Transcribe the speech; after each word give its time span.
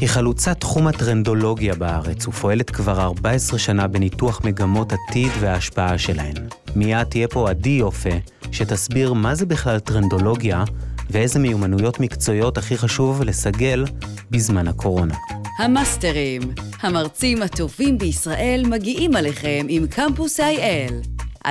היא 0.00 0.08
חלוצת 0.08 0.60
תחום 0.60 0.86
הטרנדולוגיה 0.86 1.74
בארץ 1.74 2.28
ופועלת 2.28 2.70
כבר 2.70 3.00
14 3.00 3.58
שנה 3.58 3.86
בניתוח 3.88 4.40
מגמות 4.44 4.92
עתיד 4.92 5.30
וההשפעה 5.40 5.98
שלהן. 5.98 6.34
מיד 6.76 7.04
תהיה 7.04 7.28
פה 7.28 7.50
עדי 7.50 7.68
יופה, 7.68 8.10
שתסביר 8.52 9.12
מה 9.12 9.34
זה 9.34 9.46
בכלל 9.46 9.78
טרנדולוגיה 9.78 10.64
ואיזה 11.10 11.38
מיומנויות 11.38 12.00
מקצועיות 12.00 12.58
הכי 12.58 12.78
חשוב 12.78 13.22
לסגל 13.22 13.84
בזמן 14.30 14.68
הקורונה. 14.68 15.14
המאסטרים, 15.58 16.42
המרצים 16.80 17.42
הטובים 17.42 17.98
בישראל 17.98 18.62
מגיעים 18.66 19.16
עליכם 19.16 19.66
עם 19.68 19.86
קמפוס 19.86 20.40
IL, 20.40 20.92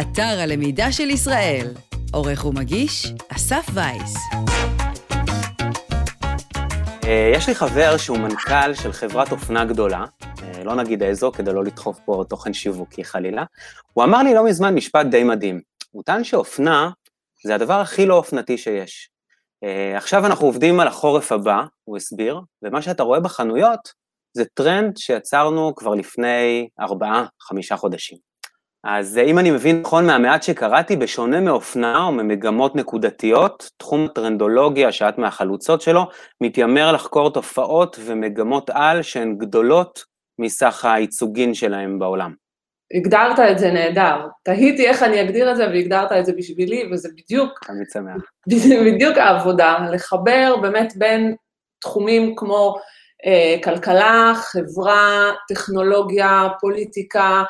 אתר 0.01 0.39
הלמידה 0.39 0.91
של 0.91 1.09
ישראל. 1.09 1.67
עורך 2.11 2.45
ומגיש, 2.45 3.13
אסף 3.29 3.69
וייס. 3.73 4.15
אה, 7.07 7.31
יש 7.35 7.47
לי 7.47 7.55
חבר 7.55 7.97
שהוא 7.97 8.17
מנכ"ל 8.17 8.73
של 8.73 8.91
חברת 8.91 9.31
אופנה 9.31 9.65
גדולה, 9.65 10.05
אה, 10.43 10.63
לא 10.63 10.75
נגיד 10.75 11.03
איזו, 11.03 11.31
כדי 11.31 11.53
לא 11.53 11.63
לדחוף 11.63 11.99
פה 12.05 12.23
תוכן 12.29 12.53
שיווקי 12.53 13.03
חלילה. 13.03 13.43
הוא 13.93 14.03
אמר 14.03 14.23
לי 14.23 14.33
לא 14.33 14.45
מזמן 14.45 14.75
משפט 14.75 15.05
די 15.05 15.23
מדהים. 15.23 15.61
הוא 15.91 16.03
טען 16.03 16.23
שאופנה 16.23 16.89
זה 17.45 17.55
הדבר 17.55 17.73
הכי 17.73 18.05
לא 18.05 18.15
אופנתי 18.15 18.57
שיש. 18.57 19.09
Uh, 19.65 19.97
עכשיו 19.97 20.25
אנחנו 20.25 20.45
עובדים 20.45 20.79
על 20.79 20.87
החורף 20.87 21.31
הבא, 21.31 21.63
הוא 21.83 21.97
הסביר, 21.97 22.41
ומה 22.61 22.81
שאתה 22.81 23.03
רואה 23.03 23.19
בחנויות 23.19 23.79
זה 24.33 24.43
טרנד 24.53 24.97
שיצרנו 24.97 25.75
כבר 25.75 25.93
לפני 25.93 26.67
ארבעה, 26.79 27.25
חמישה 27.41 27.77
חודשים. 27.77 28.17
אז 28.89 29.17
uh, 29.17 29.27
אם 29.27 29.39
אני 29.39 29.51
מבין 29.51 29.81
נכון 29.81 30.07
מהמעט 30.07 30.43
שקראתי, 30.43 30.95
בשונה 30.95 31.39
מאופנה 31.39 32.03
או 32.03 32.11
ממגמות 32.11 32.75
נקודתיות, 32.75 33.69
תחום 33.77 34.05
הטרנדולוגיה, 34.05 34.91
שאת 34.91 35.17
מהחלוצות 35.17 35.81
שלו, 35.81 36.09
מתיימר 36.41 36.91
לחקור 36.91 37.33
תופעות 37.33 37.99
ומגמות 38.05 38.69
על 38.69 39.01
שהן 39.01 39.37
גדולות 39.37 40.03
מסך 40.39 40.85
הייצוגין 40.85 41.53
שלהם 41.53 41.99
בעולם. 41.99 42.33
הגדרת 42.93 43.39
את 43.39 43.59
זה 43.59 43.71
נהדר. 43.71 44.27
תהיתי 44.43 44.87
איך 44.87 45.03
אני 45.03 45.21
אגדיר 45.21 45.51
את 45.51 45.57
זה 45.57 45.67
והגדרת 45.67 46.11
את 46.11 46.25
זה 46.25 46.33
בשבילי, 46.37 46.89
וזה 46.91 47.09
בדיוק... 47.17 47.59
תמיד 47.65 47.87
שמח. 47.93 48.21
זה 48.67 48.75
בדיוק 48.85 49.17
העבודה, 49.17 49.77
לחבר 49.91 50.55
באמת 50.61 50.93
בין 50.97 51.35
תחומים 51.81 52.35
כמו 52.35 52.75
אה, 53.25 53.55
כלכלה, 53.63 54.33
חברה, 54.35 55.31
טכנולוגיה, 55.47 56.47
פוליטיקה, 56.59 57.21
אה, 57.21 57.43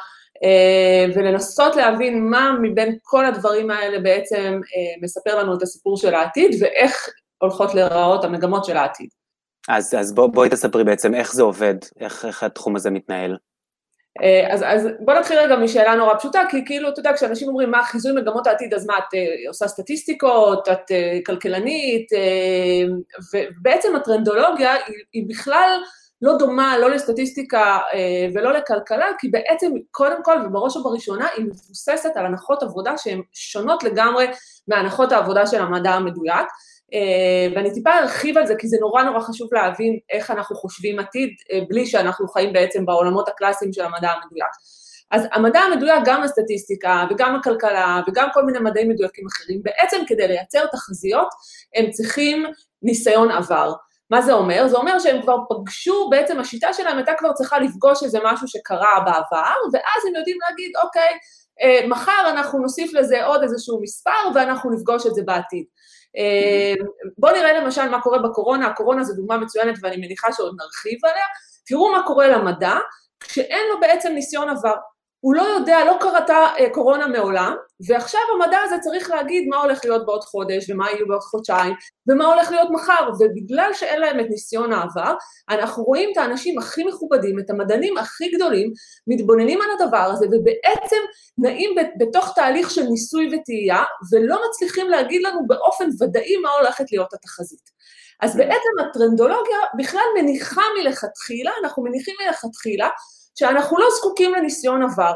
ולנסות 1.16 1.75
להבין 1.75 2.30
מה 2.30 2.57
מבין 2.61 2.97
כל 3.02 3.25
הדברים 3.25 3.71
האלה 3.71 3.99
בעצם 3.99 4.59
אה, 4.75 5.02
מספר 5.02 5.39
לנו 5.39 5.57
את 5.57 5.61
הסיפור 5.61 5.97
של 5.97 6.13
העתיד, 6.13 6.52
ואיך 6.59 7.09
הולכות 7.41 7.75
להיראות 7.75 8.23
המגמות 8.23 8.65
של 8.65 8.77
העתיד. 8.77 9.09
אז, 9.69 9.95
אז 9.99 10.15
בוא, 10.15 10.27
בואי 10.27 10.49
תספרי 10.49 10.83
בעצם 10.83 11.15
איך 11.15 11.33
זה 11.33 11.43
עובד, 11.43 11.75
איך, 11.99 12.25
איך 12.25 12.43
התחום 12.43 12.75
הזה 12.75 12.89
מתנהל. 12.89 13.38
אה, 14.21 14.53
אז, 14.53 14.63
אז 14.65 14.88
בוא 14.99 15.13
נתחיל 15.13 15.39
רגע 15.39 15.55
משאלה 15.55 15.95
נורא 15.95 16.17
פשוטה, 16.17 16.41
כי 16.49 16.65
כאילו, 16.65 16.89
אתה 16.89 16.99
יודע, 16.99 17.13
כשאנשים 17.15 17.47
אומרים 17.47 17.71
מה 17.71 17.83
חיזוי 17.83 18.11
מגמות 18.21 18.47
העתיד, 18.47 18.73
אז 18.73 18.85
מה, 18.85 18.97
את 18.97 19.13
עושה 19.47 19.67
סטטיסטיקות, 19.67 20.67
את 20.69 20.91
כלכלנית, 21.25 22.08
ובעצם 23.33 23.95
הטרנדולוגיה 23.95 24.73
היא, 24.73 24.95
היא 25.13 25.25
בכלל 25.30 25.80
לא 26.21 26.37
דומה 26.37 26.77
לא 26.77 26.89
לסטטיסטיקה 26.89 27.77
uh, 27.77 27.95
ולא 28.35 28.53
לכלכלה, 28.53 29.05
כי 29.19 29.27
בעצם 29.27 29.71
קודם 29.91 30.23
כל 30.23 30.37
ובראש 30.45 30.75
ובראשונה 30.75 31.27
היא 31.35 31.45
מבוססת 31.45 32.11
על 32.15 32.25
הנחות 32.25 32.63
עבודה 32.63 32.97
שהן 32.97 33.21
שונות 33.33 33.83
לגמרי 33.83 34.25
מהנחות 34.67 35.11
העבודה 35.11 35.47
של 35.47 35.61
המדע 35.61 35.91
המדויק. 35.91 36.47
אה, 36.93 37.55
ואני 37.55 37.73
טיפה 37.73 37.97
ארחיב 37.97 38.37
על 38.37 38.47
זה, 38.47 38.55
כי 38.59 38.67
זה 38.67 38.77
נורא 38.81 39.03
נורא 39.03 39.19
חשוב 39.19 39.53
להבין 39.53 39.99
איך 40.09 40.31
אנחנו 40.31 40.55
חושבים 40.55 40.99
עתיד, 40.99 41.29
אה, 41.51 41.59
בלי 41.69 41.85
שאנחנו 41.85 42.27
חיים 42.27 42.53
בעצם 42.53 42.85
בעולמות 42.85 43.29
הקלאסיים 43.29 43.73
של 43.73 43.81
המדע 43.85 44.11
המדויק. 44.11 44.52
אז 45.11 45.27
המדע 45.31 45.59
המדויק, 45.59 46.02
גם 46.05 46.23
הסטטיסטיקה 46.23 47.05
וגם 47.09 47.36
הכלכלה 47.36 48.02
וגם 48.08 48.27
כל 48.33 48.45
מיני 48.45 48.59
מדעים 48.59 48.89
מדויקים 48.89 49.25
אחרים, 49.27 49.61
בעצם 49.63 49.97
כדי 50.08 50.27
לייצר 50.27 50.65
תחזיות, 50.65 51.27
הם 51.75 51.92
צריכים 51.92 52.45
ניסיון 52.83 53.31
עבר. 53.31 53.73
מה 54.09 54.21
זה 54.21 54.33
אומר? 54.33 54.67
זה 54.67 54.77
אומר 54.77 54.99
שהם 54.99 55.21
כבר 55.21 55.37
פגשו, 55.49 56.09
בעצם 56.09 56.39
השיטה 56.39 56.73
שלהם 56.73 56.97
הייתה 56.97 57.11
כבר 57.17 57.33
צריכה 57.33 57.59
לפגוש 57.59 58.03
איזה 58.03 58.19
משהו 58.23 58.47
שקרה 58.47 58.99
בעבר, 59.05 59.55
ואז 59.73 60.05
הם 60.07 60.15
יודעים 60.15 60.37
להגיד, 60.49 60.71
אוקיי, 60.83 61.17
אה, 61.61 61.87
מחר 61.87 62.29
אנחנו 62.29 62.59
נוסיף 62.59 62.93
לזה 62.93 63.25
עוד 63.25 63.43
איזשהו 63.43 63.81
מספר 63.81 64.11
ואנחנו 64.35 64.71
נפגוש 64.71 65.05
את 65.05 65.15
זה 65.15 65.21
בעתיד. 65.25 65.65
אה, 66.17 66.73
בואו 67.17 67.35
נראה 67.35 67.53
למשל 67.53 67.89
מה 67.89 68.01
קורה 68.01 68.19
בקורונה, 68.19 68.67
הקורונה 68.67 69.03
זו 69.03 69.13
דוגמה 69.13 69.37
מצוינת 69.37 69.75
ואני 69.81 69.97
מניחה 69.97 70.31
שעוד 70.31 70.55
נרחיב 70.59 70.99
עליה, 71.05 71.25
תראו 71.65 71.91
מה 71.91 72.03
קורה 72.05 72.27
למדע 72.27 72.75
כשאין 73.19 73.67
לו 73.69 73.79
בעצם 73.79 74.11
ניסיון 74.13 74.49
עבר. 74.49 74.75
הוא 75.20 75.36
לא 75.36 75.42
יודע, 75.42 75.86
לא 75.86 75.98
קרתה 76.00 76.48
אה, 76.60 76.70
קורונה 76.70 77.08
מעולם, 77.08 77.55
ועכשיו 77.88 78.22
המדע 78.33 78.58
הזה 78.66 78.76
צריך 78.82 79.10
להגיד 79.10 79.48
מה 79.48 79.58
הולך 79.58 79.86
להיות 79.86 80.05
בעוד 80.05 80.23
חודש, 80.23 80.70
ומה 80.70 80.92
יהיו 80.92 81.08
בעוד 81.08 81.22
חודשיים, 81.22 81.73
ומה 82.10 82.26
הולך 82.26 82.52
להיות 82.52 82.67
מחר, 82.72 83.10
ובגלל 83.20 83.73
שאין 83.73 84.00
להם 84.02 84.20
את 84.20 84.26
ניסיון 84.30 84.73
העבר, 84.73 85.16
אנחנו 85.50 85.83
רואים 85.83 86.10
את 86.11 86.17
האנשים 86.17 86.58
הכי 86.58 86.83
מכובדים, 86.83 87.39
את 87.39 87.50
המדענים 87.50 87.98
הכי 87.98 88.32
גדולים, 88.36 88.73
מתבוננים 89.08 89.60
על 89.61 89.67
הדבר 89.80 89.98
הזה, 89.98 90.26
ובעצם 90.26 91.02
נעים 91.38 91.76
בתוך 91.99 92.34
תהליך 92.36 92.72
של 92.72 92.84
ניסוי 92.84 93.30
וטעייה, 93.36 93.84
ולא 94.11 94.42
מצליחים 94.49 94.89
להגיד 94.89 95.22
לנו 95.23 95.48
באופן 95.48 95.89
ודאי 96.02 96.38
מה 96.38 96.49
הולכת 96.49 96.92
להיות 96.92 97.14
התחזית. 97.14 97.78
אז 98.22 98.38
בעצם 98.38 98.70
הטרנדולוגיה 98.89 99.58
בכלל 99.78 100.05
מניחה 100.22 100.61
מלכתחילה, 100.80 101.52
אנחנו 101.64 101.84
מניחים 101.84 102.16
מלכתחילה, 102.26 102.89
שאנחנו 103.39 103.77
לא 103.77 103.86
זקוקים 103.98 104.33
לניסיון 104.33 104.83
עבר. 104.83 105.14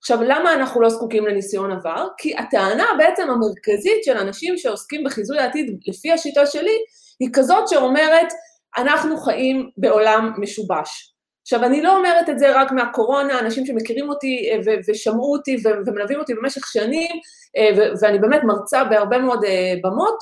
עכשיו, 0.00 0.22
למה 0.22 0.54
אנחנו 0.54 0.80
לא 0.80 0.88
זקוקים 0.88 1.26
לניסיון 1.26 1.72
עבר? 1.72 2.08
כי 2.18 2.36
הטענה 2.36 2.86
בעצם 2.98 3.30
המרכזית 3.30 4.04
של 4.04 4.16
אנשים 4.16 4.58
שעוסקים 4.58 5.04
בחיזוי 5.04 5.38
העתיד, 5.38 5.80
לפי 5.86 6.12
השיטה 6.12 6.46
שלי, 6.46 6.78
היא 7.20 7.28
כזאת 7.32 7.68
שאומרת, 7.68 8.32
אנחנו 8.78 9.16
חיים 9.16 9.70
בעולם 9.76 10.32
משובש. 10.38 11.14
עכשיו, 11.42 11.64
אני 11.64 11.82
לא 11.82 11.96
אומרת 11.96 12.28
את 12.28 12.38
זה 12.38 12.60
רק 12.60 12.72
מהקורונה, 12.72 13.38
אנשים 13.38 13.66
שמכירים 13.66 14.08
אותי 14.08 14.50
אה, 14.52 14.74
ושמעו 14.88 15.32
אותי 15.32 15.56
ומלווים 15.86 16.18
אותי 16.18 16.34
במשך 16.34 16.66
שנים, 16.66 17.10
אה, 17.56 17.92
ואני 18.00 18.18
באמת 18.18 18.40
מרצה 18.44 18.84
בהרבה 18.84 19.18
מאוד 19.18 19.44
אה, 19.44 19.74
במות, 19.82 20.18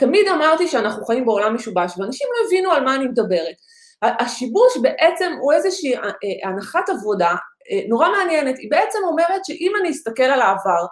תמיד 0.00 0.28
אמרתי 0.28 0.68
שאנחנו 0.68 1.04
חיים 1.04 1.24
בעולם 1.24 1.54
משובש, 1.54 1.92
ואנשים 1.98 2.28
לא 2.32 2.46
הבינו 2.46 2.70
על 2.70 2.84
מה 2.84 2.94
אני 2.94 3.04
מדברת. 3.04 3.54
השיבוש 4.02 4.76
בעצם 4.82 5.32
הוא 5.40 5.52
איזושהי 5.52 5.96
אה, 5.96 6.00
אה, 6.02 6.48
הנחת 6.48 6.88
עבודה 6.88 7.30
אה, 7.70 7.80
נורא 7.88 8.08
מעניינת, 8.10 8.58
היא 8.58 8.70
בעצם 8.70 8.98
אומרת 9.04 9.44
שאם 9.44 9.72
אני 9.80 9.90
אסתכל 9.90 10.22
על 10.22 10.40
העבר 10.40 10.86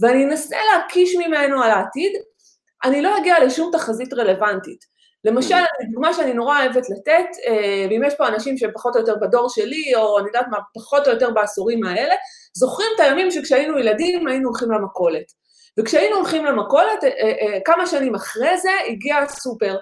ואני 0.00 0.24
אנסה 0.24 0.56
להקיש 0.72 1.16
ממנו 1.16 1.62
על 1.62 1.70
העתיד, 1.70 2.12
אני 2.84 3.02
לא 3.02 3.18
אגיע 3.18 3.44
לשום 3.44 3.70
תחזית 3.72 4.12
רלוונטית. 4.12 4.94
למשל, 5.24 5.54
mm. 5.54 5.92
דוגמה 5.92 6.14
שאני 6.14 6.32
נורא 6.32 6.60
אוהבת 6.60 6.90
לתת, 6.90 7.26
ואם 7.90 8.02
יש 8.06 8.14
פה 8.14 8.28
אנשים 8.28 8.58
שהם 8.58 8.70
פחות 8.74 8.96
או 8.96 9.00
יותר 9.00 9.14
בדור 9.20 9.48
שלי, 9.48 9.94
או 9.96 10.18
אני 10.18 10.26
יודעת 10.26 10.46
מה, 10.50 10.58
פחות 10.74 11.08
או 11.08 11.12
יותר 11.12 11.30
בעשורים 11.30 11.84
האלה, 11.84 12.14
זוכרים 12.56 12.88
את 12.94 13.00
הימים 13.00 13.30
שכשהיינו 13.30 13.78
ילדים 13.78 14.26
היינו 14.26 14.48
הולכים 14.48 14.70
למכולת. 14.70 15.24
וכשהיינו 15.78 16.16
הולכים 16.16 16.44
למכולת, 16.44 17.04
כמה 17.64 17.86
שנים 17.86 18.14
אחרי 18.14 18.58
זה 18.58 18.70
הגיע 18.88 19.16
הסופר. 19.18 19.76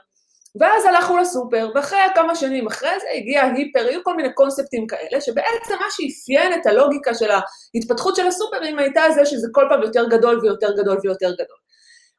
ואז 0.61 0.85
הלכנו 0.85 1.17
לסופר, 1.17 1.71
ואחרי 1.75 1.99
כמה 2.15 2.35
שנים 2.35 2.67
אחרי 2.67 3.01
זה 3.01 3.07
הגיע 3.15 3.45
היפר, 3.45 3.89
היו 3.89 4.05
כל 4.05 4.17
מיני 4.17 4.33
קונספטים 4.33 4.87
כאלה, 4.87 5.21
שבעצם 5.21 5.75
מה 5.81 5.87
שאפיין 5.91 6.61
את 6.61 6.67
הלוגיקה 6.67 7.15
של 7.15 7.31
ההתפתחות 7.31 8.17
של 8.17 8.27
הסופרים 8.27 8.79
הייתה 8.79 9.03
זה 9.15 9.27
שזה 9.27 9.49
כל 9.53 9.65
פעם 9.69 9.83
יותר 9.83 10.09
גדול 10.09 10.41
ויותר 10.43 10.77
גדול 10.77 10.99
ויותר 11.03 11.33
גדול. 11.33 11.57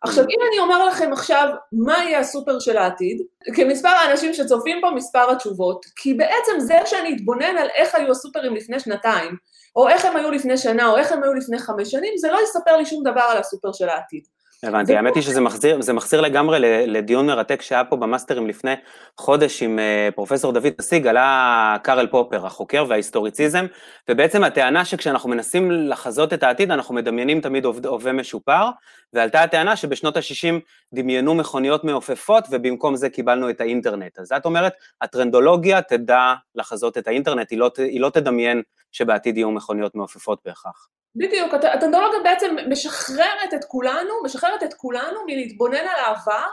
עכשיו, 0.01 0.23
אם 0.23 0.37
אני 0.49 0.59
אומר 0.59 0.85
לכם 0.85 1.13
עכשיו 1.13 1.49
מה 1.71 2.03
יהיה 2.03 2.19
הסופר 2.19 2.59
של 2.59 2.77
העתיד, 2.77 3.21
כמספר 3.55 3.89
האנשים 3.89 4.33
שצופים 4.33 4.77
פה, 4.81 4.91
מספר 4.91 5.31
התשובות, 5.31 5.85
כי 5.95 6.13
בעצם 6.13 6.59
זה 6.59 6.79
שאני 6.85 7.15
אתבונן 7.15 7.57
על 7.57 7.67
איך 7.75 7.95
היו 7.95 8.11
הסופרים 8.11 8.55
לפני 8.55 8.79
שנתיים, 8.79 9.35
או 9.75 9.89
איך 9.89 10.05
הם 10.05 10.15
היו 10.15 10.31
לפני 10.31 10.57
שנה, 10.57 10.89
או 10.89 10.97
איך 10.97 11.11
הם 11.11 11.23
היו 11.23 11.33
לפני 11.33 11.59
חמש 11.59 11.91
שנים, 11.91 12.13
זה 12.17 12.31
לא 12.31 12.39
יספר 12.43 12.77
לי 12.77 12.85
שום 12.85 13.03
דבר 13.03 13.21
על 13.21 13.37
הסופר 13.37 13.71
של 13.71 13.89
העתיד. 13.89 14.23
הבנתי, 14.63 14.95
האמת 14.95 15.15
היא 15.15 15.23
שזה 15.23 15.41
מחזיר, 15.41 15.81
זה 15.81 15.93
מחזיר 15.93 16.21
לגמרי 16.21 16.59
לדיון 16.87 17.25
מרתק 17.25 17.61
שהיה 17.61 17.83
פה 17.83 17.95
במאסטרים 17.95 18.47
לפני 18.47 18.73
חודש 19.17 19.63
עם 19.63 19.79
אה, 19.79 20.09
פרופסור 20.15 20.51
דוד 20.51 20.73
אסיג, 20.79 21.07
עלה 21.07 21.77
קארל 21.83 22.07
פופר, 22.07 22.45
החוקר 22.45 22.85
וההיסטוריציזם, 22.89 23.65
ובעצם 24.09 24.43
הטענה 24.43 24.85
שכשאנחנו 24.85 25.29
מנסים 25.29 25.71
לחזות 25.71 26.33
את 26.33 26.43
העתיד, 26.43 26.71
אנחנו 26.71 26.95
מדמיינים 26.95 27.41
תמיד 27.41 27.65
הווה 27.65 28.11
משופר, 28.11 28.69
ועלתה 29.13 29.43
הטענה 29.43 29.75
שבשנות 29.75 30.17
ה-60 30.17 30.59
דמיינו 30.93 31.33
מכוניות 31.33 31.83
מעופפות, 31.83 32.43
ובמקום 32.51 32.95
זה 32.95 33.09
קיבלנו 33.09 33.49
את 33.49 33.61
האינטרנט. 33.61 34.19
אז 34.19 34.33
את 34.33 34.45
אומרת, 34.45 34.73
הטרנדולוגיה 35.01 35.81
תדע 35.81 36.33
לחזות 36.55 36.97
את 36.97 37.07
האינטרנט, 37.07 37.51
היא 37.51 37.59
לא, 37.59 37.71
היא 37.77 38.01
לא 38.01 38.09
תדמיין 38.09 38.61
שבעתיד 38.91 39.37
יהיו 39.37 39.51
מכוניות 39.51 39.95
מעופפות 39.95 40.39
בהכרח. 40.45 40.87
בדיוק, 41.15 41.53
הטכנולוגיה 41.53 42.19
בעצם 42.23 42.55
משחררת 42.69 43.53
את 43.55 43.65
כולנו, 43.67 44.23
משחררת 44.23 44.63
את 44.63 44.73
כולנו 44.73 45.19
מלהתבונן 45.27 45.75
על 45.75 46.05
העבר 46.05 46.47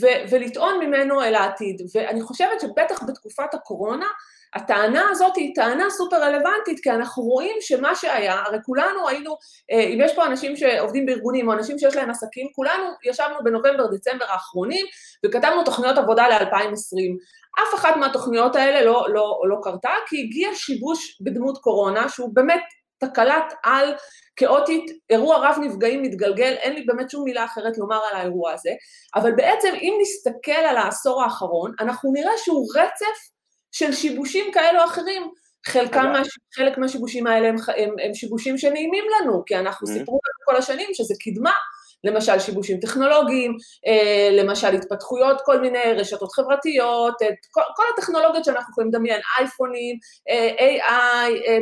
ו- 0.00 0.30
ולטעון 0.30 0.86
ממנו 0.86 1.22
אל 1.22 1.34
העתיד. 1.34 1.82
ואני 1.94 2.22
חושבת 2.22 2.60
שבטח 2.60 3.02
בתקופת 3.02 3.54
הקורונה, 3.54 4.06
הטענה 4.54 5.02
הזאת 5.10 5.36
היא 5.36 5.54
טענה 5.54 5.90
סופר 5.90 6.16
רלוונטית, 6.16 6.80
כי 6.82 6.90
אנחנו 6.90 7.22
רואים 7.22 7.56
שמה 7.60 7.94
שהיה, 7.94 8.42
הרי 8.46 8.58
כולנו 8.64 9.08
היינו, 9.08 9.36
אה, 9.72 9.80
אם 9.80 9.98
יש 10.00 10.14
פה 10.14 10.26
אנשים 10.26 10.56
שעובדים 10.56 11.06
בארגונים 11.06 11.48
או 11.48 11.52
אנשים 11.52 11.78
שיש 11.78 11.96
להם 11.96 12.10
עסקים, 12.10 12.46
כולנו 12.54 12.84
ישבנו 13.04 13.34
בנובמבר-דצמבר 13.44 14.24
האחרונים 14.28 14.86
וכתבנו 15.26 15.64
תוכניות 15.64 15.98
עבודה 15.98 16.28
ל-2020. 16.28 17.16
אף 17.62 17.74
אחת 17.74 17.96
מהתוכניות 17.96 18.56
האלה 18.56 18.84
לא, 18.84 19.06
לא, 19.08 19.40
לא 19.48 19.56
קרתה, 19.62 19.92
כי 20.06 20.22
הגיע 20.22 20.48
שיבוש 20.54 21.18
בדמות 21.20 21.58
קורונה, 21.58 22.08
שהוא 22.08 22.30
באמת 22.34 22.62
תקלת 22.98 23.52
על 23.62 23.94
כאוטית, 24.36 24.84
אירוע 25.10 25.36
רב 25.36 25.56
נפגעים 25.60 26.02
מתגלגל, 26.02 26.52
אין 26.52 26.72
לי 26.72 26.84
באמת 26.86 27.10
שום 27.10 27.24
מילה 27.24 27.44
אחרת 27.44 27.78
לומר 27.78 28.00
על 28.10 28.16
האירוע 28.16 28.52
הזה, 28.52 28.70
אבל 29.14 29.32
בעצם 29.32 29.74
אם 29.74 29.98
נסתכל 30.02 30.52
על 30.68 30.76
העשור 30.76 31.22
האחרון, 31.22 31.72
אנחנו 31.80 32.12
נראה 32.12 32.32
שהוא 32.38 32.68
רצף 32.76 33.34
של 33.72 33.92
שיבושים 33.92 34.52
כאלו 34.52 34.80
או 34.80 34.84
אחרים. 34.84 35.30
חלקם, 35.66 36.06
מה, 36.12 36.22
חלק 36.56 36.78
מהשיבושים 36.78 37.26
האלה 37.26 37.48
הם, 37.48 37.56
הם, 37.76 37.94
הם 38.04 38.14
שיבושים 38.14 38.58
שנעימים 38.58 39.04
לנו, 39.20 39.42
כי 39.46 39.56
אנחנו 39.56 39.86
mm-hmm. 39.86 39.90
סיפרו 39.90 40.14
לנו 40.14 40.46
כל 40.46 40.56
השנים 40.56 40.88
שזה 40.92 41.14
קדמה, 41.20 41.52
למשל 42.04 42.38
שיבושים 42.38 42.80
טכנולוגיים, 42.80 43.56
אה, 43.86 44.28
למשל 44.32 44.74
התפתחויות, 44.74 45.40
כל 45.44 45.60
מיני 45.60 45.92
רשתות 45.96 46.32
חברתיות, 46.32 47.14
כל, 47.50 47.60
כל 47.76 47.82
הטכנולוגיות 47.94 48.44
שאנחנו 48.44 48.70
יכולים 48.72 48.88
לדמיין, 48.90 49.20
אייפונים, 49.38 49.98
אה, 50.28 50.50
AI, 50.58 51.48
אה, 51.48 51.58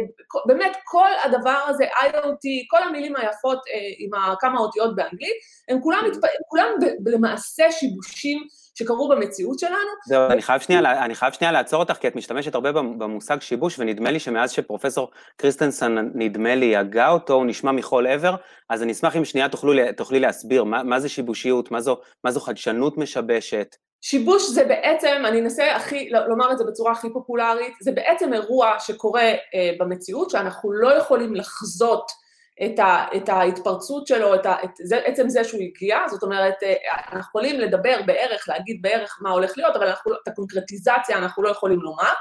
באמת 0.46 0.76
כל 0.84 1.08
הדבר 1.24 1.58
הזה, 1.68 1.84
IoT, 1.84 2.66
כל 2.68 2.82
המילים 2.82 3.16
היפות 3.16 3.58
עם 3.98 4.10
כמה 4.40 4.58
אותיות 4.58 4.96
באנגלית, 4.96 5.36
הם 5.68 5.80
כולם. 5.82 6.02
הם 6.04 6.42
כולם 6.48 6.68
למעשה 7.06 7.72
שיבושים 7.72 8.46
שקרו 8.74 9.08
במציאות 9.08 9.58
שלנו. 9.58 9.76
זהו, 10.06 10.26
אני 10.30 10.42
חייב 10.42 10.60
שנייה, 10.60 11.04
אני 11.04 11.14
חייב 11.14 11.32
שנייה 11.32 11.52
לעצור 11.52 11.80
אותך, 11.80 11.94
כי 11.94 12.08
את 12.08 12.16
משתמשת 12.16 12.54
הרבה 12.54 12.72
במושג 12.72 13.40
שיבוש, 13.40 13.78
ונדמה 13.78 14.10
לי 14.10 14.18
שמאז 14.18 14.50
שפרופסור 14.50 15.10
קריסטנסון, 15.36 16.10
נדמה 16.14 16.54
לי, 16.54 16.76
הגה 16.76 17.08
אותו, 17.08 17.34
הוא 17.34 17.46
נשמע 17.46 17.72
מכל 17.72 18.06
עבר, 18.06 18.34
אז 18.70 18.82
אני 18.82 18.92
אשמח 18.92 19.16
אם 19.16 19.24
שנייה 19.24 19.48
תוכלו, 19.48 19.72
תוכלי 19.96 20.20
להסביר 20.20 20.64
מה, 20.64 20.82
מה 20.82 21.00
זה 21.00 21.08
שיבושיות, 21.08 21.70
מה 21.70 21.80
זו, 21.80 22.00
מה 22.24 22.30
זו 22.30 22.40
חדשנות 22.40 22.98
משבשת. 22.98 23.76
שיבוש 24.04 24.50
זה 24.50 24.64
בעצם, 24.64 25.22
אני 25.26 25.40
אנסה 25.40 25.76
הכי, 25.76 26.10
לומר 26.28 26.52
את 26.52 26.58
זה 26.58 26.64
בצורה 26.64 26.92
הכי 26.92 27.12
פופולרית, 27.12 27.74
זה 27.80 27.92
בעצם 27.92 28.32
אירוע 28.32 28.74
שקורה 28.78 29.22
אה, 29.22 29.70
במציאות, 29.78 30.30
שאנחנו 30.30 30.72
לא 30.72 30.94
יכולים 30.94 31.34
לחזות 31.34 32.21
את, 32.64 32.78
ה, 32.78 33.06
את 33.16 33.28
ההתפרצות 33.28 34.06
שלו, 34.06 34.34
את, 34.34 34.46
ה, 34.46 34.56
את 34.64 34.70
זה, 34.76 34.96
עצם 34.96 35.28
זה 35.28 35.44
שהוא 35.44 35.60
הגיע, 35.60 35.98
זאת 36.08 36.22
אומרת, 36.22 36.54
אה, 36.62 36.74
אנחנו 36.98 37.20
יכולים 37.20 37.60
לדבר 37.60 37.96
בערך, 38.06 38.48
להגיד 38.48 38.82
בערך 38.82 39.18
מה 39.20 39.30
הולך 39.30 39.52
להיות, 39.56 39.76
אבל 39.76 39.86
אנחנו, 39.86 40.12
את 40.12 40.28
הקונקרטיזציה 40.28 41.18
אנחנו 41.18 41.42
לא 41.42 41.48
יכולים 41.48 41.80
לומר, 41.80 42.12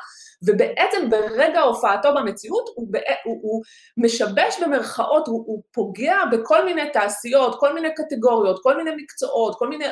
ובעצם 0.48 1.10
ברגע 1.10 1.62
הופעתו 1.62 2.10
במציאות 2.16 2.70
הוא, 2.76 2.88
הוא, 3.24 3.40
הוא 3.42 3.62
משבש 3.98 4.60
במרכאות, 4.62 5.28
הוא, 5.28 5.44
הוא 5.48 5.62
פוגע 5.72 6.18
בכל 6.32 6.66
מיני 6.66 6.90
תעשיות, 6.90 7.60
כל 7.60 7.74
מיני 7.74 7.94
קטגוריות, 7.96 8.60
כל 8.64 8.78
מיני 8.78 8.92
מקצועות, 9.04 9.56
כל 9.60 9.70
מיני 9.70 9.86
אה, 9.86 9.92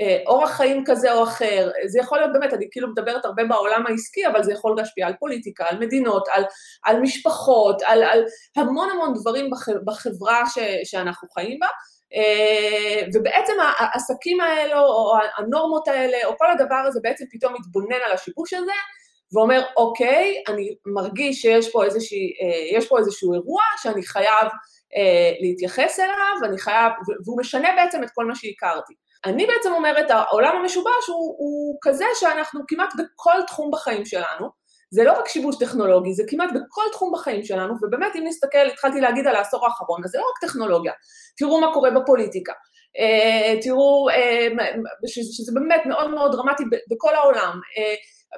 אה, 0.00 0.18
אורח 0.26 0.50
חיים 0.50 0.84
כזה 0.86 1.12
או 1.12 1.22
אחר. 1.22 1.70
זה 1.86 1.98
יכול 2.00 2.18
להיות 2.18 2.32
באמת, 2.32 2.52
אני 2.52 2.66
כאילו 2.70 2.88
מדברת 2.88 3.24
הרבה 3.24 3.44
בעולם 3.44 3.86
העסקי, 3.86 4.26
אבל 4.26 4.42
זה 4.42 4.52
יכול 4.52 4.76
להשפיע 4.76 5.06
על 5.06 5.14
פוליטיקה, 5.20 5.64
על 5.68 5.78
מדינות, 5.78 6.28
על, 6.32 6.44
על 6.84 7.00
משפחות, 7.00 7.82
על, 7.82 8.02
על 8.02 8.24
המון 8.56 8.90
המון 8.90 9.14
דברים 9.20 9.50
בחברה 9.84 10.42
ש, 10.54 10.58
שאנחנו 10.84 11.28
חיים 11.28 11.58
בה. 11.60 11.68
אה, 12.14 13.06
ובעצם 13.14 13.52
העסקים 13.78 14.40
האלו, 14.40 14.78
או 14.78 15.14
הנורמות 15.36 15.88
האלה, 15.88 16.18
או 16.24 16.38
כל 16.38 16.50
הדבר 16.50 16.82
הזה 16.86 17.00
בעצם 17.02 17.24
פתאום 17.30 17.54
מתבונן 17.54 17.98
על 18.06 18.12
השיבוש 18.12 18.52
הזה, 18.52 18.72
ואומר, 19.34 19.62
אוקיי, 19.76 20.42
אני 20.48 20.74
מרגיש 20.86 21.42
שיש 21.42 21.72
פה, 21.72 21.84
איזושהי, 21.84 22.32
אה, 22.76 22.80
פה 22.88 22.98
איזשהו 22.98 23.34
אירוע 23.34 23.62
שאני 23.82 24.02
חייב 24.02 24.48
אה, 24.96 25.32
להתייחס 25.40 26.00
אליו, 26.00 26.36
ואני 26.42 26.58
חייב, 26.58 26.92
והוא 27.24 27.38
משנה 27.38 27.68
בעצם 27.76 28.04
את 28.04 28.08
כל 28.14 28.24
מה 28.24 28.34
שהכרתי. 28.34 28.94
אני 29.24 29.46
בעצם 29.46 29.72
אומרת, 29.72 30.10
העולם 30.10 30.56
המשובש 30.56 31.06
הוא, 31.08 31.34
הוא 31.38 31.78
כזה 31.82 32.04
שאנחנו 32.14 32.60
כמעט 32.68 32.92
בכל 32.98 33.42
תחום 33.46 33.70
בחיים 33.70 34.04
שלנו, 34.04 34.64
זה 34.90 35.04
לא 35.04 35.12
רק 35.12 35.28
שיבוש 35.28 35.58
טכנולוגי, 35.58 36.14
זה 36.14 36.22
כמעט 36.28 36.50
בכל 36.50 36.82
תחום 36.92 37.12
בחיים 37.14 37.44
שלנו, 37.44 37.74
ובאמת 37.82 38.16
אם 38.16 38.24
נסתכל, 38.26 38.66
התחלתי 38.72 39.00
להגיד 39.00 39.26
על 39.26 39.36
העשור 39.36 39.66
האחרון, 39.66 40.04
אז 40.04 40.10
זה 40.10 40.18
לא 40.18 40.24
רק 40.24 40.50
טכנולוגיה, 40.50 40.92
תראו 41.36 41.60
מה 41.60 41.74
קורה 41.74 41.90
בפוליטיקה, 41.90 42.52
אה, 42.98 43.60
תראו 43.62 44.08
שזה 45.06 45.52
באמת 45.54 45.86
מאוד 45.86 46.10
מאוד 46.10 46.32
דרמטי 46.32 46.62
בכל 46.90 47.14
העולם, 47.14 47.60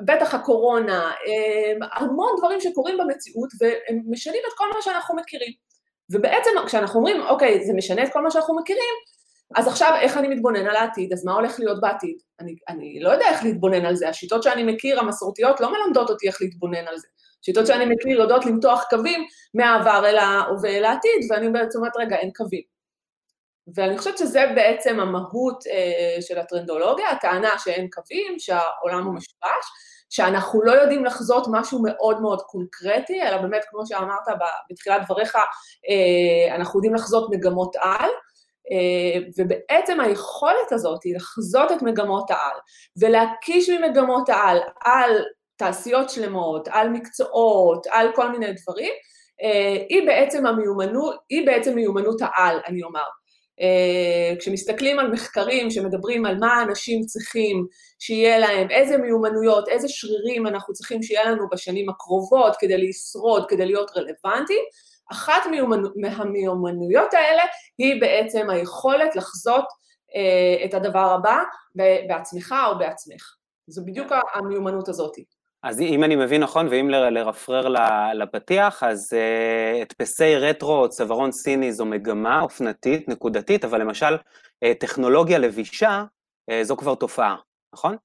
בטח 0.05 0.35
הקורונה, 0.35 1.13
אמ, 1.27 1.79
המון 1.93 2.35
דברים 2.39 2.61
שקורים 2.61 2.99
במציאות 2.99 3.49
והם 3.61 4.01
משנים 4.11 4.41
את 4.49 4.53
כל 4.57 4.69
מה 4.75 4.83
שאנחנו 4.83 5.17
מכירים. 5.17 5.53
ובעצם 6.11 6.51
כשאנחנו 6.67 6.99
אומרים, 7.01 7.21
אוקיי, 7.21 7.67
זה 7.67 7.73
משנה 7.73 8.05
את 8.05 8.13
כל 8.13 8.23
מה 8.23 8.31
שאנחנו 8.31 8.57
מכירים, 8.57 8.95
אז 9.55 9.69
עכשיו 9.69 9.93
איך 10.01 10.17
אני 10.17 10.29
מתבונן 10.29 10.67
על 10.67 10.77
העתיד, 10.77 11.13
אז 11.13 11.25
מה 11.25 11.33
הולך 11.33 11.61
להיות 11.61 11.81
בעתיד? 11.81 12.17
אני, 12.41 12.55
אני 12.69 13.01
לא 13.01 13.11
יודע 13.11 13.27
איך 13.29 13.45
להתבונן 13.45 13.85
על 13.87 13.97
זה, 13.97 14.09
השיטות 14.09 14.43
שאני 14.43 14.63
מכיר, 14.73 15.01
המסורתיות, 15.01 15.61
לא 15.61 15.73
מלמדות 15.73 16.11
אותי 16.11 16.29
איך 16.29 16.43
להתבונן 16.43 16.89
על 16.89 16.99
זה. 16.99 17.07
השיטות 17.43 17.67
שאני 17.67 17.85
מכיר 17.87 18.21
יודעות 18.21 18.47
למתוח 18.47 18.85
קווים 18.91 19.27
מהעבר 19.55 20.03
אל 20.07 20.19
ההווה 20.19 20.71
אל 20.71 20.85
העתיד, 20.85 21.31
ואני 21.31 21.49
בעצם 21.51 21.79
אומרת, 21.79 21.97
רגע, 21.97 22.17
אין 22.17 22.31
קווים. 22.37 22.76
ואני 23.75 23.99
חושבת 23.99 24.19
שזה 24.19 24.45
בעצם 24.55 25.01
המהות 25.01 25.67
אה, 25.67 26.23
של 26.23 26.39
הטרנדולוגיה, 26.39 27.11
הטענה 27.11 27.59
שאין 27.59 27.89
קווים, 27.93 28.39
שהעולם 28.39 29.05
הוא 29.05 29.15
משובש, 29.15 29.67
שאנחנו 30.11 30.63
לא 30.63 30.73
יודעים 30.73 31.05
לחזות 31.05 31.47
משהו 31.51 31.83
מאוד 31.85 32.21
מאוד 32.21 32.43
קונקרטי, 32.43 33.23
אלא 33.23 33.37
באמת, 33.37 33.65
כמו 33.71 33.87
שאמרת 33.87 34.29
בתחילת 34.71 35.03
דבריך, 35.05 35.37
אה, 35.37 36.55
אנחנו 36.55 36.79
יודעים 36.79 36.95
לחזות 36.95 37.31
מגמות 37.31 37.77
על, 37.77 38.11
אה, 38.71 39.21
ובעצם 39.39 40.01
היכולת 40.01 40.73
הזאת 40.73 41.03
היא 41.05 41.17
לחזות 41.17 41.73
את 41.73 41.83
מגמות 41.83 42.31
העל, 42.31 42.57
ולהקיש 43.01 43.71
ממגמות 43.71 44.29
העל 44.29 44.59
על 44.85 45.11
תעשיות 45.57 46.11
שלמות, 46.11 46.69
על 46.71 46.89
מקצועות, 46.89 47.87
על 47.87 48.09
כל 48.15 48.29
מיני 48.29 48.53
דברים, 48.53 48.93
אה, 49.43 49.85
היא 49.89 50.07
בעצם 50.07 50.47
המיומנות, 50.47 51.17
היא 51.29 51.47
בעצם 51.47 51.75
מיומנות 51.75 52.21
העל, 52.21 52.61
אני 52.67 52.83
אומר. 52.83 53.05
Uh, 53.61 54.39
כשמסתכלים 54.39 54.99
על 54.99 55.11
מחקרים 55.11 55.71
שמדברים 55.71 56.27
על 56.27 56.39
מה 56.39 56.63
אנשים 56.63 57.03
צריכים 57.03 57.67
שיהיה 57.99 58.39
להם, 58.39 58.71
איזה 58.71 58.99
מיומנויות, 58.99 59.69
איזה 59.69 59.89
שרירים 59.89 60.47
אנחנו 60.47 60.75
צריכים 60.75 61.03
שיהיה 61.03 61.31
לנו 61.31 61.49
בשנים 61.53 61.89
הקרובות 61.89 62.57
כדי 62.59 62.89
לשרוד, 62.89 63.47
כדי 63.49 63.67
להיות 63.67 63.91
רלוונטיים, 63.97 64.63
אחת 65.13 65.47
מיומנו, 65.51 65.89
מהמיומנויות 65.97 67.15
האלה 67.15 67.43
היא 67.79 68.01
בעצם 68.01 68.51
היכולת 68.51 69.17
לחזות 69.17 69.65
uh, 69.65 70.65
את 70.65 70.75
הדבר 70.75 71.11
הבא 71.11 71.39
בעצמך 72.09 72.55
או 72.71 72.79
בעצמך. 72.79 73.35
זו 73.67 73.85
בדיוק 73.85 74.13
המיומנות 74.35 74.89
הזאת. 74.89 75.17
אז 75.67 75.81
אם 75.81 76.05
אני 76.05 76.17
מבין 76.17 76.43
נכון, 76.43 76.69
ואם 76.71 76.91
לרפרר 76.91 77.69
לפתיח, 78.15 78.83
אז 78.83 79.13
uh, 79.13 79.83
הדפסי 79.83 80.37
רטרו 80.37 80.77
או 80.77 80.89
צווארון 80.89 81.33
סיני 81.33 81.73
זו 81.73 81.85
מגמה 81.85 82.41
אופנתית, 82.41 83.09
נקודתית, 83.09 83.65
אבל 83.65 83.81
למשל 83.81 84.15
uh, 84.15 84.69
טכנולוגיה 84.81 85.39
לבישה 85.39 86.05
uh, 86.51 86.55
זו 86.63 86.77
כבר 86.77 86.95
תופעה, 86.95 87.37
נכון? 87.75 87.97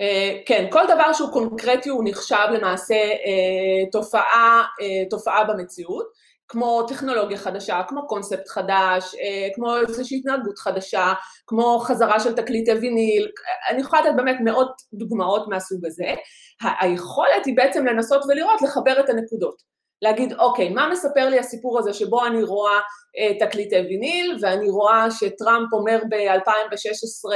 Uh, 0.00 0.02
כן, 0.46 0.66
כל 0.70 0.84
דבר 0.84 1.12
שהוא 1.12 1.32
קונקרטי 1.32 1.88
הוא 1.88 2.04
נחשב 2.04 2.46
למעשה 2.52 2.94
uh, 2.94 3.90
תופעה, 3.92 4.62
uh, 4.80 5.10
תופעה 5.10 5.44
במציאות. 5.44 6.06
כמו 6.50 6.82
טכנולוגיה 6.82 7.38
חדשה, 7.38 7.82
כמו 7.88 8.06
קונספט 8.06 8.48
חדש, 8.48 9.14
אה, 9.14 9.48
כמו 9.54 9.76
איזושהי 9.76 10.18
התנהגות 10.18 10.58
חדשה, 10.58 11.12
כמו 11.46 11.78
חזרה 11.78 12.20
של 12.20 12.32
תקליטי 12.36 12.72
ויניל, 12.72 13.28
אני 13.70 13.80
יכולה 13.80 14.02
לתת 14.02 14.16
באמת 14.16 14.36
מאות 14.44 14.72
דוגמאות 14.94 15.48
מהסוג 15.48 15.86
הזה. 15.86 16.14
היכולת 16.80 17.46
היא 17.46 17.56
בעצם 17.56 17.86
לנסות 17.86 18.22
ולראות, 18.28 18.62
לחבר 18.62 19.00
את 19.00 19.08
הנקודות. 19.08 19.70
להגיד, 20.02 20.32
אוקיי, 20.32 20.68
מה 20.68 20.88
מספר 20.92 21.28
לי 21.28 21.38
הסיפור 21.38 21.78
הזה 21.78 21.92
שבו 21.92 22.26
אני 22.26 22.42
רואה 22.42 22.80
אה, 23.18 23.46
תקליטי 23.46 23.76
ויניל, 23.76 24.38
ואני 24.40 24.70
רואה 24.70 25.10
שטראמפ 25.10 25.72
אומר 25.72 25.98
ב-2016, 26.08 27.32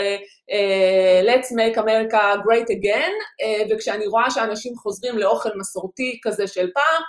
אה, 0.51 1.21
Let's 1.23 1.47
make 1.47 1.77
America 1.79 2.21
great 2.47 2.69
again, 2.69 3.13
אה, 3.43 3.63
וכשאני 3.71 4.07
רואה 4.07 4.31
שאנשים 4.31 4.77
חוזרים 4.77 5.19
לאוכל 5.19 5.49
מסורתי 5.59 6.21
כזה 6.23 6.47
של 6.47 6.71
פעם, 6.75 7.03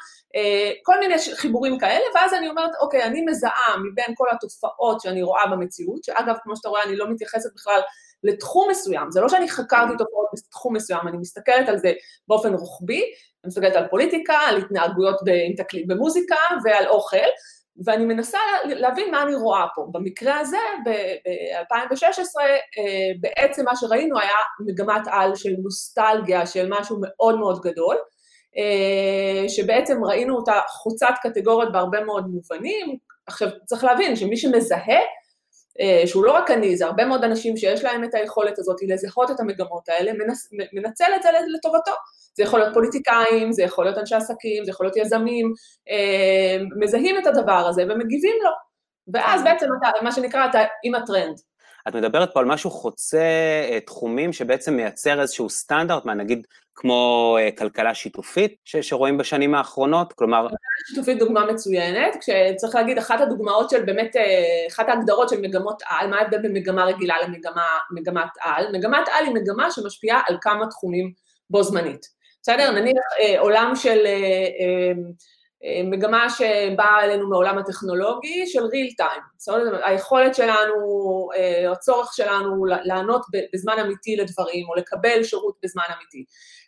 כל 0.84 1.00
מיני 1.00 1.16
חיבורים 1.36 1.80
כאלה, 1.80 2.06
ואז 2.16 2.34
אני 2.34 2.50
אומרת, 2.50 2.72
אוקיי, 2.82 3.04
אני 3.04 3.22
מזהה 3.22 3.76
מבין 3.78 4.16
כל 4.16 4.28
התופעות 4.32 5.02
שאני 5.02 5.24
רואה 5.24 5.48
במציאות, 5.48 6.04
שאגב, 6.04 6.36
כמו 6.44 6.56
שאתה 6.56 6.70
רואה, 6.70 6.84
אני 6.84 6.96
לא 6.96 7.10
מתייחסת 7.10 7.54
בכלל 7.56 7.80
לתחום 8.24 8.70
מסוים, 8.70 9.12
זה 9.12 9.22
לא 9.22 9.30
שאני 9.30 9.50
חקרתי. 9.50 9.94
תופעות 9.98 10.26
בתחום 10.34 10.76
מסוים, 10.76 11.08
אני 11.08 11.18
מסתכלת 11.18 11.70
על 11.70 11.78
זה 11.78 11.94
באופן 12.28 12.54
רוחבי, 12.54 13.02
אני 13.02 13.48
מסתכלת 13.48 13.76
על 13.76 13.88
פוליטיקה, 13.88 14.34
על 14.34 14.58
התנהגויות 14.58 15.16
במוזיקה 15.88 16.36
ועל 16.64 16.88
אוכל, 16.88 17.18
ואני 17.86 18.06
מנסה 18.06 18.40
להבין 18.66 19.12
מה 19.12 19.22
אני 19.22 19.36
רואה 19.36 19.66
פה. 19.76 19.88
במקרה 19.92 20.40
הזה, 20.40 20.58
ב-2016, 20.86 22.42
בעצם 23.20 23.66
מה 23.66 23.76
שראינו 23.76 24.20
היה 24.20 24.38
מגמת 24.60 25.08
על 25.08 25.36
של 25.36 25.50
נוסטלגיה, 25.64 26.46
של 26.46 26.68
משהו 26.70 26.98
מאוד 27.02 27.40
מאוד 27.40 27.62
גדול, 27.62 27.96
שבעצם 29.48 30.04
ראינו 30.04 30.36
אותה 30.36 30.60
חוצת 30.68 31.14
קטגוריות 31.24 31.72
בהרבה 31.72 32.04
מאוד 32.04 32.28
מובנים. 32.28 32.98
עכשיו, 33.28 33.50
צריך 33.66 33.84
להבין 33.84 34.16
שמי 34.16 34.38
שמזהה, 34.38 35.00
שהוא 36.06 36.26
לא 36.26 36.32
רק 36.32 36.52
אני, 36.52 36.78
זה 36.78 36.86
הרבה 36.86 37.06
מאוד 37.06 37.24
אנשים 37.24 37.58
שיש 37.58 37.84
להם 37.84 38.04
את 38.04 38.14
היכולת 38.14 38.60
הזאת 38.60 38.78
לזהות 38.88 39.32
את 39.32 39.40
המגמות 39.40 39.90
האלה, 39.90 40.14
מנצ... 40.14 40.50
מנצל 40.74 41.12
את 41.16 41.24
זה 41.24 41.30
לטובתו. 41.58 41.92
זה 42.38 42.44
יכול 42.44 42.60
להיות 42.60 42.74
פוליטיקאים, 42.74 43.52
זה 43.52 43.64
יכול 43.64 43.86
להיות 43.86 43.98
אנשי 43.98 44.16
עסקים, 44.16 44.66
זה 44.66 44.72
יכול 44.72 44.86
להיות 44.86 44.98
יזמים, 44.98 45.54
אה, 45.90 46.58
מזהים 46.80 47.18
את 47.18 47.28
הדבר 47.28 47.68
הזה 47.70 47.84
ומגיבים 47.84 48.36
לו. 48.44 48.52
ואז 49.14 49.44
כן. 49.44 49.46
בעצם 49.46 49.66
אתה, 49.80 50.04
מה 50.04 50.12
שנקרא, 50.12 50.46
אתה 50.50 50.60
עם 50.84 50.96
הטרנד. 50.96 51.36
את 51.88 51.96
מדברת 51.96 52.34
פה 52.34 52.40
על 52.40 52.46
משהו 52.46 52.72
חוצה 52.72 53.18
אה, 53.72 53.80
תחומים 53.86 54.34
שבעצם 54.34 54.74
מייצר 54.74 55.22
איזשהו 55.22 55.50
סטנדרט, 55.50 56.06
מה 56.06 56.14
נגיד 56.14 56.48
כמו 56.76 57.38
אה, 57.40 57.52
כלכלה 57.52 57.94
שיתופית 57.94 58.56
ש- 58.64 58.76
שרואים 58.76 59.18
בשנים 59.18 59.56
האחרונות, 59.56 60.14
כלומר... 60.14 60.42
כלכלה 60.42 60.58
שיתופית 60.88 61.20
דוגמה 61.20 61.46
מצוינת, 61.46 62.16
כשצריך 62.20 62.76
להגיד 62.76 62.98
אחת 62.98 63.22
הדוגמאות 63.22 63.70
של 63.70 63.84
באמת, 63.84 64.16
אחת 64.72 64.90
ההגדרות 64.90 65.30
של 65.30 65.42
מגמות 65.42 65.84
על, 65.90 66.10
מה 66.10 66.18
ההבדל 66.18 66.42
בין 66.42 66.54
מגמה 66.54 66.86
רגילה 66.86 67.16
למגמת 67.92 68.30
על? 68.42 68.66
מגמת 68.74 69.08
על 69.12 69.26
היא 69.26 69.34
מגמה 69.34 69.72
שמשפיעה 69.72 70.22
על 70.28 70.38
כמה 70.42 70.68
תחומים 70.68 71.12
בו 71.50 71.64
זמנית. 71.64 72.16
בסדר? 72.42 72.72
נניח 72.72 73.04
אה, 73.20 73.40
עולם 73.40 73.72
של 73.76 74.06
אה, 74.06 74.12
אה, 74.12 74.92
אה, 75.64 75.82
מגמה 75.84 76.30
שבאה 76.30 77.04
אלינו 77.04 77.30
מעולם 77.30 77.58
הטכנולוגי 77.58 78.48
של 78.48 78.60
real 78.60 79.04
time. 79.04 79.35
היכולת 79.84 80.36
שלנו, 80.36 80.76
אה, 81.36 81.72
הצורך 81.72 82.14
שלנו 82.14 82.66
לענות 82.66 83.22
בזמן 83.54 83.80
אמיתי 83.80 84.16
לדברים, 84.16 84.70
או 84.70 84.76
לקבל 84.76 85.24
שירות 85.24 85.56
בזמן 85.64 85.84
אמיתי. 85.98 86.26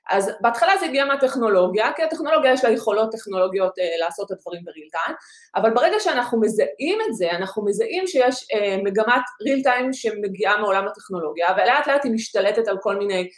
אז 0.10 0.32
בהתחלה 0.42 0.78
זה 0.80 0.86
הגיע 0.86 1.06
מהטכנולוגיה, 1.06 1.92
כי 1.96 2.04
הטכנולוגיה 2.04 2.54
יש 2.54 2.64
לה 2.64 2.72
יכולות 2.72 3.12
טכנולוגיות 3.12 3.80
אה, 3.80 4.06
לעשות 4.06 4.32
את 4.32 4.38
הדברים 4.38 4.62
בריל 4.66 4.88
טיים, 4.92 5.16
אבל 5.56 5.74
ברגע 5.74 6.00
שאנחנו 6.00 6.42
מזהים 6.42 7.00
את 7.10 7.14
זה, 7.16 7.32
אנחנו 7.32 7.66
מזהים 7.66 8.08
שיש 8.08 8.46
אה, 8.54 8.78
מגמת 8.84 9.24
ריל 9.42 9.64
טיים 9.64 9.94
שמגיעה 9.94 10.58
מעולם 10.62 10.88
הטכנולוגיה, 10.88 11.48
ולאט 11.58 11.88
לאט 11.88 12.06
היא 12.06 12.12
משתלטת 12.12 12.68
על 12.68 12.78
כל 12.82 12.96
מיני 12.96 13.30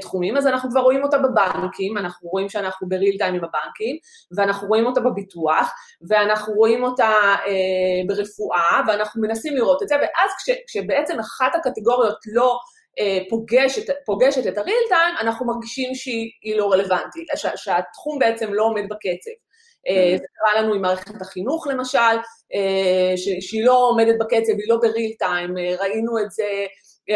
תחומים, 0.00 0.36
אז 0.36 0.46
אנחנו 0.46 0.70
כבר 0.70 0.80
רואים 0.80 1.02
אותה 1.02 1.18
בבנקים, 1.18 1.98
אנחנו 1.98 2.28
רואים 2.28 2.48
שאנחנו 2.48 2.88
בריל 2.88 3.18
טיים 3.18 3.34
עם 3.34 3.44
הבנקים, 3.44 3.96
ואנחנו 4.36 4.68
רואים 4.68 4.86
אותה 4.86 5.00
בביטוח, 5.00 5.72
ואנחנו 6.08 6.54
רואים 6.54 6.84
אותה 6.84 7.10
אה, 7.46 8.02
ברפואה, 8.06 8.80
ואנחנו 8.88 9.22
מנסים 9.22 9.56
לראות 9.56 9.82
את 9.82 9.88
זה, 9.88 9.94
ואז 9.94 10.30
כש, 10.38 10.50
כשבעצם 10.66 11.18
אחת 11.20 11.54
הקטגוריות 11.54 12.18
לא 12.26 12.58
אה, 12.98 13.18
פוגשת, 13.30 13.94
פוגשת 14.06 14.46
את 14.46 14.58
הריל 14.58 14.84
טיים, 14.88 15.14
אנחנו 15.20 15.46
מרגישים 15.46 15.94
שהיא 15.94 16.56
לא 16.56 16.72
רלוונטית, 16.72 17.28
שה, 17.36 17.56
שהתחום 17.56 18.18
בעצם 18.18 18.54
לא 18.54 18.64
עומד 18.64 18.82
בקצב. 18.82 19.30
Mm-hmm. 19.30 20.18
זה 20.18 20.26
קרה 20.34 20.62
לנו 20.62 20.74
עם 20.74 20.82
מערכת 20.82 21.22
החינוך 21.22 21.66
למשל, 21.66 22.16
אה, 22.54 23.12
שהיא 23.40 23.64
לא 23.64 23.88
עומדת 23.88 24.14
בקצב, 24.20 24.52
היא 24.52 24.68
לא 24.68 24.76
בריל 24.76 25.12
טיים, 25.18 25.54
ראינו 25.80 26.18
את 26.18 26.30
זה, 26.30 26.44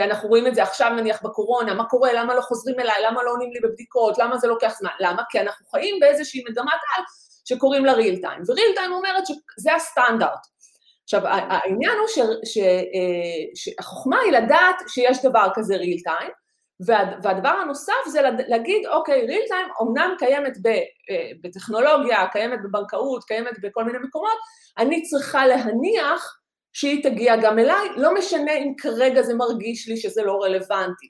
אנחנו 0.04 0.28
רואים 0.28 0.46
את 0.46 0.54
זה 0.54 0.62
עכשיו 0.62 0.90
נניח 0.90 1.22
בקורונה, 1.22 1.74
מה 1.74 1.84
קורה, 1.84 2.12
למה 2.12 2.34
לא 2.34 2.40
חוזרים 2.40 2.80
אליי, 2.80 3.02
למה 3.06 3.22
לא 3.22 3.30
עונים 3.30 3.52
לי 3.52 3.60
בבדיקות, 3.60 4.18
למה 4.18 4.38
זה 4.38 4.48
לוקח 4.48 4.74
זמן, 4.78 4.90
למה? 5.00 5.22
כי 5.30 5.40
אנחנו 5.40 5.66
חיים 5.66 6.00
באיזושהי 6.00 6.44
מגמת 6.50 6.80
על 6.96 7.04
שקוראים 7.44 7.84
לה 7.84 7.92
ריל 7.92 8.20
טיים, 8.20 8.42
וריל 8.48 8.72
טיים 8.74 8.92
אומרת 8.92 9.26
שזה 9.26 9.74
הסטנדרט. 9.74 10.46
עכשיו, 11.14 11.26
העניין 11.26 11.98
הוא 11.98 12.08
ש, 12.08 12.18
ש, 12.52 12.58
אה, 12.58 13.44
שהחוכמה 13.54 14.18
היא 14.24 14.32
לדעת 14.32 14.76
שיש 14.88 15.24
דבר 15.24 15.48
כזה 15.54 15.76
real 15.76 16.10
time, 16.10 16.30
והדבר 17.22 17.48
הנוסף 17.48 17.92
זה 18.06 18.20
להגיד, 18.48 18.86
אוקיי, 18.86 19.26
real 19.26 19.50
time 19.50 19.80
אומנם 19.80 20.14
קיימת 20.18 20.52
אה, 20.66 21.30
בטכנולוגיה, 21.42 22.26
קיימת 22.32 22.58
בבנקאות, 22.64 23.24
קיימת 23.24 23.58
בכל 23.62 23.84
מיני 23.84 23.98
מקומות, 23.98 24.38
אני 24.78 25.02
צריכה 25.02 25.46
להניח 25.46 26.38
שהיא 26.72 27.02
תגיע 27.02 27.36
גם 27.36 27.58
אליי, 27.58 27.88
לא 27.96 28.14
משנה 28.14 28.52
אם 28.52 28.72
כרגע 28.78 29.22
זה 29.22 29.34
מרגיש 29.34 29.88
לי 29.88 29.96
שזה 29.96 30.22
לא 30.22 30.38
רלוונטי. 30.42 31.06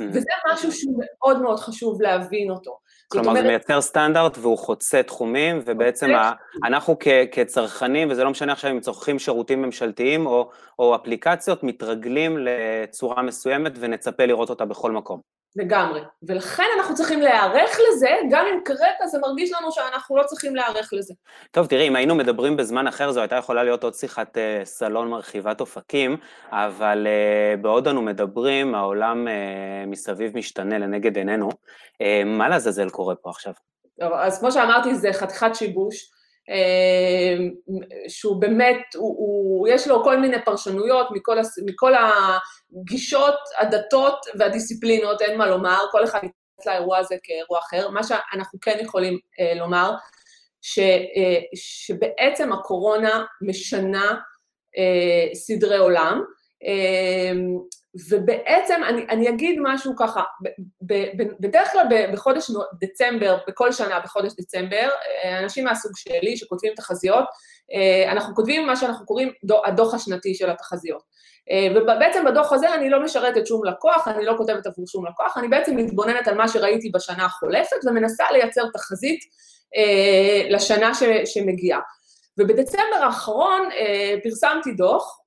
Mm. 0.00 0.04
וזה 0.08 0.30
משהו 0.52 0.72
שהוא 0.72 1.02
מאוד 1.04 1.42
מאוד 1.42 1.60
חשוב 1.60 2.02
להבין 2.02 2.50
אותו. 2.50 2.78
כלומר, 3.12 3.28
אומרת... 3.28 3.42
זה 3.42 3.48
מייצר 3.48 3.80
סטנדרט 3.80 4.38
והוא 4.38 4.58
חוצה 4.58 5.02
תחומים, 5.02 5.62
ובעצם 5.66 6.10
ה... 6.14 6.32
אנחנו 6.64 6.96
כ... 7.00 7.08
כצרכנים, 7.32 8.10
וזה 8.10 8.24
לא 8.24 8.30
משנה 8.30 8.52
עכשיו 8.52 8.70
אם 8.70 8.80
צורכים 8.80 9.18
שירותים 9.18 9.62
ממשלתיים 9.62 10.26
או, 10.26 10.50
או 10.78 10.94
אפליקציות, 10.94 11.62
מתרגלים 11.62 12.38
לצורה 12.38 13.22
מסוימת 13.22 13.72
ונצפה 13.80 14.24
לראות 14.24 14.50
אותה 14.50 14.64
בכל 14.64 14.92
מקום. 14.92 15.39
לגמרי. 15.56 16.00
ולכן 16.22 16.64
אנחנו 16.78 16.94
צריכים 16.94 17.20
להיערך 17.20 17.78
לזה, 17.88 18.08
גם 18.30 18.46
אם 18.46 18.60
כרגע 18.64 19.06
זה 19.06 19.18
מרגיש 19.18 19.52
לנו 19.52 19.72
שאנחנו 19.72 20.16
לא 20.16 20.22
צריכים 20.22 20.56
להיערך 20.56 20.90
לזה. 20.92 21.14
טוב, 21.50 21.66
תראי, 21.66 21.88
אם 21.88 21.96
היינו 21.96 22.14
מדברים 22.14 22.56
בזמן 22.56 22.86
אחר, 22.86 23.12
זו 23.12 23.20
הייתה 23.20 23.36
יכולה 23.36 23.64
להיות 23.64 23.84
עוד 23.84 23.94
שיחת 23.94 24.36
uh, 24.36 24.64
סלון 24.64 25.08
מרחיבת 25.08 25.60
אופקים, 25.60 26.16
אבל 26.50 27.06
uh, 27.06 27.60
בעוד 27.60 27.88
אנו 27.88 28.02
מדברים, 28.02 28.74
העולם 28.74 29.26
uh, 29.26 29.30
מסביב 29.86 30.36
משתנה 30.36 30.78
לנגד 30.78 31.16
עינינו. 31.16 31.48
Uh, 31.48 32.04
מה 32.26 32.48
לעזאזל 32.48 32.90
קורה 32.90 33.14
פה 33.14 33.30
עכשיו? 33.30 33.52
טוב, 34.00 34.12
אז 34.12 34.38
כמו 34.38 34.52
שאמרתי, 34.52 34.94
זה 34.94 35.12
חתיכת 35.12 35.54
שיבוש. 35.54 36.19
אמ, 36.50 37.50
שהוא 38.08 38.40
באמת, 38.40 38.94
הוא, 38.94 39.16
הוא, 39.18 39.68
יש 39.68 39.88
לו 39.88 40.04
כל 40.04 40.18
מיני 40.18 40.44
פרשנויות 40.44 41.08
מכל, 41.10 41.36
מכל 41.66 41.92
הגישות, 41.94 43.34
הדתות 43.58 44.26
והדיסציפלינות, 44.38 45.22
אין 45.22 45.38
מה 45.38 45.46
לומר, 45.46 45.78
כל 45.92 46.04
אחד 46.04 46.18
מתייחס 46.18 46.66
לאירוע 46.66 46.98
הזה 46.98 47.16
כאירוע 47.22 47.58
אחר. 47.58 47.88
מה 47.88 48.02
שאנחנו 48.02 48.60
כן 48.60 48.78
יכולים 48.80 49.18
אה, 49.40 49.54
לומר, 49.54 49.92
ש, 50.62 50.78
אה, 50.78 51.40
שבעצם 51.54 52.52
הקורונה 52.52 53.24
משנה 53.48 54.14
אה, 54.78 55.34
סדרי 55.34 55.78
עולם, 55.78 56.22
אה, 56.64 57.32
ובעצם 58.10 58.80
אני, 58.88 59.06
אני 59.10 59.28
אגיד 59.28 59.58
משהו 59.62 59.96
ככה, 59.96 60.22
ב, 60.42 60.48
ב, 60.82 60.94
ב, 61.16 61.28
בדרך 61.40 61.72
כלל 61.72 61.86
בחודש 62.12 62.50
דצמבר, 62.80 63.38
בכל 63.48 63.72
שנה 63.72 64.00
בחודש 64.00 64.32
דצמבר, 64.40 64.88
אה, 65.24 65.38
אנשים 65.38 65.64
מהסוג 65.64 65.92
שלי 65.96 66.36
שכותבים 66.36 66.72
תחזיות, 66.76 67.24
אה, 67.72 68.12
אנחנו 68.12 68.34
כותבים 68.34 68.66
מה 68.66 68.76
שאנחנו 68.76 69.06
קוראים 69.06 69.32
הדוח 69.66 69.94
השנתי 69.94 70.34
של 70.34 70.50
התחזיות. 70.50 71.02
אה, 71.50 71.68
ובעצם 71.74 72.24
בדוח 72.24 72.52
הזה 72.52 72.74
אני 72.74 72.90
לא 72.90 73.02
משרתת 73.02 73.46
שום 73.46 73.64
לקוח, 73.64 74.08
אני 74.08 74.24
לא 74.24 74.34
כותבת 74.36 74.66
עבור 74.66 74.86
שום 74.86 75.06
לקוח, 75.06 75.38
אני 75.38 75.48
בעצם 75.48 75.76
מתבוננת 75.76 76.28
על 76.28 76.34
מה 76.34 76.48
שראיתי 76.48 76.90
בשנה 76.90 77.24
החולפת 77.24 77.76
ומנסה 77.86 78.24
לייצר 78.32 78.62
תחזית 78.74 79.20
לשנה 80.50 80.94
ש, 80.94 81.02
שמגיעה. 81.24 81.80
ובדצמבר 82.38 82.96
האחרון 83.02 83.68
פרסמתי 84.22 84.72
דוח, 84.72 85.19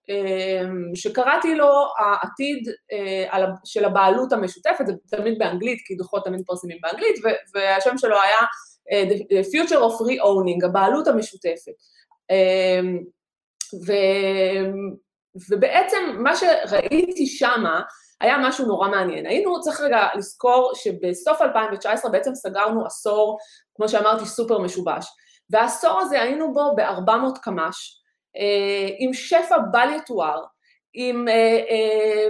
שקראתי 0.96 1.56
לו 1.56 1.70
העתיד 2.00 2.68
אה, 2.92 3.46
של 3.66 3.86
הבעלות 3.86 4.34
המשותפת, 4.34 4.88
זה 4.88 4.94
תמיד 5.18 5.38
באנגלית, 5.38 5.80
כי 5.86 5.96
דוחות 5.96 6.24
תמיד 6.26 6.40
מתפרסמים 6.40 6.78
באנגלית, 6.82 7.16
והשם 7.56 7.98
שלו 7.98 8.16
היה 8.22 8.40
אה, 8.92 9.04
The 9.10 9.46
Future 9.46 9.80
of 9.80 10.02
Re-Owning, 10.02 10.66
הבעלות 10.66 11.08
המשותפת. 11.08 11.74
אמ, 12.32 13.00
ו, 13.88 13.94
ובעצם 15.50 15.98
מה 16.18 16.32
שראיתי 16.36 17.28
שמה 17.28 17.82
היה 18.22 18.38
משהו 18.38 18.66
נורא 18.66 18.90
מעניין. 18.90 19.26
היינו, 19.26 19.62
צריך 19.62 19.82
רגע 19.82 20.08
לזכור 20.16 20.72
שבסוף 20.76 21.42
2019 21.42 22.12
בעצם 22.12 22.36
סגרנו 22.36 22.86
עשור, 22.86 23.38
כמו 23.76 23.90
שאמרתי, 23.90 24.26
סופר 24.26 24.58
משובש. 24.60 25.08
והעשור 25.50 26.00
הזה 26.00 26.22
היינו 26.22 26.54
בו 26.54 26.76
ב-400 26.76 27.40
קמ"ש, 27.42 28.03
עם 29.00 29.14
שפע 29.14 29.58
בל 29.72 29.90
יתואר, 29.98 30.42
עם 30.94 31.28
אה, 31.28 31.34
אה, 31.34 32.28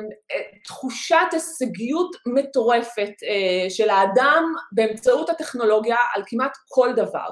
תחושת 0.66 1.18
הישגיות 1.32 2.16
מטורפת 2.26 3.12
של 3.70 3.90
האדם 3.90 4.44
באמצעות 4.72 5.30
הטכנולוגיה 5.30 5.98
על 6.16 6.24
כמעט 6.28 6.52
כל 6.70 6.94
דבר. 6.96 7.28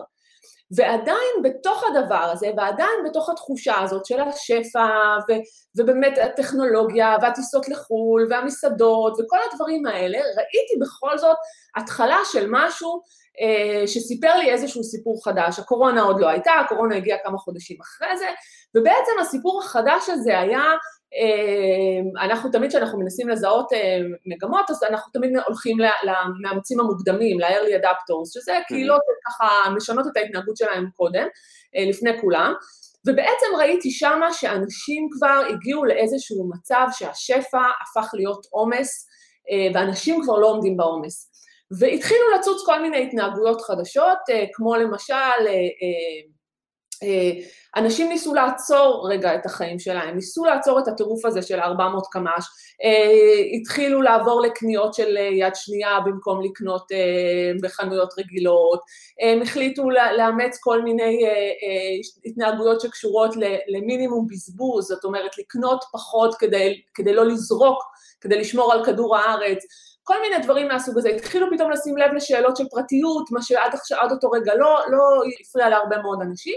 ועדיין 0.76 1.42
בתוך 1.44 1.84
הדבר 1.84 2.16
הזה, 2.16 2.52
ועדיין 2.58 3.04
בתוך 3.10 3.30
התחושה 3.30 3.80
הזאת 3.80 4.06
של 4.06 4.20
השפע, 4.20 4.88
ו, 5.30 5.34
ובאמת 5.78 6.18
הטכנולוגיה, 6.18 7.16
והטיסות 7.22 7.70
לחו"ל, 7.70 8.28
והמסעדות, 8.30 9.14
וכל 9.14 9.38
הדברים 9.52 9.86
האלה, 9.86 10.18
ראיתי 10.18 10.74
בכל 10.82 11.18
זאת 11.18 11.38
התחלה 11.76 12.18
של 12.32 12.48
משהו 12.50 12.90
אה, 12.90 13.21
שסיפר 13.86 14.38
לי 14.38 14.52
איזשהו 14.52 14.84
סיפור 14.84 15.24
חדש. 15.24 15.60
הקורונה 15.60 16.02
עוד 16.02 16.20
לא 16.20 16.28
הייתה, 16.28 16.52
הקורונה 16.52 16.96
הגיעה 16.96 17.18
כמה 17.24 17.38
חודשים 17.38 17.78
אחרי 17.82 18.18
זה, 18.18 18.26
ובעצם 18.76 19.12
הסיפור 19.22 19.62
החדש 19.64 20.10
הזה 20.10 20.40
היה, 20.40 20.62
אה, 21.14 22.26
אנחנו 22.26 22.52
תמיד 22.52 22.70
כשאנחנו 22.70 23.00
מנסים 23.00 23.30
לזהות 23.30 23.74
אה, 23.74 23.98
מגמות, 24.26 24.70
אז 24.70 24.84
אנחנו 24.90 25.12
תמיד 25.12 25.32
הולכים 25.48 25.78
למאמצים 26.04 26.80
המוקדמים, 26.80 27.40
ל-early 27.40 27.84
adapters, 27.84 28.34
שזה 28.34 28.52
קהילות 28.68 29.02
ככה 29.28 29.70
משנות 29.76 30.08
את 30.12 30.18
ההתנהגות 30.18 30.58
שלהם 30.58 30.90
קודם, 30.96 31.28
לפני 31.90 32.22
כולם. 32.22 32.54
ובעצם 33.08 33.46
ראיתי 33.58 33.92
שמה 33.92 34.34
שאנשים 34.34 35.10
כבר 35.12 35.42
הגיעו 35.50 35.86
לאיזשהו 35.86 36.50
מצב 36.50 36.88
שהשפע 36.92 37.62
הפך 37.82 38.10
להיות 38.14 38.46
עומס, 38.50 39.08
ואנשים 39.74 40.22
כבר 40.24 40.40
לא 40.40 40.48
עומדים 40.48 40.78
בעומס. 40.78 41.31
והתחילו 41.80 42.22
לצוץ 42.40 42.66
כל 42.66 42.82
מיני 42.82 43.04
התנהגויות 43.04 43.62
חדשות, 43.62 44.18
כמו 44.54 44.76
למשל, 44.76 45.48
אנשים 47.76 48.10
ניסו 48.10 48.34
לעצור 48.34 49.08
רגע 49.12 49.36
את 49.36 49.46
החיים 49.46 49.80
שלהם, 49.80 50.16
ניסו 50.16 50.46
לעצור 50.46 50.80
את 50.80 50.88
הטירוף 50.88 51.26
הזה 51.26 51.42
של 51.42 51.60
400 51.60 52.04
קמ"ש, 52.12 52.46
התחילו 53.60 54.02
לעבור 54.02 54.42
לקניות 54.42 54.94
של 54.94 55.18
יד 55.18 55.56
שנייה 55.56 56.00
במקום 56.06 56.44
לקנות 56.44 56.88
בחנויות 57.62 58.14
רגילות, 58.18 58.82
הם 59.20 59.42
החליטו 59.42 59.90
לאמץ 59.90 60.58
כל 60.60 60.82
מיני 60.82 61.26
התנהגויות 62.26 62.82
שקשורות 62.82 63.36
למינימום 63.68 64.28
בזבוז, 64.28 64.88
זאת 64.88 65.04
אומרת 65.04 65.38
לקנות 65.38 65.84
פחות 65.94 66.36
כדי, 66.36 66.82
כדי 66.94 67.14
לא 67.14 67.26
לזרוק, 67.26 67.84
כדי 68.22 68.40
לשמור 68.40 68.74
על 68.74 68.86
כדור 68.86 69.18
הארץ, 69.18 69.66
כל 70.04 70.22
מיני 70.22 70.44
דברים 70.44 70.68
מהסוג 70.68 70.98
הזה, 70.98 71.10
התחילו 71.10 71.48
פתאום 71.52 71.72
לשים 71.72 71.98
לב 71.98 72.14
לשאלות 72.14 72.58
של 72.58 72.64
פרטיות, 72.72 73.32
מה 73.32 73.42
שעד 73.42 73.72
עד 74.02 74.12
אותו 74.12 74.32
רגע 74.32 74.56
לא, 74.56 74.80
לא 74.92 75.22
הפריע 75.42 75.70
להרבה 75.70 75.98
מאוד 75.98 76.20
אנשים. 76.22 76.56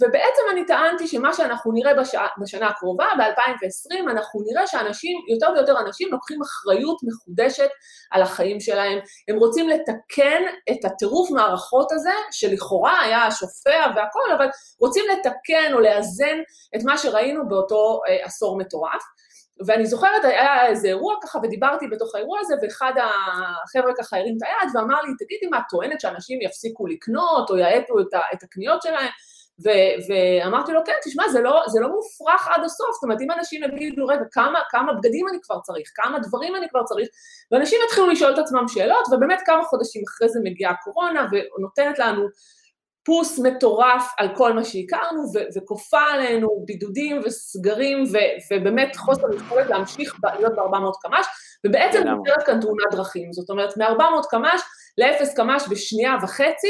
ובעצם 0.00 0.42
אני 0.52 0.66
טענתי 0.66 1.06
שמה 1.06 1.32
שאנחנו 1.32 1.72
נראה 1.72 1.94
בש... 1.94 2.14
בשנה 2.40 2.68
הקרובה, 2.68 3.06
ב-2020, 3.18 4.10
אנחנו 4.10 4.40
נראה 4.46 4.66
שאנשים, 4.66 5.18
יותר 5.32 5.46
ויותר 5.54 5.80
אנשים 5.80 6.08
לוקחים 6.12 6.42
אחריות 6.42 6.98
מחודשת 7.02 7.68
על 8.10 8.22
החיים 8.22 8.60
שלהם. 8.60 8.98
הם 9.28 9.36
רוצים 9.36 9.68
לתקן 9.68 10.42
את 10.70 10.84
הטירוף 10.84 11.30
מערכות 11.30 11.92
הזה, 11.92 12.12
שלכאורה 12.30 13.00
היה 13.00 13.30
שופע 13.30 13.86
והכול, 13.96 14.32
אבל 14.36 14.46
רוצים 14.80 15.04
לתקן 15.12 15.72
או 15.72 15.80
לאזן 15.80 16.38
את 16.76 16.80
מה 16.84 16.98
שראינו 16.98 17.48
באותו 17.48 18.00
אה, 18.08 18.26
עשור 18.26 18.58
מטורף. 18.58 19.02
ואני 19.66 19.86
זוכרת, 19.86 20.24
היה 20.24 20.66
איזה 20.66 20.88
אירוע 20.88 21.14
ככה, 21.22 21.38
ודיברתי 21.42 21.88
בתוך 21.88 22.14
האירוע 22.14 22.38
הזה, 22.40 22.54
ואחד 22.62 22.92
החבר'ה 22.96 23.92
ככה 23.98 24.16
הרים 24.16 24.36
את 24.36 24.42
היד 24.42 24.76
ואמר 24.76 25.02
לי, 25.02 25.12
תגידי, 25.18 25.46
מה, 25.50 25.58
את 25.58 25.62
טוענת 25.70 26.00
שאנשים 26.00 26.42
יפסיקו 26.42 26.86
לקנות 26.86 27.50
או 27.50 27.56
יאטו 27.56 28.00
את, 28.00 28.06
את 28.34 28.42
הקניות 28.42 28.82
שלהם? 28.82 29.08
ו- 29.64 29.94
ואמרתי 30.08 30.72
לו, 30.72 30.80
כן, 30.86 30.92
תשמע, 31.04 31.28
זה 31.28 31.40
לא, 31.40 31.62
זה 31.66 31.80
לא 31.80 31.88
מופרך 31.88 32.48
עד 32.48 32.64
הסוף, 32.64 32.88
זאת 32.94 33.02
אומרת, 33.04 33.20
אם 33.20 33.30
אנשים 33.30 33.62
יגידו, 33.64 34.06
רגע, 34.06 34.24
כמה, 34.32 34.58
כמה 34.70 34.92
בגדים 34.92 35.28
אני 35.28 35.38
כבר 35.42 35.60
צריך, 35.60 35.90
כמה 35.94 36.18
דברים 36.18 36.56
אני 36.56 36.68
כבר 36.68 36.84
צריך, 36.84 37.08
ואנשים 37.50 37.78
יתחילו 37.86 38.06
לשאול 38.06 38.34
את 38.34 38.38
עצמם 38.38 38.68
שאלות, 38.68 39.08
ובאמת 39.12 39.42
כמה 39.46 39.62
חודשים 39.62 40.02
אחרי 40.08 40.28
זה 40.28 40.40
מגיעה 40.44 40.72
הקורונה, 40.72 41.26
ונותנת 41.30 41.98
לנו 41.98 42.28
פוס 43.04 43.38
מטורף 43.38 44.12
על 44.18 44.28
כל 44.36 44.52
מה 44.52 44.64
שהכרנו, 44.64 45.22
ו- 45.34 45.56
וכופה 45.56 46.00
עלינו 46.00 46.64
בידודים 46.66 47.20
וסגרים, 47.24 48.02
ו- 48.12 48.54
ובאמת 48.54 48.96
חוסר 48.96 49.34
יכולת 49.36 49.66
להמשיך 49.66 50.14
להיות 50.38 50.52
ב-400 50.52 51.02
קמ"ש, 51.02 51.26
ובעצם 51.66 52.02
נוצרת 52.08 52.42
כאן 52.46 52.60
תאונת 52.60 52.90
דרכים, 52.90 53.32
זאת 53.32 53.50
אומרת, 53.50 53.76
מ-400 53.76 54.28
קמ"ש 54.30 54.60
ל-0 54.98 55.36
קמ"ש 55.36 55.62
בשנייה 55.70 56.16
וחצי, 56.22 56.68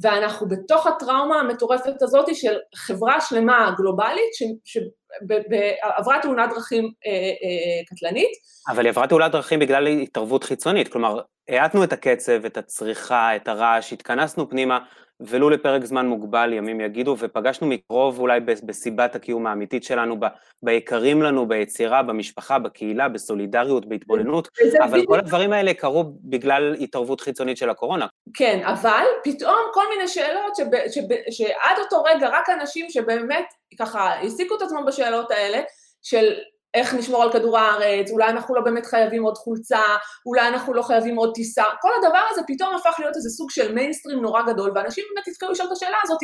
ואנחנו 0.00 0.48
בתוך 0.48 0.86
הטראומה 0.86 1.40
המטורפת 1.40 2.02
הזאת 2.02 2.34
של 2.34 2.56
חברה 2.74 3.20
שלמה 3.20 3.74
גלובלית 3.76 4.32
שעברה 4.64 6.18
תאונת 6.22 6.50
דרכים 6.50 6.92
אה, 7.06 7.10
אה, 7.12 7.84
קטלנית. 7.86 8.30
אבל 8.68 8.84
היא 8.84 8.90
עברה 8.90 9.06
תאונת 9.06 9.32
דרכים 9.32 9.58
בגלל 9.58 9.86
התערבות 9.86 10.44
חיצונית, 10.44 10.88
כלומר, 10.88 11.20
האטנו 11.48 11.84
את 11.84 11.92
הקצב, 11.92 12.44
את 12.44 12.56
הצריכה, 12.56 13.36
את 13.36 13.48
הרעש, 13.48 13.92
התכנסנו 13.92 14.50
פנימה, 14.50 14.78
ולו 15.26 15.50
לפרק 15.50 15.84
זמן 15.84 16.06
מוגבל, 16.06 16.52
ימים 16.52 16.80
יגידו, 16.80 17.16
ופגשנו 17.18 17.66
מקרוב 17.66 18.18
אולי 18.18 18.40
בסיבת 18.40 19.14
הקיום 19.14 19.46
האמיתית 19.46 19.84
שלנו, 19.84 20.20
ב, 20.20 20.26
ביקרים 20.62 21.22
לנו, 21.22 21.48
ביצירה, 21.48 22.02
במשפחה, 22.02 22.58
בקהילה, 22.58 23.08
בסולידריות, 23.08 23.86
בהתבוננות, 23.86 24.48
אבל 24.84 24.92
בדיוק. 24.92 25.08
כל 25.08 25.18
הדברים 25.18 25.52
האלה 25.52 25.74
קרו 25.74 26.04
בגלל 26.20 26.74
התערבות 26.80 27.20
חיצונית 27.20 27.56
של 27.56 27.70
הקורונה. 27.70 28.06
כן, 28.34 28.60
אבל 28.64 29.04
פתאום 29.24 29.58
כל 29.74 29.84
מיני 29.96 30.08
שאלות 30.08 30.56
שב, 30.56 30.64
שב, 30.90 31.02
שעד 31.30 31.78
אותו 31.78 32.02
רגע 32.02 32.28
רק 32.28 32.50
אנשים 32.50 32.90
שבאמת 32.90 33.44
ככה 33.78 34.00
העסיקו 34.00 34.56
את 34.56 34.62
עצמם 34.62 34.84
בשאלות 34.86 35.30
האלה, 35.30 35.60
של 36.02 36.32
איך 36.74 36.94
נשמור 36.94 37.22
על 37.22 37.32
כדור 37.32 37.58
הארץ, 37.58 38.10
אולי 38.10 38.28
אנחנו 38.28 38.54
לא 38.54 38.60
באמת 38.60 38.86
חייבים 38.86 39.22
עוד 39.22 39.38
חולצה, 39.38 39.82
אולי 40.26 40.48
אנחנו 40.48 40.74
לא 40.74 40.82
חייבים 40.82 41.16
עוד 41.16 41.30
טיסה, 41.34 41.64
כל 41.80 41.90
הדבר 41.98 42.22
הזה 42.30 42.42
פתאום 42.46 42.74
הפך 42.74 42.96
להיות 42.98 43.16
איזה 43.16 43.30
סוג 43.30 43.50
של 43.50 43.74
מיינסטרים 43.74 44.22
נורא 44.22 44.42
גדול, 44.42 44.72
ואנשים 44.74 45.04
באמת 45.14 45.28
התחילו 45.28 45.52
לשאול 45.52 45.68
את 45.68 45.72
השאלה 45.72 45.96
הזאת, 46.02 46.18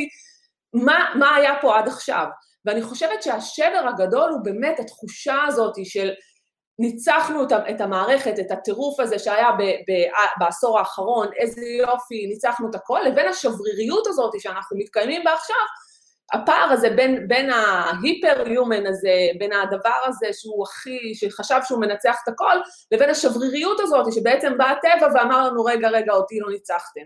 מה, 0.75 1.15
מה 1.15 1.35
היה 1.35 1.53
פה 1.61 1.79
עד 1.79 1.89
עכשיו? 1.89 2.27
ואני 2.65 2.83
חושבת 2.83 3.23
שהשבר 3.23 3.89
הגדול 3.89 4.31
הוא 4.31 4.41
באמת 4.45 4.81
התחושה 4.81 5.37
הזאת 5.47 5.75
של 5.85 6.11
ניצחנו 6.79 7.45
את 7.71 7.81
המערכת, 7.81 8.39
את 8.39 8.51
הטירוף 8.51 9.01
הזה 9.01 9.19
שהיה 9.19 9.53
ב, 9.53 9.63
ב, 9.63 9.93
בעשור 10.39 10.79
האחרון, 10.79 11.29
איזה 11.37 11.61
יופי, 11.67 12.27
ניצחנו 12.27 12.71
את 12.71 12.75
הכל, 12.75 13.01
לבין 13.07 13.29
השבריריות 13.29 14.07
הזאת 14.07 14.33
שאנחנו 14.41 14.77
מתקיימים 14.79 15.25
בה 15.25 15.33
עכשיו, 15.33 15.57
הפער 16.33 16.69
הזה 16.73 16.91
בין, 16.91 17.29
בין 17.29 17.51
ההיפר-יומן 17.51 18.87
הזה, 18.87 19.29
בין 19.38 19.53
הדבר 19.53 19.99
הזה 20.07 20.27
שהוא 20.33 20.64
הכי, 20.64 21.14
שחשב 21.14 21.61
שהוא 21.64 21.81
מנצח 21.81 22.17
את 22.25 22.29
הכל, 22.29 22.57
לבין 22.93 23.11
השבריריות 23.11 23.81
הזאת, 23.81 24.12
שבעצם 24.12 24.59
בא 24.59 24.64
הטבע 24.64 25.09
ואמר 25.14 25.49
לנו, 25.49 25.64
רגע, 25.64 25.88
רגע, 25.88 26.12
אותי 26.12 26.41
לא 26.41 26.51
ניצחתם. 26.51 27.01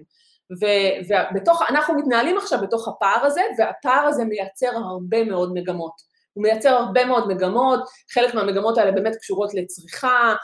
ובתוך, 0.50 1.62
אנחנו 1.70 1.94
מתנהלים 1.94 2.38
עכשיו 2.38 2.58
בתוך 2.62 2.88
הפער 2.88 3.24
הזה, 3.24 3.42
והפער 3.58 4.06
הזה 4.06 4.24
מייצר 4.24 4.70
הרבה 4.76 5.24
מאוד 5.24 5.52
מגמות. 5.54 6.11
הוא 6.32 6.42
מייצר 6.42 6.70
הרבה 6.70 7.04
מאוד 7.04 7.28
מגמות, 7.28 7.80
חלק 8.12 8.34
מהמגמות 8.34 8.78
האלה 8.78 8.92
באמת 8.92 9.16
קשורות 9.16 9.54
לצריכה, 9.54 10.34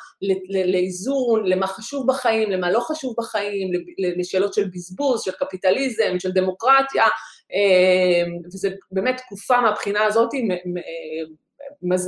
לאיזון, 0.51 1.46
למה 1.46 1.66
חשוב 1.66 2.07
בחיים, 2.07 2.51
למה 2.51 2.70
לא 2.70 2.81
חשוב 2.81 3.14
בחיים, 3.18 3.70
לשאלות 3.98 4.55
של 4.55 4.64
בזבוז, 4.74 5.22
של 5.22 5.31
קפיטליזם, 5.31 6.18
של 6.18 6.31
דמוקרטיה, 6.31 7.05
אמ, 7.53 8.38
וזה 8.44 8.70
באמת 8.92 9.16
תקופה 9.16 9.61
מהבחינה 9.61 10.05
הזאת 10.05 10.31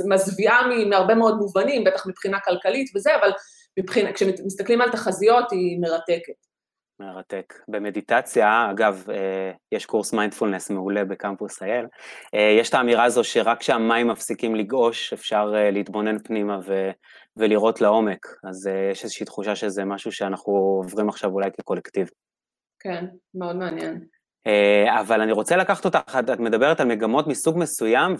מזוויעה 0.05 0.61
מהרבה 0.89 1.15
מאוד 1.15 1.37
מובנים, 1.37 1.83
בטח 1.83 2.07
מבחינה 2.07 2.39
כלכלית 2.39 2.91
וזה, 2.95 3.15
אבל 3.15 3.31
מבחינה, 3.79 4.13
כשמסתכלים 4.13 4.81
על 4.81 4.91
תחזיות 4.91 5.51
היא 5.51 5.79
מרתקת. 5.79 6.50
מרתק. 7.01 7.53
במדיטציה, 7.67 8.67
אגב, 8.71 9.05
אה, 9.09 9.51
יש 9.71 9.85
קורס 9.85 10.13
מיינדפולנס 10.13 10.69
מעולה 10.69 11.05
בקמפוס 11.05 11.63
אייל, 11.63 11.85
אה, 12.35 12.55
יש 12.59 12.69
את 12.69 12.73
האמירה 12.73 13.03
הזו 13.03 13.23
שרק 13.23 13.59
כשהמים 13.59 14.07
מפסיקים 14.07 14.55
לגעוש 14.55 15.13
אפשר 15.13 15.53
אה, 15.55 15.71
להתבונן 15.71 16.19
פנימה 16.19 16.59
ו, 16.65 16.91
ולראות 17.37 17.81
לעומק, 17.81 18.25
אז 18.43 18.69
יש 18.91 19.03
איזושהי 19.03 19.25
תחושה 19.25 19.55
שזה 19.55 19.85
משהו 19.85 20.11
שאנחנו 20.11 20.53
עוברים 20.53 21.09
עכשיו 21.09 21.31
אולי 21.31 21.49
כקולקטיב. 21.57 22.09
כן, 22.79 23.05
מאוד 23.35 23.55
מעניין. 23.55 24.05
אבל 24.99 25.21
אני 25.21 25.31
רוצה 25.31 25.55
לקחת 25.55 25.85
אותך, 25.85 26.17
את 26.19 26.39
מדברת 26.39 26.79
על 26.79 26.87
מגמות 26.87 27.27
מסוג 27.27 27.57
מסוים, 27.57 28.15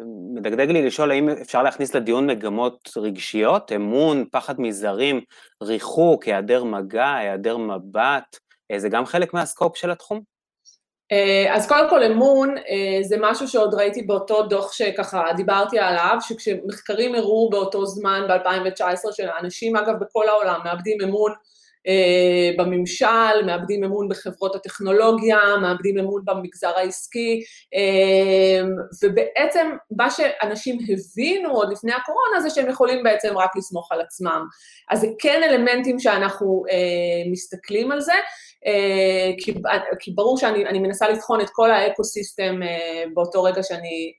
ומדגדג 0.00 0.70
לי 0.70 0.86
לשאול 0.86 1.10
האם 1.10 1.28
אפשר 1.28 1.62
להכניס 1.62 1.94
לדיון 1.94 2.26
מגמות 2.26 2.90
רגשיות, 2.96 3.72
אמון, 3.72 4.24
פחד 4.32 4.60
מזרים, 4.60 5.20
ריחוק, 5.62 6.24
היעדר 6.24 6.64
מגע, 6.64 7.14
היעדר 7.14 7.56
מבט, 7.56 8.36
זה 8.76 8.88
גם 8.88 9.06
חלק 9.06 9.34
מהסקופ 9.34 9.76
של 9.76 9.90
התחום? 9.90 10.20
אז 11.50 11.68
קודם 11.68 11.90
כל 11.90 12.02
אמון 12.02 12.54
זה 13.02 13.16
משהו 13.20 13.48
שעוד 13.48 13.74
ראיתי 13.74 14.02
באותו 14.02 14.42
דוח 14.42 14.72
שככה 14.72 15.24
דיברתי 15.36 15.78
עליו, 15.78 16.16
שכשמחקרים 16.20 17.14
הראו 17.14 17.50
באותו 17.50 17.86
זמן 17.86 18.26
ב-2019 18.28 19.12
של 19.12 19.28
האנשים 19.28 19.76
אגב 19.76 19.94
בכל 20.00 20.28
העולם 20.28 20.60
מאבדים 20.64 20.98
אמון 21.04 21.30
אה, 21.30 21.36
בממשל, 22.58 23.46
מאבדים 23.46 23.84
אמון 23.84 24.08
בחברות 24.08 24.54
הטכנולוגיה, 24.54 25.38
מאבדים 25.62 25.98
אמון 25.98 26.22
במגזר 26.24 26.72
העסקי, 26.76 27.42
אה, 27.74 28.68
ובעצם 29.02 29.70
מה 29.96 30.10
שאנשים 30.10 30.78
הבינו 30.88 31.50
עוד 31.50 31.72
לפני 31.72 31.92
הקורונה 31.92 32.40
זה 32.40 32.50
שהם 32.50 32.70
יכולים 32.70 33.02
בעצם 33.02 33.38
רק 33.38 33.56
לסמוך 33.56 33.92
על 33.92 34.00
עצמם. 34.00 34.46
אז 34.90 35.00
זה 35.00 35.06
כן 35.18 35.40
אלמנטים 35.44 35.98
שאנחנו 35.98 36.64
אה, 36.70 37.30
מסתכלים 37.32 37.92
על 37.92 38.00
זה. 38.00 38.14
כי, 39.38 39.54
כי 40.00 40.10
ברור 40.10 40.38
שאני 40.38 40.78
מנסה 40.78 41.08
לבחון 41.08 41.40
את 41.40 41.50
כל 41.52 41.70
האקו-סיסטם 41.70 42.60
באותו 43.14 43.42
רגע 43.42 43.62
שאני 43.62 44.12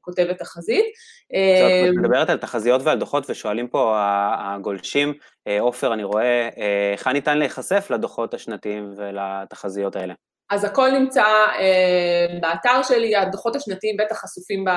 כותבת 0.00 0.38
תחזית. 0.38 0.84
את 1.26 1.94
מדברת 1.96 2.30
על 2.30 2.36
תחזיות 2.38 2.80
ועל 2.84 2.98
דוחות 2.98 3.30
ושואלים 3.30 3.68
פה 3.68 3.94
הגולשים, 4.38 5.14
עופר, 5.60 5.94
אני 5.94 6.04
רואה, 6.04 6.48
היכן 6.90 7.10
ניתן 7.12 7.38
להיחשף 7.38 7.86
לדוחות 7.90 8.34
השנתיים 8.34 8.94
ולתחזיות 8.96 9.96
האלה? 9.96 10.14
אז 10.50 10.64
הכל 10.64 10.90
נמצא 10.90 11.24
uh, 11.24 12.40
באתר 12.40 12.82
שלי, 12.82 13.16
הדוחות 13.16 13.56
השנתיים 13.56 13.96
בטח 13.96 14.16
חשופים, 14.16 14.64
ב... 14.64 14.70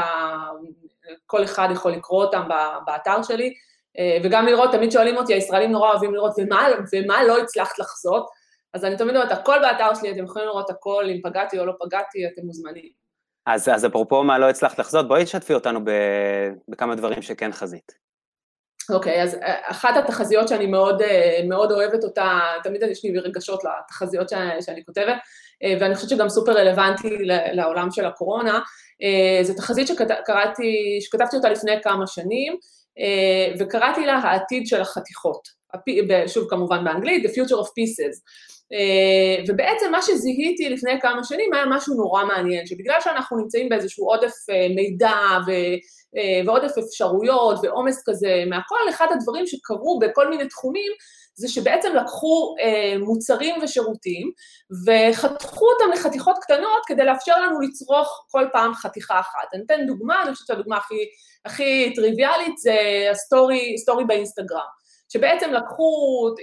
כל 1.26 1.44
אחד 1.44 1.70
יכול 1.72 1.92
לקרוא 1.92 2.24
אותם 2.24 2.48
באתר 2.86 3.24
שלי, 3.24 3.54
וגם 4.24 4.46
לראות, 4.46 4.72
תמיד 4.72 4.92
שואלים 4.92 5.18
אותי, 5.18 5.34
הישראלים 5.34 5.72
נורא 5.72 5.90
אוהבים 5.92 6.14
לראות, 6.14 6.32
ומה, 6.38 6.68
ומה 6.94 7.24
לא 7.24 7.38
הצלחת 7.38 7.80
לחזות? 7.80 8.28
אז 8.74 8.86
אני 8.86 8.98
תמיד 8.98 9.16
אומרת, 9.16 9.32
הכל 9.32 9.60
באתר 9.62 9.94
שלי, 9.94 10.12
אתם 10.12 10.24
יכולים 10.24 10.48
לראות 10.48 10.70
הכל, 10.70 11.06
אם 11.10 11.20
פגעתי 11.24 11.60
או 11.60 11.66
לא 11.66 11.74
פגעתי, 11.80 12.28
אתם 12.28 12.42
מוזמנים. 12.46 12.90
אז, 13.46 13.70
אז 13.70 13.86
אפרופו 13.86 14.24
מה 14.24 14.40
לא 14.40 14.50
הצלחת 14.50 14.80
לחזות, 14.80 15.08
בואי 15.08 15.24
תשתפי 15.24 15.54
אותנו 15.54 15.86
ב, 15.86 15.92
בכמה 16.68 16.96
דברים 16.96 17.22
שכן 17.22 17.52
חזית. 17.52 18.07
אוקיי, 18.90 19.22
okay, 19.22 19.24
אז 19.24 19.36
אה, 19.36 19.72
אחת 19.72 19.98
התחזיות 19.98 20.48
שאני 20.48 20.66
מאוד, 20.66 21.02
אה, 21.02 21.40
מאוד 21.48 21.72
אוהבת 21.72 22.04
אותה, 22.04 22.40
תמיד 22.64 22.82
יש 22.84 23.04
לי 23.04 23.20
רגשות 23.20 23.60
לתחזיות 23.64 24.30
שאני, 24.30 24.62
שאני 24.62 24.86
כותבת, 24.86 25.16
אה, 25.64 25.74
ואני 25.80 25.96
חושבת 25.96 26.10
שגם 26.10 26.30
סופר 26.30 26.52
רלוונטי 26.52 27.18
לעולם 27.54 27.92
של 27.92 28.06
הקורונה, 28.06 28.60
זו 29.42 29.54
תחזית 29.54 29.88
שקראתי, 29.88 31.00
שכתבתי 31.02 31.36
אותה 31.36 31.50
לפני 31.50 31.72
כמה 31.84 32.08
שנים, 32.08 32.56
וקראתי 33.60 34.06
לה 34.06 34.14
העתיד 34.14 34.68
של 34.68 34.82
החתיכות, 34.82 35.48
שוב 36.28 36.50
כמובן 36.50 36.84
באנגלית, 36.84 37.26
The 37.26 37.30
Future 37.30 37.60
of 37.64 37.68
Pieces. 37.68 38.16
ובעצם 39.48 39.92
מה 39.92 40.02
שזיהיתי 40.02 40.70
לפני 40.70 41.02
כמה 41.02 41.24
שנים 41.24 41.54
היה 41.54 41.66
משהו 41.70 41.96
נורא 41.96 42.26
מעניין, 42.26 42.66
שבגלל 42.66 43.02
שאנחנו 43.04 43.38
נמצאים 43.38 43.70
באיזשהו 43.70 44.06
עודף 44.06 44.34
מידע 44.76 45.18
ו... 45.48 45.52
אה, 46.18 46.42
ועודף 46.46 46.72
אפשרויות 46.78 47.60
ועומס 47.64 48.04
כזה 48.06 48.44
מהכל, 48.50 48.90
אחד 48.90 49.08
הדברים 49.12 49.48
שקרו 49.48 50.00
בכל 50.00 50.30
מיני 50.30 50.48
תחומים 50.48 50.92
זה 51.36 51.48
שבעצם 51.48 51.96
לקחו 51.96 52.56
אה, 52.62 53.00
מוצרים 53.00 53.56
ושירותים 53.64 54.32
וחתכו 54.86 55.66
אותם 55.66 55.92
לחתיכות 55.94 56.38
קטנות 56.42 56.82
כדי 56.88 57.06
לאפשר 57.06 57.42
לנו 57.42 57.60
לצרוך 57.62 58.26
כל 58.32 58.46
פעם 58.54 58.74
חתיכה 58.74 59.20
אחת. 59.20 59.54
אני 59.54 59.64
אתן 59.66 59.86
דוגמה, 59.88 60.24
אני 60.24 60.34
חושבת 60.34 60.48
שהדוגמה 60.48 60.78
הכי, 60.78 60.96
הכי 61.46 61.94
טריוויאלית 61.96 62.58
זה 62.58 62.76
הסטורי, 63.12 63.78
סטורי 63.78 64.06
באינסטגרם. 64.06 64.77
שבעצם 65.10 65.54
לקחו, 65.54 65.90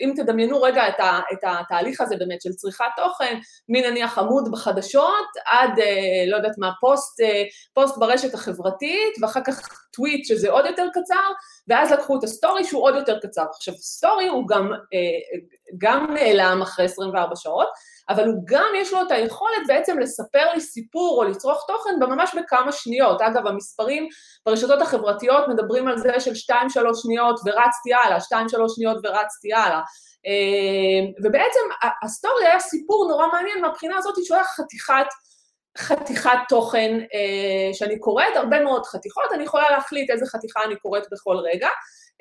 אם 0.00 0.12
תדמיינו 0.16 0.62
רגע 0.62 0.88
את, 0.88 1.00
ה, 1.00 1.20
את 1.32 1.38
התהליך 1.42 2.00
הזה 2.00 2.16
באמת 2.16 2.42
של 2.42 2.52
צריכת 2.52 2.84
תוכן, 2.96 3.38
מנניח 3.68 4.18
עמוד 4.18 4.50
בחדשות 4.52 5.26
עד, 5.46 5.78
אה, 5.78 6.24
לא 6.26 6.36
יודעת 6.36 6.58
מה, 6.58 6.72
פוסט, 6.80 7.20
אה, 7.20 7.42
פוסט 7.74 7.98
ברשת 7.98 8.34
החברתית, 8.34 9.14
ואחר 9.22 9.40
כך 9.46 9.86
טוויט 9.92 10.26
שזה 10.26 10.50
עוד 10.50 10.66
יותר 10.66 10.86
קצר, 10.92 11.32
ואז 11.68 11.92
לקחו 11.92 12.18
את 12.18 12.24
הסטורי 12.24 12.64
שהוא 12.64 12.82
עוד 12.82 12.94
יותר 12.94 13.18
קצר. 13.20 13.44
עכשיו, 13.56 13.74
סטורי 13.74 14.26
הוא 14.26 14.48
גם, 14.48 14.72
אה, 14.72 15.38
גם 15.78 16.14
נעלם 16.14 16.62
אחרי 16.62 16.84
24 16.84 17.36
שעות, 17.36 17.68
אבל 18.08 18.26
הוא 18.26 18.42
גם 18.44 18.68
יש 18.76 18.92
לו 18.92 19.02
את 19.02 19.10
היכולת 19.10 19.66
בעצם 19.66 19.98
לספר 19.98 20.52
לי 20.54 20.60
סיפור 20.60 21.18
או 21.18 21.28
לצרוך 21.30 21.64
תוכן 21.68 21.90
ממש 22.00 22.34
בכמה 22.34 22.72
שניות. 22.72 23.20
אגב, 23.20 23.46
המספרים 23.46 24.08
ברשתות 24.46 24.82
החברתיות 24.82 25.48
מדברים 25.48 25.88
על 25.88 25.98
זה 25.98 26.20
של 26.20 26.30
2-3 26.30 26.54
שניות 27.02 27.40
ורצתי 27.44 27.94
הלאה, 27.94 28.18
2-3 28.18 28.20
שניות 28.76 28.96
ורצתי 29.04 29.54
הלאה. 29.54 29.80
אה, 30.26 31.24
ובעצם 31.24 31.60
הסטורי 32.02 32.46
היה 32.46 32.60
סיפור 32.60 33.08
נורא 33.08 33.26
מעניין 33.26 33.60
מהבחינה 33.60 33.96
הזאת 33.98 34.14
שהוא 34.24 34.36
היה 34.36 34.44
חתיכת, 34.44 35.06
חתיכת 35.78 36.38
תוכן 36.48 36.98
אה, 37.14 37.74
שאני 37.74 37.98
קוראת, 37.98 38.36
הרבה 38.36 38.60
מאוד 38.60 38.86
חתיכות, 38.86 39.32
אני 39.34 39.44
יכולה 39.44 39.70
להחליט 39.70 40.10
איזה 40.10 40.26
חתיכה 40.26 40.60
אני 40.64 40.76
קוראת 40.76 41.02
בכל 41.12 41.36
רגע. 41.36 41.68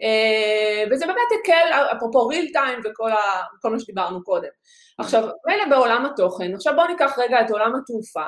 אה, 0.02 0.84
וזה 0.92 1.06
באמת 1.06 1.30
הקל, 1.42 1.96
אפרופו 1.98 2.32
real 2.32 2.56
time 2.56 2.82
וכל 2.84 3.12
ה, 3.12 3.18
מה 3.64 3.80
שדיברנו 3.80 4.24
קודם. 4.24 4.50
עכשיו, 4.98 5.30
מילא 5.48 5.66
בעולם 5.70 6.06
התוכן, 6.06 6.54
עכשיו 6.56 6.74
בואו 6.76 6.88
ניקח 6.88 7.16
רגע 7.18 7.42
את 7.42 7.52
עולם 7.52 7.76
התעופה, 7.76 8.26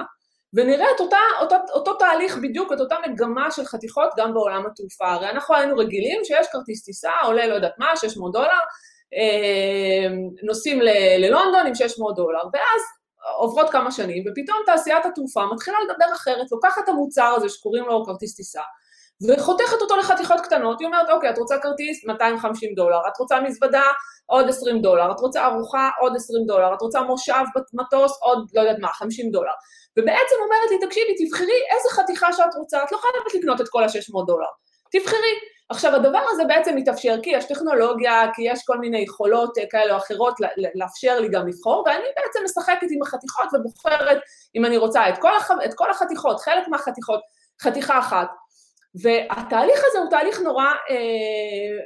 ונראה 0.53 0.85
את 0.95 0.99
אותה, 0.99 1.17
אותו, 1.41 1.55
אותו 1.73 1.93
תהליך 1.93 2.37
בדיוק, 2.37 2.73
את 2.73 2.79
אותה 2.79 2.95
מגמה 3.07 3.51
של 3.51 3.65
חתיכות 3.65 4.09
גם 4.17 4.33
בעולם 4.33 4.65
התעופה. 4.65 5.07
הרי 5.07 5.29
אנחנו 5.29 5.55
היינו 5.55 5.77
רגילים 5.77 6.21
שיש 6.23 6.47
כרטיס 6.51 6.83
טיסה, 6.83 7.11
עולה 7.23 7.47
לא 7.47 7.53
יודעת 7.53 7.73
מה, 7.77 7.95
600 7.95 8.33
דולר, 8.33 8.47
אה, 9.13 10.07
נוסעים 10.43 10.81
ללונדון 11.17 11.67
עם 11.67 11.75
600 11.75 12.15
דולר, 12.15 12.43
ואז 12.53 12.81
עוברות 13.37 13.69
כמה 13.69 13.91
שנים, 13.91 14.23
ופתאום 14.27 14.57
תעשיית 14.65 15.05
התעופה 15.05 15.45
מתחילה 15.53 15.77
לדבר 15.83 16.13
אחרת, 16.13 16.51
לוקחת 16.51 16.83
את 16.83 16.89
המוצר 16.89 17.33
הזה 17.37 17.49
שקוראים 17.49 17.85
לו 17.85 18.05
כרטיס 18.05 18.35
טיסה, 18.35 18.61
וחותכת 19.21 19.81
אותו 19.81 19.95
לחתיכות 19.95 20.41
קטנות, 20.41 20.79
היא 20.79 20.85
אומרת, 20.85 21.09
אוקיי, 21.09 21.29
את 21.29 21.37
רוצה 21.37 21.57
כרטיס? 21.57 22.05
250 22.05 22.75
דולר, 22.75 22.99
את 23.07 23.17
רוצה 23.17 23.41
מזוודה? 23.41 23.83
עוד 24.25 24.49
20 24.49 24.81
דולר, 24.81 25.11
את 25.11 25.19
רוצה 25.19 25.45
ארוחה? 25.45 25.89
עוד 25.99 26.15
20 26.15 26.45
דולר, 26.45 26.73
את 26.73 26.81
רוצה 26.81 27.01
מושב 27.01 27.43
במטוס? 27.73 28.17
עוד, 28.21 28.49
לא 28.53 28.61
יודעת 28.61 28.79
מה, 28.79 28.87
50 28.87 29.31
דולר. 29.31 29.51
ובעצם 29.97 30.35
אומרת 30.43 30.71
לי, 30.71 30.87
תקשיבי, 30.87 31.25
תבחרי 31.25 31.59
איזה 31.75 31.89
חתיכה 31.89 32.33
שאת 32.33 32.55
רוצה, 32.55 32.83
את 32.83 32.91
לא 32.91 32.97
חייבת 32.97 33.35
לקנות 33.35 33.61
את 33.61 33.69
כל 33.69 33.83
ה-600 33.83 34.25
דולר, 34.27 34.47
תבחרי. 34.91 35.33
עכשיו, 35.69 35.95
הדבר 35.95 36.21
הזה 36.31 36.43
בעצם 36.45 36.75
מתאפשר 36.75 37.15
כי 37.23 37.29
יש 37.29 37.45
טכנולוגיה, 37.45 38.23
כי 38.33 38.41
יש 38.45 38.59
כל 38.65 38.77
מיני 38.77 38.97
יכולות 38.97 39.57
אה, 39.57 39.63
כאלה 39.69 39.93
או 39.93 39.97
אחרות 39.97 40.35
לאפשר 40.75 41.19
לי 41.19 41.29
גם 41.29 41.47
לבחור, 41.47 41.83
ואני 41.85 42.05
בעצם 42.15 42.39
משחקת 42.43 42.87
עם 42.91 43.01
החתיכות 43.01 43.45
ובוחרת 43.53 44.17
אם 44.55 44.65
אני 44.65 44.77
רוצה 44.77 45.09
את 45.09 45.17
כל, 45.17 45.35
הח... 45.37 45.51
את 45.65 45.73
כל 45.75 45.91
החתיכות, 45.91 46.39
חלק 46.39 46.67
מהחתיכות, 46.67 47.19
חתיכה 47.61 47.99
אחת. 47.99 48.27
והתהליך 49.01 49.81
הזה 49.87 49.99
הוא 49.99 50.09
תהליך 50.09 50.41
נורא 50.41 50.65
אה, 50.65 50.95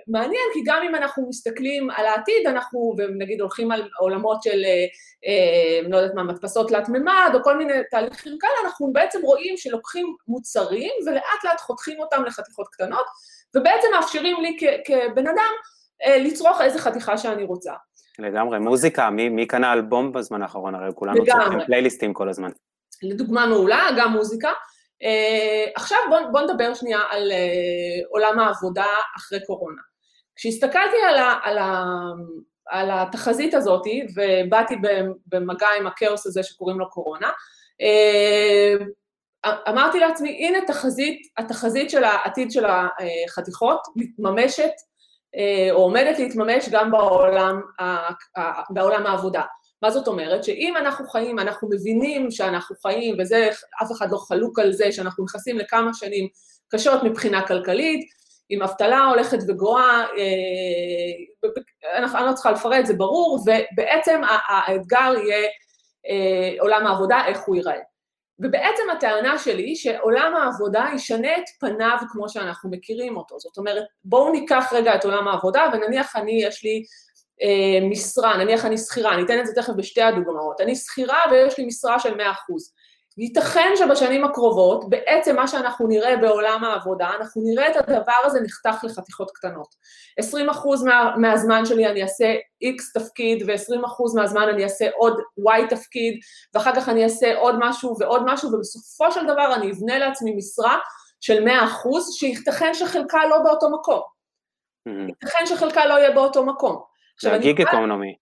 מעניין, 0.07 0.43
כי 0.53 0.59
גם 0.65 0.81
אם 0.83 0.95
אנחנו 0.95 1.29
מסתכלים 1.29 1.89
על 1.89 2.05
העתיד, 2.05 2.47
אנחנו, 2.47 2.95
ונגיד 2.97 3.41
הולכים 3.41 3.71
על 3.71 3.89
עולמות 3.99 4.43
של, 4.43 4.65
אה, 4.65 4.85
אה, 5.25 5.89
לא 5.89 5.97
יודעת 5.97 6.15
מה, 6.15 6.23
מדפסות 6.23 6.67
תלת 6.67 6.89
מימד, 6.89 7.31
או 7.33 7.43
כל 7.43 7.57
מיני 7.57 7.73
תהליכים 7.91 8.37
כאלה, 8.39 8.53
אנחנו 8.63 8.93
בעצם 8.93 9.19
רואים 9.23 9.57
שלוקחים 9.57 10.15
מוצרים 10.27 10.91
ולאט 11.05 11.43
לאט 11.43 11.59
חותכים 11.59 11.99
אותם 11.99 12.23
לחתיכות 12.23 12.67
קטנות, 12.67 13.05
ובעצם 13.55 13.87
מאפשרים 13.95 14.41
לי 14.41 14.57
כ- 14.59 14.87
כבן 14.87 15.27
אדם 15.27 15.53
אה, 16.05 16.17
לצרוך 16.17 16.61
איזה 16.61 16.79
חתיכה 16.79 17.17
שאני 17.17 17.43
רוצה. 17.43 17.73
לגמרי, 18.19 18.59
מוזיקה, 18.59 19.09
מי, 19.09 19.29
מי 19.29 19.45
קנה 19.45 19.73
אלבום 19.73 20.11
בזמן 20.11 20.41
האחרון? 20.41 20.75
הרי 20.75 20.89
כולנו 20.95 21.25
צריכים 21.25 21.59
פלייליסטים 21.65 22.13
כל 22.13 22.29
הזמן. 22.29 22.49
לדוגמה 23.03 23.45
מעולה, 23.45 23.89
גם 23.97 24.11
מוזיקה. 24.11 24.51
Uh, 25.03 25.71
עכשיו 25.75 25.97
בואו 26.09 26.31
בוא 26.31 26.41
נדבר 26.41 26.73
שנייה 26.73 26.99
על 27.09 27.31
uh, 27.31 28.07
עולם 28.09 28.39
העבודה 28.39 28.85
אחרי 29.17 29.39
קורונה. 29.45 29.81
כשהסתכלתי 30.35 30.97
על, 31.09 31.17
ה, 31.17 31.39
על, 31.43 31.57
ה, 31.57 31.83
על 32.67 32.89
התחזית 32.91 33.53
הזאת, 33.53 33.81
ובאתי 34.15 34.75
במגע 35.25 35.67
עם 35.79 35.87
הכאוס 35.87 36.27
הזה 36.27 36.43
שקוראים 36.43 36.79
לו 36.79 36.89
קורונה, 36.89 37.29
uh, 37.81 38.83
אמרתי 39.69 39.99
לעצמי, 39.99 40.47
הנה 40.47 40.59
תחזית, 40.67 41.21
התחזית 41.37 41.89
של 41.89 42.03
העתיד 42.03 42.51
של 42.51 42.65
החתיכות 42.65 43.79
מתממשת, 43.95 44.71
uh, 45.35 45.71
או 45.71 45.77
עומדת 45.77 46.19
להתממש 46.19 46.69
גם 46.71 46.91
בעולם, 46.91 47.61
בעולם 48.69 49.05
העבודה. 49.05 49.43
מה 49.81 49.91
זאת 49.91 50.07
אומרת? 50.07 50.43
שאם 50.43 50.77
אנחנו 50.77 51.07
חיים, 51.07 51.39
אנחנו 51.39 51.69
מבינים 51.71 52.31
שאנחנו 52.31 52.75
חיים, 52.81 53.15
וזה, 53.19 53.49
אף 53.83 53.91
אחד 53.91 54.11
לא 54.11 54.17
חלוק 54.17 54.59
על 54.59 54.73
זה, 54.73 54.91
שאנחנו 54.91 55.23
נכנסים 55.23 55.57
לכמה 55.57 55.93
שנים 55.93 56.27
קשות 56.69 57.03
מבחינה 57.03 57.47
כלכלית, 57.47 58.09
עם 58.49 58.61
אבטלה 58.61 59.05
הולכת 59.05 59.37
וגואה, 59.47 60.05
אה, 60.17 61.97
אני 61.97 62.25
לא 62.25 62.33
צריכה 62.33 62.51
לפרט, 62.51 62.85
זה 62.85 62.93
ברור, 62.93 63.39
ובעצם 63.41 64.21
האתגר 64.47 65.13
יהיה 65.23 65.47
אה, 66.09 66.55
עולם 66.59 66.87
העבודה, 66.87 67.25
איך 67.27 67.39
הוא 67.45 67.55
ייראה. 67.55 67.79
ובעצם 68.39 68.83
הטענה 68.97 69.37
שלי 69.37 69.75
שעולם 69.75 70.35
העבודה 70.35 70.85
ישנה 70.95 71.37
את 71.37 71.43
פניו 71.59 71.97
כמו 72.11 72.29
שאנחנו 72.29 72.69
מכירים 72.69 73.17
אותו. 73.17 73.39
זאת 73.39 73.57
אומרת, 73.57 73.83
בואו 74.03 74.31
ניקח 74.31 74.69
רגע 74.71 74.95
את 74.95 75.05
עולם 75.05 75.27
העבודה, 75.27 75.69
ונניח 75.73 76.15
אני, 76.15 76.43
יש 76.43 76.63
לי 76.63 76.83
משרה, 77.89 78.37
נניח 78.37 78.65
אני 78.65 78.77
שכירה, 78.77 79.13
אני 79.13 79.23
אתן 79.23 79.39
את 79.39 79.45
זה 79.45 79.53
תכף 79.55 79.73
בשתי 79.77 80.01
הדוגמאות, 80.01 80.61
אני 80.61 80.75
שכירה 80.75 81.19
ויש 81.31 81.57
לי 81.57 81.65
משרה 81.65 81.99
של 81.99 82.13
100%. 82.13 82.19
ייתכן 83.17 83.71
שבשנים 83.75 84.25
הקרובות, 84.25 84.89
בעצם 84.89 85.35
מה 85.35 85.47
שאנחנו 85.47 85.87
נראה 85.87 86.17
בעולם 86.17 86.63
העבודה, 86.63 87.09
אנחנו 87.19 87.41
נראה 87.45 87.71
את 87.71 87.75
הדבר 87.75 88.13
הזה 88.23 88.39
נחתך 88.41 88.83
לחתיכות 88.83 89.31
קטנות. 89.31 89.67
20% 90.21 90.25
מה, 90.85 91.15
מהזמן 91.17 91.65
שלי 91.65 91.87
אני 91.87 92.03
אעשה 92.03 92.35
X 92.63 92.99
תפקיד, 92.99 93.43
ו-20% 93.47 94.15
מהזמן 94.15 94.49
אני 94.49 94.63
אעשה 94.63 94.89
עוד 94.97 95.19
Y 95.39 95.69
תפקיד, 95.69 96.19
ואחר 96.53 96.75
כך 96.75 96.89
אני 96.89 97.03
אעשה 97.03 97.37
עוד 97.37 97.55
משהו 97.59 97.95
ועוד 97.99 98.21
משהו, 98.25 98.53
ובסופו 98.53 99.11
של 99.11 99.23
דבר 99.23 99.55
אני 99.55 99.71
אבנה 99.71 99.97
לעצמי 99.97 100.35
משרה 100.35 100.77
של 101.21 101.47
100%, 101.47 101.49
שייתכן 102.19 102.73
שחלקה 102.73 103.25
לא 103.29 103.39
באותו 103.39 103.69
מקום. 103.69 104.01
Mm-hmm. 104.01 105.09
ייתכן 105.09 105.45
שחלקה 105.45 105.85
לא 105.85 105.93
יהיה 105.93 106.11
באותו 106.11 106.45
מקום. 106.45 106.89
זה 107.21 107.33
ה 107.33 107.40
gig 107.40 107.61
economy. 107.61 108.15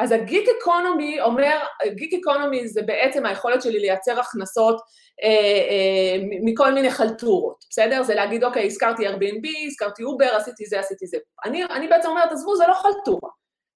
אז 0.00 0.12
ה 0.12 0.21
gig 0.21 0.48
economy 0.60 1.20
אומר, 1.20 1.58
gig 1.94 2.20
economy 2.20 2.68
זה 2.68 2.82
בעצם 2.82 3.26
היכולת 3.26 3.62
שלי 3.62 3.78
לייצר 3.78 4.20
הכנסות 4.20 4.80
אה, 5.22 5.28
אה, 5.28 6.24
מכל 6.44 6.74
מיני 6.74 6.90
חלטורות, 6.90 7.64
בסדר? 7.70 8.02
זה 8.02 8.14
להגיד, 8.14 8.44
אוקיי, 8.44 8.66
הזכרתי 8.66 9.08
Airbnb, 9.08 9.48
הזכרתי 9.66 10.02
אובר, 10.02 10.36
עשיתי 10.36 10.66
זה, 10.66 10.80
עשיתי 10.80 11.06
זה. 11.06 11.18
אני, 11.44 11.64
אני 11.64 11.88
בעצם 11.88 12.08
אומרת, 12.08 12.32
עזבו, 12.32 12.56
זה 12.56 12.64
לא 12.68 12.74
חלטורה. 12.74 13.30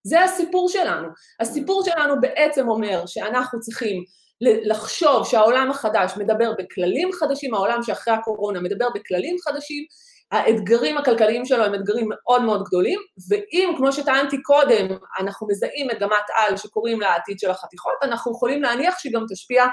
זה 0.06 0.22
הסיפור 0.22 0.68
שלנו. 0.68 1.08
הסיפור 1.40 1.84
שלנו 1.84 2.20
בעצם 2.20 2.68
אומר 2.68 3.06
שאנחנו 3.06 3.60
צריכים 3.60 4.04
לחשוב 4.40 5.26
שהעולם 5.26 5.70
החדש 5.70 6.12
מדבר 6.16 6.52
בכללים 6.58 7.12
חדשים, 7.12 7.54
העולם 7.54 7.82
שאחרי 7.82 8.14
הקורונה 8.14 8.60
מדבר 8.60 8.86
בכללים 8.94 9.36
חדשים, 9.38 9.84
האתגרים 10.32 10.98
הכלכליים 10.98 11.44
שלו 11.44 11.64
הם 11.64 11.74
אתגרים 11.74 12.08
מאוד 12.10 12.42
מאוד 12.42 12.64
גדולים, 12.64 13.00
ואם, 13.28 13.74
כמו 13.76 13.92
שטענתי 13.92 14.42
קודם, 14.42 14.86
אנחנו 15.18 15.46
מזהים 15.46 15.86
מגמת 15.86 16.24
על 16.36 16.56
שקוראים 16.56 17.00
לה 17.00 17.08
העתיד 17.12 17.38
של 17.38 17.50
החתיכות, 17.50 17.94
אנחנו 18.02 18.32
יכולים 18.32 18.62
להניח 18.62 18.98
שהיא 18.98 19.12
גם 19.12 19.24
תשפיע 19.28 19.66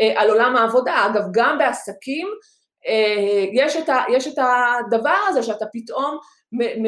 אה, 0.00 0.20
על 0.20 0.30
עולם 0.30 0.56
העבודה. 0.56 1.06
אגב, 1.06 1.22
גם 1.32 1.58
בעסקים 1.58 2.28
אה, 2.86 3.44
יש 3.52 3.76
את, 3.76 3.88
ה, 3.88 4.02
יש 4.08 4.26
את 4.26 4.38
הדבר 4.38 5.18
הזה 5.28 5.42
שאתה 5.42 5.64
פתאום 5.72 6.18
מ, 6.52 6.62
מ, 6.62 6.86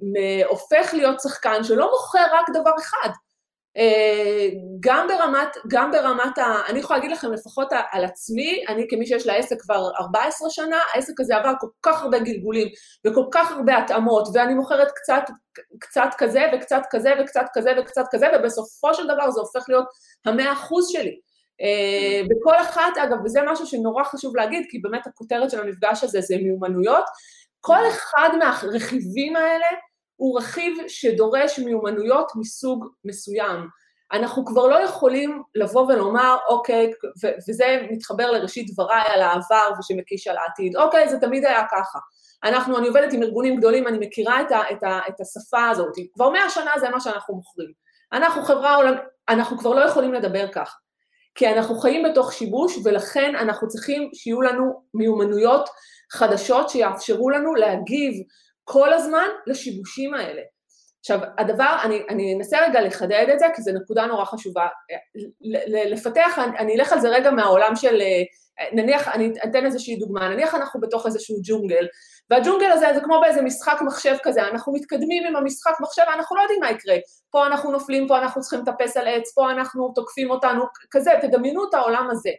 מ, 0.00 0.44
הופך 0.48 0.94
להיות 0.94 1.20
שחקן 1.20 1.64
שלא 1.64 1.90
מוכר 1.90 2.26
רק 2.32 2.50
דבר 2.50 2.72
אחד. 2.80 3.08
אה, 3.76 4.48
גם 4.80 5.08
ברמת, 5.08 5.56
גם 5.68 5.90
ברמת 5.90 6.38
ה... 6.38 6.54
אני 6.68 6.78
יכולה 6.78 6.98
להגיד 6.98 7.16
לכם 7.16 7.32
לפחות 7.32 7.68
על 7.90 8.04
עצמי, 8.04 8.64
אני 8.68 8.86
כמי 8.90 9.06
שיש 9.06 9.26
לה 9.26 9.34
עסק 9.34 9.60
כבר 9.60 9.90
14 10.00 10.50
שנה, 10.50 10.78
העסק 10.94 11.20
הזה 11.20 11.36
עבר 11.36 11.52
כל 11.60 11.66
כך 11.82 12.02
הרבה 12.02 12.18
גלגולים 12.18 12.68
וכל 13.06 13.24
כך 13.30 13.52
הרבה 13.52 13.78
התאמות, 13.78 14.28
ואני 14.34 14.54
מוכרת 14.54 14.88
קצת, 14.94 15.22
קצת 15.80 16.08
כזה 16.18 16.42
וקצת 16.54 16.82
כזה 16.90 17.12
וקצת 17.20 17.46
כזה 17.54 17.70
וקצת 17.80 18.04
כזה, 18.10 18.26
ובסופו 18.34 18.94
של 18.94 19.04
דבר 19.04 19.30
זה 19.30 19.40
הופך 19.40 19.68
להיות 19.68 19.86
המאה 20.26 20.52
אחוז 20.52 20.88
שלי. 20.88 21.20
אה, 21.60 22.22
בכל 22.30 22.56
אחת, 22.62 22.98
אגב, 23.04 23.16
וזה 23.24 23.40
משהו 23.46 23.66
שנורא 23.66 24.04
חשוב 24.04 24.36
להגיד, 24.36 24.66
כי 24.70 24.78
באמת 24.78 25.06
הכותרת 25.06 25.50
של 25.50 25.60
המפגש 25.60 26.04
הזה 26.04 26.20
זה 26.20 26.36
מיומנויות, 26.36 27.04
כל 27.60 27.88
אחד 27.88 28.28
מהרכיבים 28.38 29.36
האלה 29.36 29.66
הוא 30.16 30.38
רכיב 30.38 30.76
שדורש 30.88 31.58
מיומנויות 31.58 32.32
מסוג 32.36 32.86
מסוים. 33.04 33.68
אנחנו 34.12 34.44
כבר 34.44 34.66
לא 34.66 34.76
יכולים 34.76 35.42
לבוא 35.54 35.82
ולומר, 35.82 36.36
אוקיי, 36.48 36.92
וזה 37.48 37.86
מתחבר 37.90 38.30
לראשית 38.30 38.70
דבריי 38.72 39.02
על 39.06 39.22
העבר 39.22 39.70
ושמקיש 39.78 40.26
על 40.26 40.36
העתיד, 40.36 40.76
אוקיי, 40.76 41.08
זה 41.08 41.18
תמיד 41.18 41.44
היה 41.44 41.62
ככה. 41.70 41.98
אנחנו, 42.44 42.78
אני 42.78 42.88
עובדת 42.88 43.12
עם 43.12 43.22
ארגונים 43.22 43.56
גדולים, 43.56 43.88
אני 43.88 44.06
מכירה 44.06 44.40
את, 44.40 44.52
ה, 44.52 44.60
את, 44.72 44.82
ה, 44.82 45.00
את 45.08 45.20
השפה 45.20 45.68
הזאת, 45.68 45.92
כבר 46.14 46.30
מאה 46.30 46.50
שנה 46.50 46.70
זה 46.80 46.90
מה 46.90 47.00
שאנחנו 47.00 47.34
מוכרים. 47.34 47.72
אנחנו 48.12 48.42
חברה 48.42 48.74
עולמית, 48.74 49.00
אנחנו 49.28 49.58
כבר 49.58 49.74
לא 49.74 49.80
יכולים 49.80 50.12
לדבר 50.12 50.52
ככה. 50.52 50.76
כי 51.34 51.48
אנחנו 51.48 51.78
חיים 51.78 52.02
בתוך 52.10 52.32
שיבוש, 52.32 52.78
ולכן 52.84 53.36
אנחנו 53.36 53.68
צריכים 53.68 54.10
שיהיו 54.14 54.42
לנו 54.42 54.82
מיומנויות 54.94 55.68
חדשות 56.12 56.70
שיאפשרו 56.70 57.30
לנו 57.30 57.54
להגיב 57.54 58.14
כל 58.64 58.92
הזמן 58.92 59.26
לשיבושים 59.46 60.14
האלה. 60.14 60.42
עכשיו, 61.00 61.18
הדבר, 61.38 61.76
אני, 61.82 62.02
אני 62.08 62.34
אנסה 62.38 62.58
רגע 62.60 62.80
לחדד 62.80 63.26
את 63.32 63.38
זה, 63.38 63.46
כי 63.56 63.62
זו 63.62 63.72
נקודה 63.72 64.06
נורא 64.06 64.24
חשובה. 64.24 64.66
לפתח, 65.90 66.38
אני, 66.38 66.58
אני 66.58 66.76
אלך 66.76 66.92
על 66.92 67.00
זה 67.00 67.08
רגע 67.08 67.30
מהעולם 67.30 67.76
של, 67.76 68.02
נניח, 68.72 69.08
אני 69.08 69.32
אתן 69.44 69.66
איזושהי 69.66 69.96
דוגמה, 69.96 70.28
נניח 70.28 70.54
אנחנו 70.54 70.80
בתוך 70.80 71.06
איזשהו 71.06 71.36
ג'ונגל, 71.42 71.86
והג'ונגל 72.30 72.70
הזה 72.70 72.86
זה 72.94 73.00
כמו 73.00 73.20
באיזה 73.20 73.42
משחק 73.42 73.78
מחשב 73.86 74.16
כזה, 74.22 74.42
אנחנו 74.42 74.72
מתקדמים 74.72 75.26
עם 75.26 75.36
המשחק 75.36 75.72
מחשב, 75.80 76.02
אנחנו 76.14 76.36
לא 76.36 76.42
יודעים 76.42 76.60
מה 76.60 76.70
יקרה. 76.70 76.94
פה 77.30 77.46
אנחנו 77.46 77.70
נופלים, 77.70 78.08
פה 78.08 78.18
אנחנו 78.18 78.40
צריכים 78.40 78.60
לטפס 78.60 78.96
על 78.96 79.08
עץ, 79.08 79.34
פה 79.34 79.50
אנחנו 79.50 79.92
תוקפים 79.94 80.30
אותנו, 80.30 80.64
כזה, 80.90 81.10
תדמיינו 81.22 81.68
את 81.68 81.74
העולם 81.74 82.08
הזה. 82.10 82.30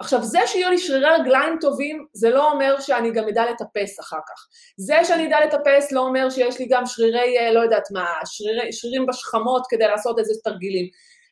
עכשיו, 0.00 0.22
זה 0.22 0.38
שיהיו 0.46 0.70
לי 0.70 0.78
שרירי 0.78 1.10
רגליים 1.20 1.58
טובים, 1.60 2.06
זה 2.12 2.30
לא 2.30 2.52
אומר 2.52 2.80
שאני 2.80 3.10
גם 3.10 3.28
אדע 3.28 3.50
לטפס 3.50 4.00
אחר 4.00 4.16
כך. 4.28 4.46
זה 4.76 5.04
שאני 5.04 5.26
אדע 5.26 5.46
לטפס 5.46 5.92
לא 5.92 6.00
אומר 6.00 6.30
שיש 6.30 6.58
לי 6.58 6.66
גם 6.70 6.86
שרירי, 6.86 7.38
אה, 7.38 7.52
לא 7.52 7.60
יודעת 7.60 7.90
מה, 7.92 8.06
שרירי, 8.24 8.72
שרירים 8.72 9.06
בשכמות 9.06 9.62
כדי 9.68 9.86
לעשות 9.86 10.18
איזה 10.18 10.32
תרגילים. 10.44 10.86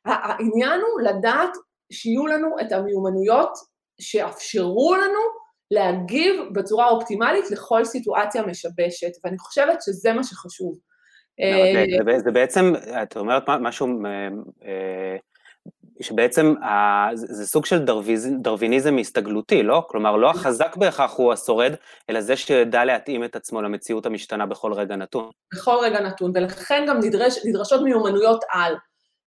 העניין 0.05 0.81
הוא 0.81 1.01
לדעת 1.01 1.51
שיהיו 1.93 2.27
לנו 2.27 2.49
את 2.61 2.73
המיומנויות 2.73 3.53
שיאפשרו 4.01 4.95
לנו 4.95 5.21
להגיב 5.71 6.41
בצורה 6.53 6.89
אופטימלית 6.89 7.51
לכל 7.51 7.85
סיטואציה 7.85 8.43
משבשת, 8.43 9.13
ואני 9.25 9.39
חושבת 9.39 9.83
שזה 9.83 10.13
מה 10.13 10.25
שחשוב. 10.25 10.79
אה, 11.41 12.19
זה 12.19 12.31
בעצם, 12.31 12.73
את 13.03 13.17
אומרת 13.17 13.43
משהו 13.49 13.87
שבעצם 16.01 16.55
זה 17.15 17.47
סוג 17.47 17.67
של 17.67 17.85
דרוויניזם 18.43 18.99
הסתגלותי, 18.99 19.63
לא? 19.63 19.87
כלומר, 19.89 20.17
לא 20.17 20.31
החזק 20.31 20.77
בהכרח 20.77 21.15
הוא 21.17 21.33
השורד, 21.33 21.73
אלא 22.11 22.21
זה 22.21 22.37
שידע 22.37 22.85
להתאים 22.85 23.25
את 23.25 23.37
עצמו 23.37 23.63
למציאות 23.63 24.07
המשתנה 24.07 24.47
בכל 24.47 24.73
רגע 24.73 24.97
נתון. 24.97 25.31
בכל 25.55 25.77
רגע 25.83 26.01
נתון, 26.01 26.33
ולכן 26.35 26.85
גם 26.89 26.99
נדרש, 26.99 27.39
נדרשות 27.45 27.83
מיומנויות 27.83 28.45
על. 28.53 28.75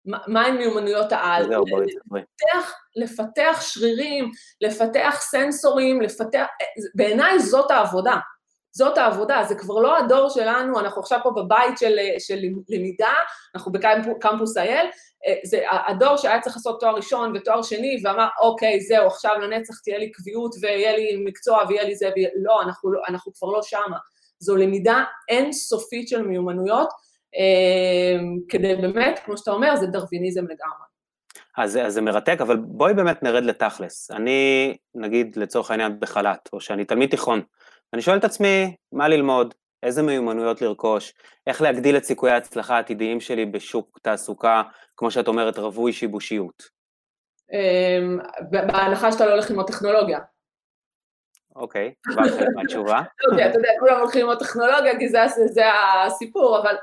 מהן 0.05 0.57
מיומנויות 0.57 1.11
העל? 1.11 1.47
זהו, 1.47 1.65
בואי 1.69 1.85
תספרי. 1.85 2.21
לפתח, 2.21 2.73
לפתח 2.95 3.61
שרירים, 3.61 4.31
לפתח 4.61 5.17
סנסורים, 5.19 6.01
לפתח... 6.01 6.45
בעיניי 6.95 7.39
זאת 7.39 7.71
העבודה. 7.71 8.17
זאת 8.73 8.97
העבודה, 8.97 9.43
זה 9.47 9.55
כבר 9.55 9.79
לא 9.79 9.97
הדור 9.97 10.29
שלנו, 10.29 10.79
אנחנו 10.79 11.01
עכשיו 11.01 11.19
פה 11.23 11.31
בבית 11.31 11.77
של, 11.77 11.97
של 12.19 12.39
למידה, 12.69 13.13
אנחנו 13.55 13.71
בקמפוס 13.71 14.57
אייל, 14.57 14.87
זה 15.43 15.63
הדור 15.87 16.17
שהיה 16.17 16.41
צריך 16.41 16.55
לעשות 16.55 16.79
תואר 16.79 16.95
ראשון 16.95 17.33
ותואר 17.35 17.61
שני, 17.61 18.01
ואמר, 18.03 18.27
אוקיי, 18.41 18.81
זהו, 18.81 19.07
עכשיו 19.07 19.35
לנצח 19.41 19.79
תהיה 19.79 19.97
לי 19.97 20.11
קביעות 20.11 20.55
ויהיה 20.61 20.95
לי 20.95 21.23
מקצוע 21.25 21.63
ויהיה 21.69 21.83
לי 21.83 21.95
זה, 21.95 22.09
ויהיה... 22.15 22.29
לא, 22.35 22.61
אנחנו, 22.61 22.91
לא, 22.91 23.01
אנחנו 23.09 23.33
כבר 23.33 23.47
לא 23.47 23.61
שמה. 23.63 23.97
זו 24.39 24.55
למידה 24.55 25.03
אינסופית 25.29 26.07
של 26.07 26.21
מיומנויות, 26.21 26.89
אה, 27.35 28.19
כדי 28.49 28.75
באמת, 28.75 29.19
כמו 29.25 29.37
שאתה 29.37 29.51
אומר, 29.51 29.75
זה 29.75 29.87
דרוויניזם 29.87 30.43
לגמרי. 30.43 30.91
אז, 31.57 31.77
אז 31.77 31.93
זה 31.93 32.01
מרתק, 32.01 32.37
אבל 32.41 32.57
בואי 32.57 32.93
באמת 32.93 33.23
נרד 33.23 33.43
לתכלס. 33.43 34.11
אני, 34.11 34.77
נגיד, 34.95 35.35
לצורך 35.35 35.71
העניין 35.71 35.99
בחל"ת, 35.99 36.49
או 36.53 36.61
שאני 36.61 36.85
תלמיד 36.85 37.09
תיכון, 37.09 37.41
אני 37.93 38.01
שואל 38.01 38.17
את 38.17 38.23
עצמי, 38.23 38.75
מה 38.91 39.07
ללמוד, 39.07 39.53
איזה 39.83 40.01
מיומנויות 40.01 40.61
לרכוש, 40.61 41.13
איך 41.47 41.61
להגדיל 41.61 41.97
את 41.97 42.03
סיכויי 42.03 42.33
ההצלחה 42.33 42.75
העתידיים 42.75 43.19
שלי 43.19 43.45
בשוק 43.45 43.99
תעסוקה, 44.01 44.63
כמו 44.97 45.11
שאת 45.11 45.27
אומרת, 45.27 45.57
רווי 45.57 45.93
שיבושיות. 45.93 46.63
אמ, 47.51 48.19
בהנחה 48.49 49.11
שאתה 49.11 49.25
לא 49.25 49.31
הולך 49.31 49.49
ללמוד 49.49 49.67
טכנולוגיה. 49.67 50.19
אוקיי, 51.55 51.93
חלק 52.15 52.47
מהתשובה. 52.55 53.01
לא 53.23 53.45
אתה 53.49 53.57
יודע, 53.57 53.69
כולם 53.79 53.99
הולכים 53.99 54.21
ללמוד 54.21 54.39
טכנולוגיה, 54.39 54.99
כי 54.99 55.09
זה 55.47 55.65
הסיפור, 56.05 56.59
אבל 56.59 56.75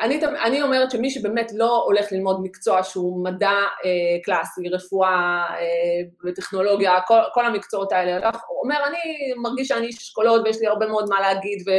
אני, 0.00 0.20
אני 0.44 0.62
אומרת 0.62 0.90
שמי 0.90 1.10
שבאמת 1.10 1.52
לא 1.54 1.82
הולך 1.84 2.12
ללמוד 2.12 2.40
מקצוע 2.42 2.82
שהוא 2.82 3.24
מדע 3.24 3.50
אה, 3.50 4.22
קלאסי, 4.24 4.68
רפואה 4.68 5.44
אה, 5.50 6.02
וטכנולוגיה, 6.24 7.00
כל, 7.06 7.18
כל 7.34 7.46
המקצועות 7.46 7.92
האלה, 7.92 8.30
אומר, 8.62 8.76
אני 8.86 9.34
מרגיש 9.36 9.68
שאני 9.68 9.86
איש 9.86 9.96
אשכולות 9.98 10.42
ויש 10.44 10.60
לי 10.60 10.66
הרבה 10.66 10.86
מאוד 10.86 11.08
מה 11.08 11.20
להגיד 11.20 11.68
ו, 11.68 11.70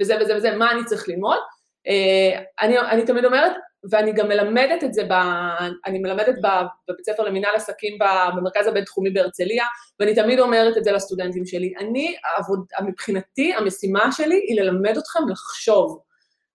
וזה 0.00 0.16
וזה 0.20 0.36
וזה, 0.36 0.50
מה 0.50 0.72
אני 0.72 0.84
צריך 0.84 1.08
ללמוד? 1.08 1.38
אה, 1.88 2.42
אני, 2.60 2.78
אני 2.78 3.04
תמיד 3.04 3.24
אומרת, 3.24 3.52
ואני 3.90 4.12
גם 4.12 4.28
מלמדת 4.28 4.84
את 4.84 4.94
זה, 4.94 5.04
ב, 5.04 5.12
אני 5.86 5.98
מלמדת 5.98 6.34
ב, 6.42 6.48
בבית 6.88 7.04
ספר 7.06 7.22
למינהל 7.22 7.54
עסקים 7.54 7.98
במרכז 8.34 8.66
הבינתחומי 8.66 9.10
בהרצליה, 9.10 9.64
ואני 10.00 10.14
תמיד 10.14 10.38
אומרת 10.38 10.76
את 10.76 10.84
זה 10.84 10.92
לסטודנטים 10.92 11.46
שלי. 11.46 11.72
אני, 11.78 12.16
עבוד, 12.36 12.64
מבחינתי, 12.86 13.54
המשימה 13.54 14.12
שלי 14.12 14.36
היא 14.48 14.60
ללמד 14.60 14.96
אתכם 14.96 15.28
לחשוב. 15.28 16.02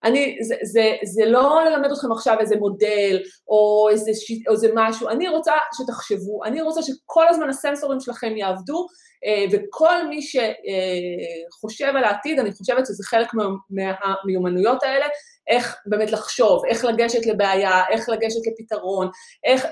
אני, 0.07 0.37
זה, 0.41 0.55
זה, 0.63 0.95
זה 1.03 1.25
לא 1.25 1.61
ללמד 1.65 1.91
אתכם 1.91 2.11
עכשיו 2.11 2.37
איזה 2.39 2.55
מודל 2.55 3.19
או 3.47 3.87
איזה, 3.91 4.11
או 4.47 4.53
איזה 4.53 4.69
משהו, 4.75 5.09
אני 5.09 5.29
רוצה 5.29 5.51
שתחשבו, 5.73 6.43
אני 6.43 6.61
רוצה 6.61 6.81
שכל 6.81 7.27
הזמן 7.27 7.49
הסנסורים 7.49 7.99
שלכם 7.99 8.37
יעבדו, 8.37 8.87
אה, 9.25 9.45
וכל 9.51 10.07
מי 10.07 10.19
שחושב 10.21 11.87
על 11.95 12.03
העתיד, 12.03 12.39
אני 12.39 12.51
חושבת 12.51 12.85
שזה 12.85 13.03
חלק 13.03 13.27
מהמיומנויות 13.69 14.83
האלה, 14.83 15.05
איך 15.47 15.77
באמת 15.85 16.11
לחשוב, 16.11 16.65
איך 16.65 16.85
לגשת 16.85 17.25
לבעיה, 17.25 17.81
איך 17.89 18.09
לגשת 18.09 18.41
לפתרון, 18.51 19.09
איך... 19.43 19.65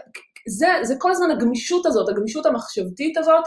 זה, 0.48 0.68
זה 0.82 0.96
כל 1.00 1.12
הזמן 1.12 1.32
הגמישות 1.32 1.86
הזאת, 1.86 2.10
הגמישות 2.10 2.46
המחשבתית 2.46 3.18
הזאת, 3.18 3.44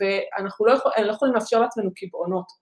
ואנחנו 0.00 0.66
לא, 0.66 0.72
יכול, 0.72 0.92
לא 0.98 1.12
יכולים 1.12 1.34
לאפשר 1.34 1.60
לעצמנו 1.60 1.94
קיבעונות. 1.94 2.61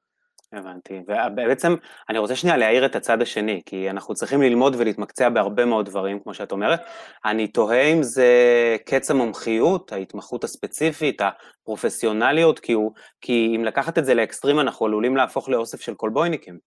הבנתי, 0.52 1.02
ובעצם 1.08 1.74
אני 2.08 2.18
רוצה 2.18 2.36
שנייה 2.36 2.56
להעיר 2.56 2.86
את 2.86 2.96
הצד 2.96 3.22
השני, 3.22 3.62
כי 3.66 3.90
אנחנו 3.90 4.14
צריכים 4.14 4.42
ללמוד 4.42 4.76
ולהתמקצע 4.78 5.28
בהרבה 5.28 5.64
מאוד 5.64 5.86
דברים, 5.86 6.20
כמו 6.20 6.34
שאת 6.34 6.52
אומרת. 6.52 6.80
אני 7.24 7.48
תוהה 7.48 7.82
אם 7.82 8.02
זה 8.02 8.26
קץ 8.86 9.10
המומחיות, 9.10 9.92
ההתמחות 9.92 10.44
הספציפית, 10.44 11.20
הפרופסיונליות, 11.20 12.58
כי, 12.58 12.72
הוא, 12.72 12.92
כי 13.20 13.52
אם 13.56 13.64
לקחת 13.64 13.98
את 13.98 14.04
זה 14.04 14.14
לאקסטרים, 14.14 14.60
אנחנו 14.60 14.86
עלולים 14.86 15.16
להפוך 15.16 15.48
לאוסף 15.48 15.80
של 15.80 15.94
כלבויניקים. 15.96 16.58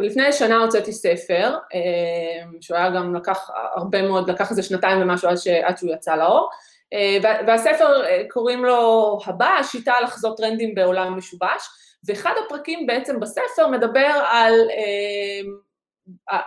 לפני 0.00 0.32
שנה 0.32 0.56
הוצאתי 0.56 0.92
ספר, 0.92 1.54
אה, 1.74 1.80
שהוא 2.60 2.76
היה 2.76 2.90
גם 2.90 3.14
לקח 3.14 3.50
הרבה 3.74 4.02
מאוד, 4.02 4.30
לקח 4.30 4.50
איזה 4.50 4.62
שנתיים 4.62 5.02
ומשהו 5.02 5.28
עד, 5.28 5.36
ש, 5.36 5.46
עד 5.46 5.78
שהוא 5.78 5.92
יצא 5.94 6.14
לאור. 6.14 6.50
אה, 6.92 7.18
והספר 7.46 8.04
אה, 8.04 8.22
קוראים 8.30 8.64
לו 8.64 9.18
הבא, 9.26 9.50
השיטה 9.60 9.94
לחזות 10.02 10.36
טרנדים 10.36 10.74
בעולם 10.74 11.16
משובש. 11.16 11.68
ואחד 12.06 12.32
הפרקים 12.46 12.86
בעצם 12.86 13.20
בספר 13.20 13.68
מדבר 13.70 14.24
על, 14.30 14.54
אה, 14.70 15.40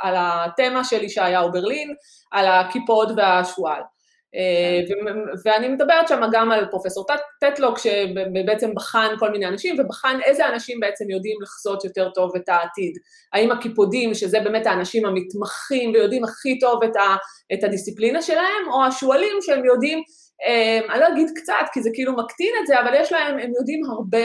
על 0.01 0.15
התמה 0.17 0.83
של 0.83 1.03
ישעיהו 1.03 1.51
ברלין, 1.51 1.93
על 2.31 2.47
הקיפוד 2.47 3.11
והשועל. 3.17 3.81
אה, 4.35 4.79
ואני 5.45 5.67
מדברת 5.67 6.07
שם 6.07 6.21
גם 6.31 6.51
על 6.51 6.65
פרופסור 6.71 7.05
טטלוק, 7.39 7.77
שבעצם 7.79 8.75
בחן 8.75 9.07
כל 9.19 9.31
מיני 9.31 9.45
אנשים, 9.45 9.75
ובחן 9.79 10.19
איזה 10.25 10.47
אנשים 10.47 10.79
בעצם 10.79 11.09
יודעים 11.09 11.37
לחזות 11.41 11.85
יותר 11.85 12.09
טוב 12.09 12.35
את 12.35 12.49
העתיד. 12.49 12.97
האם 13.33 13.51
הקיפודים, 13.51 14.13
שזה 14.13 14.39
באמת 14.39 14.67
האנשים 14.67 15.05
המתמחים 15.05 15.91
ויודעים 15.93 16.23
הכי 16.23 16.59
טוב 16.59 16.83
את, 16.83 16.95
ה, 16.95 17.15
את 17.53 17.63
הדיסציפלינה 17.63 18.21
שלהם, 18.21 18.71
או 18.71 18.85
השועלים 18.85 19.37
שהם 19.41 19.65
יודעים 19.65 19.97
אמ, 19.99 20.03
אני 20.89 20.99
לא 20.99 21.07
אגיד 21.07 21.27
קצת, 21.35 21.65
כי 21.73 21.81
זה 21.81 21.89
כאילו 21.93 22.13
מקטין 22.13 22.53
את 22.61 22.67
זה, 22.67 22.79
אבל 22.81 22.93
יש 22.95 23.11
להם, 23.11 23.39
הם 23.39 23.51
יודעים 23.59 23.81
הרבה, 23.85 24.23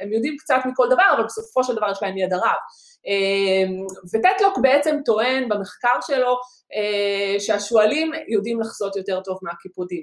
הם 0.00 0.12
יודעים 0.12 0.36
קצת 0.38 0.58
מכל 0.64 0.86
דבר, 0.90 1.14
אבל 1.16 1.24
בסופו 1.24 1.64
של 1.64 1.74
דבר 1.74 1.90
יש 1.90 1.98
להם 2.02 2.18
ידע 2.18 2.36
רב. 2.36 2.58
אמ, 3.06 3.86
וטטלוק 4.14 4.58
בעצם 4.58 4.96
טוען 5.04 5.48
במחקר 5.48 5.98
שלו 6.06 6.36
אה, 6.74 7.40
שהשועלים 7.40 8.12
יודעים 8.28 8.60
לחזות 8.60 8.96
יותר 8.96 9.20
טוב 9.20 9.38
מהקיפודים. 9.42 10.02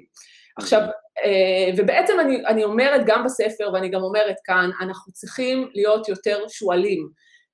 עכשיו, 0.56 0.80
אה, 1.24 1.70
ובעצם 1.76 2.20
אני, 2.20 2.46
אני 2.46 2.64
אומרת 2.64 3.00
גם 3.06 3.24
בספר, 3.24 3.70
ואני 3.72 3.88
גם 3.88 4.02
אומרת 4.02 4.36
כאן, 4.44 4.70
אנחנו 4.80 5.12
צריכים 5.12 5.68
להיות 5.74 6.08
יותר 6.08 6.48
שועלים. 6.48 7.08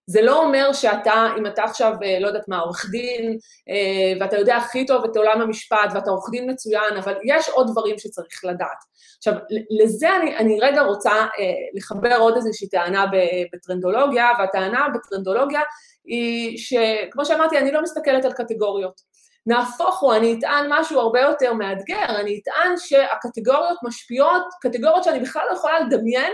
זה 0.07 0.23
לא 0.23 0.43
אומר 0.43 0.73
שאתה, 0.73 1.29
אם 1.39 1.47
אתה 1.47 1.65
עכשיו, 1.65 1.93
אה, 2.03 2.19
לא 2.21 2.27
יודעת 2.27 2.49
מה, 2.49 2.59
עורך 2.59 2.87
דין, 2.91 3.39
אה, 3.69 4.21
ואתה 4.21 4.37
יודע 4.37 4.57
הכי 4.57 4.87
טוב 4.87 5.05
את 5.05 5.17
עולם 5.17 5.41
המשפט, 5.41 5.91
ואתה 5.95 6.11
עורך 6.11 6.31
דין 6.31 6.51
מצוין, 6.51 6.97
אבל 6.99 7.15
יש 7.25 7.49
עוד 7.49 7.71
דברים 7.73 7.99
שצריך 7.99 8.45
לדעת. 8.45 8.79
עכשיו, 9.19 9.35
לזה 9.83 10.17
אני, 10.17 10.37
אני 10.37 10.61
רגע 10.61 10.83
רוצה 10.83 11.13
אה, 11.13 11.27
לחבר 11.75 12.17
עוד 12.17 12.37
איזושהי 12.37 12.69
טענה 12.69 13.07
בטרנדולוגיה, 13.53 14.29
והטענה 14.39 14.87
בטרנדולוגיה 14.95 15.61
היא 16.05 16.59
שכמו 16.59 17.25
שאמרתי, 17.25 17.59
אני 17.59 17.73
לא 17.73 17.83
מסתכלת 17.83 18.25
על 18.25 18.33
קטגוריות. 18.33 19.01
נהפוך 19.47 20.01
הוא, 20.01 20.15
אני 20.15 20.39
אטען 20.39 20.67
משהו 20.69 21.01
הרבה 21.01 21.21
יותר 21.21 21.53
מאתגר, 21.53 22.05
אני 22.09 22.41
אטען 22.43 22.77
שהקטגוריות 22.77 23.79
משפיעות, 23.83 24.43
קטגוריות 24.61 25.05
שאני 25.05 25.21
בכלל 25.21 25.43
לא 25.51 25.57
יכולה 25.57 25.81
לדמיין, 25.81 26.33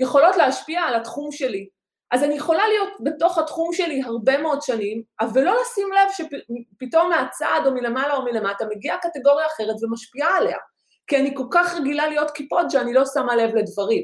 יכולות 0.00 0.36
להשפיע 0.36 0.80
על 0.80 0.94
התחום 0.94 1.32
שלי. 1.32 1.77
אז 2.10 2.24
אני 2.24 2.34
יכולה 2.34 2.68
להיות 2.68 2.88
בתוך 3.00 3.38
התחום 3.38 3.72
שלי 3.72 4.02
הרבה 4.02 4.38
מאוד 4.38 4.62
שנים, 4.62 5.02
אבל 5.20 5.42
לא 5.42 5.56
לשים 5.62 5.88
לב 5.92 6.08
שפתאום 6.12 7.08
מהצד 7.08 7.60
או 7.66 7.72
מלמעלה 7.72 8.14
או 8.14 8.24
מלמטה 8.24 8.64
מגיעה 8.76 8.98
קטגוריה 8.98 9.46
אחרת 9.46 9.76
ומשפיעה 9.82 10.36
עליה. 10.36 10.58
כי 11.06 11.16
אני 11.16 11.34
כל 11.34 11.46
כך 11.50 11.74
רגילה 11.74 12.06
להיות 12.06 12.30
קיפוד 12.30 12.70
שאני 12.70 12.92
לא 12.92 13.02
שמה 13.14 13.36
לב 13.36 13.54
לדברים. 13.54 14.02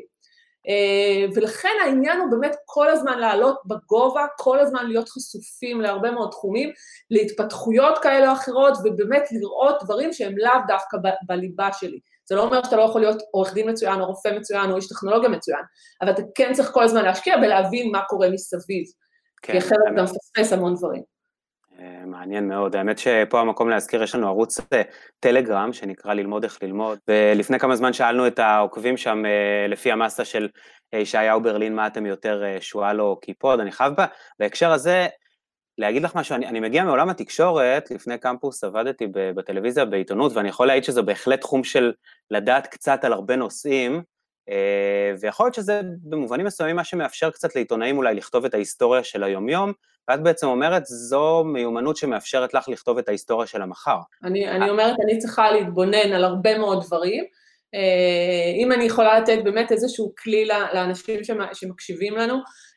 אה, 0.69 1.27
ולכן 1.35 1.77
העניין 1.85 2.21
הוא 2.21 2.31
באמת 2.31 2.57
כל 2.65 2.89
הזמן 2.89 3.19
לעלות 3.19 3.61
בגובה, 3.67 4.27
כל 4.39 4.61
הזמן 4.61 4.87
להיות 4.87 5.09
חשופים 5.09 5.81
להרבה 5.81 6.11
מאוד 6.11 6.31
תחומים, 6.31 6.71
להתפתחויות 7.11 7.99
כאלה 7.99 8.29
או 8.29 8.33
אחרות, 8.33 8.79
ובאמת 8.85 9.23
לראות 9.33 9.83
דברים 9.85 10.13
שהם 10.13 10.39
לאו 10.39 10.61
דווקא 10.69 10.99
בליבה 11.27 11.69
שלי. 11.73 11.99
זה 12.27 12.35
לא 12.35 12.43
אומר 12.43 12.65
שאתה 12.65 12.77
לא 12.77 12.83
יכול 12.83 13.01
להיות 13.01 13.23
עורך 13.31 13.55
דין 13.55 13.71
מצוין, 13.71 14.01
או 14.01 14.07
רופא 14.07 14.29
מצוין, 14.29 14.71
או 14.71 14.77
איש 14.77 14.89
טכנולוגיה 14.89 15.29
מצוין, 15.29 15.61
אבל 16.03 16.11
אתה 16.11 16.23
כן 16.35 16.53
צריך 16.53 16.71
כל 16.73 16.83
הזמן 16.83 17.05
להשקיע 17.05 17.37
בלהבין 17.37 17.93
מה 17.93 18.03
קורה 18.09 18.31
מסביב, 18.31 18.85
כן, 19.43 19.53
כי 19.53 19.59
אחרת 19.59 19.79
גם 19.97 20.05
מפספס 20.05 20.53
המון 20.53 20.75
דברים. 20.75 21.03
אה, 21.81 22.07
מעניין 22.07 22.49
מאוד, 22.49 22.77
האמת 22.77 22.99
שפה 22.99 23.41
המקום 23.41 23.69
להזכיר, 23.69 24.03
יש 24.03 24.15
לנו 24.15 24.29
ערוץ 24.29 24.61
אה, 24.73 24.83
טלגרם 25.21 25.73
שנקרא 25.73 26.15
ללמוד 26.15 26.45
איך 26.45 26.63
ללמוד, 26.63 26.99
ולפני 27.09 27.59
כמה 27.59 27.77
זמן 27.77 27.93
שאלנו 27.93 28.27
את 28.27 28.39
העוקבים 28.39 28.97
שם 28.97 29.27
אה, 29.27 29.67
לפי 29.69 29.93
המסה 29.93 30.25
של 30.25 30.49
ישעיהו 30.95 31.41
ברלין, 31.41 31.75
מה 31.75 31.87
אתם 31.87 32.07
יותר 32.07 32.43
שועל 32.61 33.01
או 33.01 33.21
קיפוד, 33.21 33.61
אני 33.61 33.73
חייב 33.73 33.93
בה, 33.93 34.07
בהקשר 34.39 34.73
הזה 34.73 35.07
להגיד 35.79 36.03
לך 36.03 36.15
משהו, 36.15 36.35
אני, 36.35 36.47
אני 36.47 36.61
מגיע 36.61 36.85
מעולם 36.85 37.09
התקשורת, 37.09 37.91
לפני 37.91 38.19
קמפוס 38.19 38.65
עבדתי 38.65 39.07
בטלוויזיה, 39.13 39.85
בעיתונות, 39.85 40.33
ואני 40.33 40.49
יכול 40.49 40.67
להעיד 40.67 40.85
שזה 40.85 41.03
בהחלט 41.03 41.41
תחום 41.41 41.65
של 41.65 41.93
לדעת 42.31 42.67
קצת 42.67 43.05
על 43.05 43.13
הרבה 43.13 43.37
נושאים, 43.37 44.03
אה, 44.51 45.13
ויכול 45.21 45.47
להיות 45.47 45.55
שזה 45.55 45.81
במובנים 46.03 46.47
מסוימים 46.47 46.77
מה 46.77 46.85
שמאפשר 46.85 47.31
קצת 47.31 47.55
לעיתונאים 47.55 47.97
אולי 47.97 48.15
לכתוב 48.15 48.45
את 48.45 48.55
ההיסטוריה 48.55 49.05
של 49.05 49.25
היומיום, 49.25 49.73
ואת 50.09 50.23
בעצם 50.23 50.47
אומרת, 50.47 50.87
זו 50.87 51.45
מיומנות 51.45 51.97
שמאפשרת 51.97 52.55
לך 52.55 52.69
לכתוב 52.69 52.99
את 52.99 53.09
ההיסטוריה 53.09 53.47
של 53.47 53.63
המחר. 53.63 53.99
אני, 54.25 54.49
אני 54.49 54.71
אומרת, 54.71 54.97
אני 55.05 55.19
צריכה 55.19 55.51
להתבונן 55.51 56.13
על 56.13 56.25
הרבה 56.25 56.59
מאוד 56.59 56.85
דברים. 56.85 57.25
אה, 57.75 58.63
אם 58.63 58.73
אני 58.73 58.85
יכולה 58.85 59.21
לתת 59.21 59.39
באמת 59.45 59.73
איזשהו 59.73 60.13
כלי 60.23 60.45
לאנשים 60.75 61.21
שמקשיבים 61.53 62.17
לנו, 62.17 62.35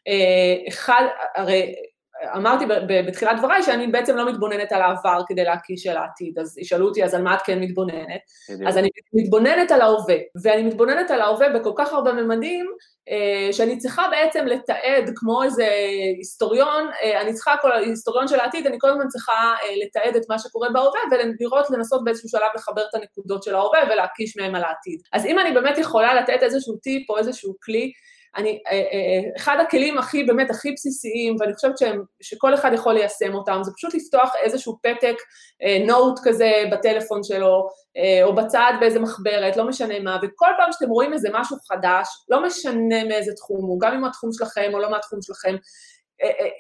אה, 0.07 0.69
אחד, 0.69 1.03
הרי 1.36 1.75
אמרתי 2.36 2.65
בתחילת 3.08 3.38
דבריי 3.39 3.63
שאני 3.63 3.88
בעצם 3.88 4.17
לא 4.17 4.32
מתבוננת 4.32 4.71
על 4.71 4.82
העבר 4.82 5.21
כדי 5.27 5.43
להקיש 5.43 5.88
על 5.88 5.97
העתיד, 5.97 6.39
אז 6.39 6.58
ישאלו 6.58 6.88
אותי, 6.88 7.03
אז 7.03 7.13
על 7.13 7.21
מה 7.21 7.36
את 7.36 7.41
כן 7.41 7.60
מתבוננת? 7.60 8.21
בדיוק. 8.49 8.69
אז 8.69 8.77
אני 8.77 8.89
מתבוננת 9.13 9.71
על 9.71 9.82
ההווה, 9.82 10.15
ואני 10.43 10.63
מתבוננת 10.63 11.12
על 11.12 11.21
ההווה 11.21 11.49
בכל 11.49 11.71
כך 11.75 11.93
הרבה 11.93 12.13
ממדים, 12.13 12.65
אה, 13.10 13.53
שאני 13.53 13.77
צריכה 13.77 14.08
בעצם 14.12 14.45
לתעד 14.45 15.12
כמו 15.15 15.43
איזה 15.43 15.67
היסטוריון, 16.17 16.89
אה, 17.03 17.21
אני 17.21 17.34
צריכה, 17.34 17.56
כל 17.62 17.71
היסטוריון 17.71 18.27
של 18.27 18.39
העתיד, 18.39 18.67
אני 18.67 18.77
כל 18.80 18.89
הזמן 18.89 19.08
צריכה 19.08 19.34
אה, 19.34 19.75
לתעד 19.86 20.15
את 20.15 20.23
מה 20.30 20.39
שקורה 20.39 20.69
בהווה, 20.69 20.99
ולראות, 21.12 21.69
לנסות 21.69 22.03
באיזשהו 22.03 22.30
שלב 22.30 22.49
לחבר 22.56 22.82
את 22.89 22.95
הנקודות 22.95 23.43
של 23.43 23.56
ההווה 23.56 23.80
ולהקיש 23.91 24.38
מהם 24.38 24.56
על 24.56 24.63
העתיד. 24.63 25.01
אז 25.13 25.25
אם 25.25 25.39
אני 25.39 25.51
באמת 25.51 25.77
יכולה 25.77 26.13
לתת 26.21 26.43
איזשהו 26.43 26.77
טיפ 26.77 27.10
או 27.10 27.17
איזשהו 27.17 27.56
כלי, 27.63 27.91
אני, 28.38 28.60
אה, 28.67 28.71
אה, 28.71 28.78
אה, 28.78 29.30
אחד 29.38 29.58
הכלים 29.62 29.97
הכי, 29.97 30.23
באמת, 30.23 30.50
הכי 30.50 30.71
בסיסיים, 30.71 31.36
ואני 31.39 31.54
חושבת 31.54 31.78
שהם, 31.78 32.02
שכל 32.21 32.54
אחד 32.54 32.71
יכול 32.73 32.93
ליישם 32.93 33.34
אותם, 33.34 33.60
זה 33.63 33.71
פשוט 33.76 33.93
לפתוח 33.93 34.34
איזשהו 34.43 34.78
פתק, 34.84 35.15
נוט 35.86 36.19
כזה 36.23 36.63
בטלפון 36.71 37.23
שלו, 37.23 37.67
או 38.23 38.36
בצד 38.36 38.73
באיזה 38.80 39.00
מחברת, 39.00 39.58
לא 39.58 39.67
משנה 39.67 40.00
מה, 40.00 40.17
וכל 40.23 40.50
פעם 40.58 40.71
שאתם 40.71 40.89
רואים 40.89 41.13
איזה 41.13 41.30
משהו 41.34 41.58
חדש, 41.69 42.08
לא 42.30 42.43
משנה 42.43 43.04
מאיזה 43.08 43.32
תחום 43.34 43.65
הוא, 43.65 43.80
גם 43.80 43.93
אם 43.93 44.06
התחום 44.06 44.30
שלכם 44.34 44.71
או 44.73 44.80
לא 44.80 44.91
מהתחום 44.91 45.21
שלכם, 45.21 45.56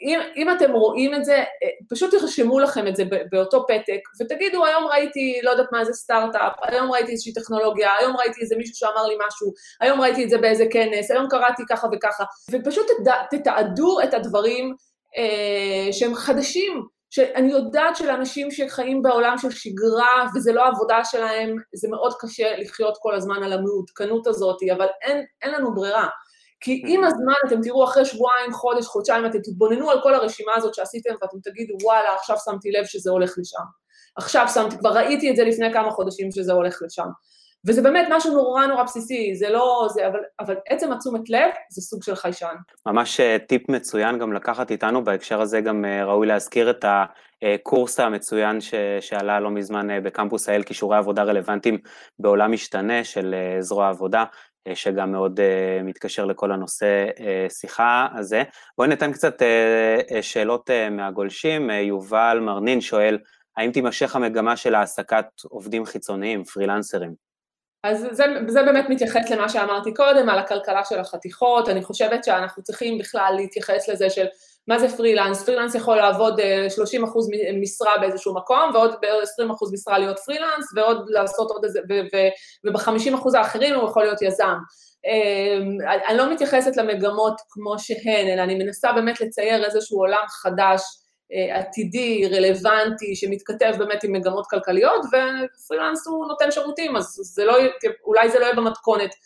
אם, 0.01 0.19
אם 0.35 0.51
אתם 0.51 0.71
רואים 0.71 1.13
את 1.13 1.25
זה, 1.25 1.37
אה, 1.37 1.69
פשוט 1.89 2.11
תרשמו 2.11 2.59
לכם 2.59 2.87
את 2.87 2.95
זה 2.95 3.03
באותו 3.31 3.65
פתק, 3.67 3.99
ותגידו, 4.21 4.65
היום 4.65 4.85
ראיתי, 4.85 5.39
לא 5.43 5.51
יודעת 5.51 5.71
מה 5.71 5.85
זה 5.85 5.93
סטארט-אפ, 5.93 6.53
היום 6.61 6.91
ראיתי 6.91 7.11
איזושהי 7.11 7.33
טכנולוגיה, 7.33 7.89
היום 7.99 8.17
ראיתי 8.17 8.41
איזה 8.41 8.55
מישהו 8.55 8.75
שאמר 8.75 9.05
לי 9.05 9.15
משהו, 9.27 9.53
היום 9.81 10.01
ראיתי 10.01 10.23
את 10.23 10.29
זה 10.29 10.37
באיזה 10.37 10.65
כנס, 10.71 11.11
היום 11.11 11.27
קראתי 11.29 11.63
ככה 11.69 11.87
וככה, 11.93 12.23
ופשוט 12.51 12.87
תתעדו 13.29 14.01
את 14.01 14.13
הדברים 14.13 14.75
אה, 15.17 15.93
שהם 15.93 16.15
חדשים, 16.15 16.83
שאני 17.09 17.51
יודעת 17.51 17.95
שלאנשים 17.95 18.51
שחיים 18.51 19.01
בעולם 19.01 19.37
של 19.37 19.51
שגרה, 19.51 20.25
וזה 20.35 20.53
לא 20.53 20.67
עבודה 20.67 21.03
שלהם, 21.03 21.55
זה 21.75 21.87
מאוד 21.91 22.13
קשה 22.19 22.57
לחיות 22.57 22.97
כל 23.01 23.15
הזמן 23.15 23.43
על 23.43 23.53
המעודכנות 23.53 24.27
הזאת, 24.27 24.57
אבל 24.75 24.87
אין, 25.01 25.25
אין 25.41 25.51
לנו 25.51 25.75
ברירה. 25.75 26.07
כי 26.59 26.81
עם 26.85 27.03
הזמן 27.03 27.33
אתם 27.47 27.61
תראו 27.61 27.83
אחרי 27.83 28.05
שבועיים, 28.05 28.53
חודש, 28.53 28.85
חודשיים, 28.85 29.25
אתם 29.25 29.39
תתבוננו 29.39 29.89
על 29.89 30.01
כל 30.03 30.13
הרשימה 30.13 30.51
הזאת 30.55 30.73
שעשיתם 30.73 31.13
ואתם 31.21 31.37
תגידו, 31.43 31.73
וואלה, 31.83 32.15
עכשיו 32.15 32.37
שמתי 32.45 32.71
לב 32.71 32.85
שזה 32.85 33.11
הולך 33.11 33.35
לשם. 33.37 33.63
עכשיו 34.17 34.47
שמתי, 34.53 34.77
כבר 34.77 34.89
ראיתי 34.89 35.31
את 35.31 35.35
זה 35.35 35.43
לפני 35.43 35.73
כמה 35.73 35.91
חודשים 35.91 36.31
שזה 36.31 36.53
הולך 36.53 36.79
לשם. 36.81 37.07
וזה 37.67 37.81
באמת 37.81 38.07
משהו 38.11 38.33
נורא 38.33 38.65
נורא 38.65 38.83
בסיסי, 38.83 39.35
זה 39.35 39.49
לא 39.49 39.87
זה, 39.93 40.07
אבל, 40.07 40.19
אבל 40.39 40.55
עצם 40.69 40.91
התשומת 40.91 41.29
לב 41.29 41.49
זה 41.69 41.81
סוג 41.81 42.03
של 42.03 42.15
חיישן. 42.15 42.55
ממש 42.85 43.19
אה, 43.19 43.37
טיפ 43.47 43.69
מצוין 43.69 44.19
גם 44.19 44.33
לקחת 44.33 44.71
איתנו, 44.71 45.03
בהקשר 45.03 45.41
הזה 45.41 45.61
גם 45.61 45.85
אה, 45.85 46.05
ראוי 46.05 46.27
להזכיר 46.27 46.69
את 46.69 46.85
הקורס 47.41 47.99
המצוין 47.99 48.61
ש, 48.61 48.73
שעלה 48.99 49.39
לא 49.39 49.51
מזמן 49.51 49.89
אה, 49.89 50.01
בקמפוס 50.01 50.49
האל, 50.49 50.63
כישורי 50.63 50.97
עבודה 50.97 51.23
רלוונטיים 51.23 51.77
בעולם 52.19 52.51
משתנה 52.51 53.03
של 53.03 53.35
זרוע 53.59 53.89
עבודה, 53.89 54.23
שגם 54.73 55.11
מאוד 55.11 55.39
uh, 55.39 55.83
מתקשר 55.83 56.25
לכל 56.25 56.51
הנושא 56.51 57.05
uh, 57.15 57.21
שיחה 57.53 58.07
הזה. 58.15 58.43
בואי 58.77 58.89
ניתן 58.89 59.11
קצת 59.13 59.41
שאלות 60.21 60.69
מהגולשים. 60.91 61.69
יובל 61.69 62.39
מרנין 62.41 62.81
שואל, 62.81 63.17
האם 63.57 63.71
תימשך 63.71 64.15
המגמה 64.15 64.57
של 64.57 64.75
העסקת 64.75 65.25
עובדים 65.43 65.85
חיצוניים, 65.85 66.43
פרילנסרים? 66.43 67.27
אז 67.83 68.07
זה, 68.11 68.25
זה 68.47 68.63
באמת 68.63 68.85
מתייחס 68.89 69.29
למה 69.29 69.49
שאמרתי 69.49 69.93
קודם, 69.93 70.29
על 70.29 70.39
הכלכלה 70.39 70.85
של 70.85 70.99
החתיכות. 70.99 71.69
אני 71.69 71.83
חושבת 71.83 72.23
שאנחנו 72.23 72.63
צריכים 72.63 72.97
בכלל 72.97 73.33
להתייחס 73.35 73.89
לזה 73.89 74.09
של 74.09 74.25
מה 74.67 74.79
זה 74.79 74.97
פרילנס? 74.97 75.43
פרילנס 75.43 75.75
יכול 75.75 75.97
לעבוד 75.97 76.39
30 76.69 77.03
אה, 77.03 77.09
אחוז 77.09 77.29
משרה 77.61 77.97
באיזשהו 78.01 78.35
מקום, 78.35 78.71
ועוד 78.73 78.91
ב-20 79.01 79.53
אחוז 79.53 79.73
משרה 79.73 79.99
להיות 79.99 80.19
פרילנס, 80.19 80.65
ועוד 80.75 81.05
לעשות 81.09 81.51
עוד 81.51 81.63
איזה, 81.63 81.79
וב-50 82.65 83.15
אחוז 83.15 83.33
האחרים 83.33 83.75
הוא 83.75 83.89
יכול 83.89 84.03
להיות 84.03 84.21
יזם. 84.21 84.55
אמ, 85.05 85.77
אני 86.07 86.17
לא 86.17 86.33
מתייחסת 86.33 86.77
למגמות 86.77 87.35
כמו 87.49 87.79
שהן, 87.79 88.27
אלא 88.27 88.41
אני 88.41 88.55
מנסה 88.55 88.93
באמת 88.93 89.21
לצייר 89.21 89.65
איזשהו 89.65 89.99
עולם 89.99 90.23
חדש, 90.27 90.81
אה, 91.33 91.59
עתידי, 91.59 92.29
רלוונטי, 92.31 93.15
שמתכתב 93.15 93.73
באמת 93.77 94.03
עם 94.03 94.11
מגמות 94.11 94.47
כלכליות, 94.49 95.05
ופרילנס 95.05 96.07
הוא 96.07 96.27
נותן 96.27 96.51
שירותים, 96.51 96.95
אז 96.95 97.05
זה 97.05 97.45
לא, 97.45 97.57
אולי 98.05 98.29
זה 98.29 98.39
לא 98.39 98.45
יהיה 98.45 98.55
במתכונת 98.55 99.09
אה, 99.09 99.17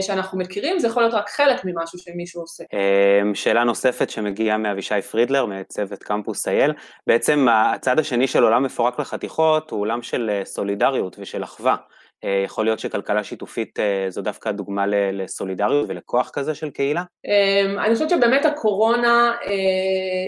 שאנחנו 0.00 0.38
מכירים, 0.38 0.78
זה 0.78 0.86
יכול 0.86 1.02
להיות 1.02 1.14
רק 1.14 1.28
חלק 1.28 1.64
ממשהו 1.64 1.98
שמישהו 1.98 2.40
עושה. 2.40 2.64
אמ, 2.72 3.34
שאלה 3.34 3.64
נוספת 3.64 4.10
שמגיעה 4.10 4.58
מאבישי 4.58 5.02
פרידלר, 5.02 5.46
מצוות 5.46 6.02
קמפוס 6.02 6.48
אייל, 6.48 6.72
בעצם 7.06 7.46
הצד 7.50 7.98
השני 7.98 8.26
של 8.26 8.42
עולם 8.42 8.62
מפורק 8.62 9.00
לחתיכות 9.00 9.70
הוא 9.70 9.80
עולם 9.80 10.02
של 10.02 10.30
אה, 10.30 10.44
סולידריות 10.44 11.16
ושל 11.18 11.44
אחווה. 11.44 11.76
אה, 12.24 12.42
יכול 12.44 12.64
להיות 12.64 12.78
שכלכלה 12.78 13.24
שיתופית 13.24 13.78
אה, 13.80 14.06
זו 14.08 14.22
דווקא 14.22 14.52
דוגמה 14.52 14.84
לסולידריות 14.86 15.84
ולכוח 15.88 16.30
כזה 16.32 16.54
של 16.54 16.70
קהילה? 16.70 17.02
אמ, 17.24 17.78
אני 17.78 17.94
חושבת 17.94 18.10
שבאמת 18.10 18.44
הקורונה 18.44 19.32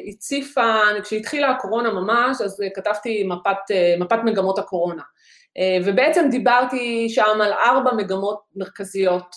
הציפה, 0.08 0.74
כשהתחילה 1.02 1.50
הקורונה 1.50 1.90
ממש, 1.90 2.40
אז 2.40 2.62
כתבתי 2.74 3.24
מפת, 3.24 3.74
מפת 3.98 4.18
מגמות 4.24 4.58
הקורונה. 4.58 5.02
ובעצם 5.84 6.26
דיברתי 6.30 7.08
שם 7.08 7.40
על 7.42 7.52
ארבע 7.52 7.94
מגמות 7.94 8.40
מרכזיות, 8.56 9.36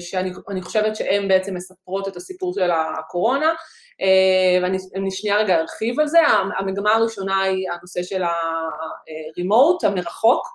שאני 0.00 0.62
חושבת 0.62 0.96
שהן 0.96 1.28
בעצם 1.28 1.54
מספרות 1.54 2.08
את 2.08 2.16
הסיפור 2.16 2.52
של 2.52 2.70
הקורונה. 2.70 3.52
אה, 4.00 4.62
ואני 4.62 5.10
שנייה 5.10 5.36
רגע 5.36 5.60
ארחיב 5.60 6.00
על 6.00 6.06
זה. 6.06 6.18
המגמה 6.58 6.94
הראשונה 6.94 7.42
היא 7.42 7.66
הנושא 7.70 8.02
של 8.02 8.22
הרימוט, 8.22 9.84
המרחוק, 9.84 10.46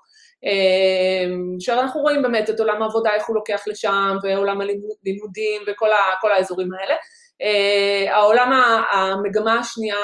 אה, 0.44 1.24
שאנחנו 1.60 2.00
רואים 2.00 2.22
באמת 2.22 2.50
את 2.50 2.60
עולם 2.60 2.82
העבודה, 2.82 3.10
איך 3.14 3.28
הוא 3.28 3.36
לוקח 3.36 3.60
לשם, 3.66 4.16
ועולם 4.22 4.60
הלימודים 4.60 5.62
וכל 5.66 6.32
האזורים 6.36 6.68
האלה. 6.72 6.94
אה, 7.42 8.16
העולם, 8.16 8.52
המגמה 8.92 9.58
השנייה 9.58 9.96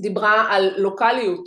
דיברה 0.00 0.46
על 0.50 0.70
לוקאליות, 0.76 1.44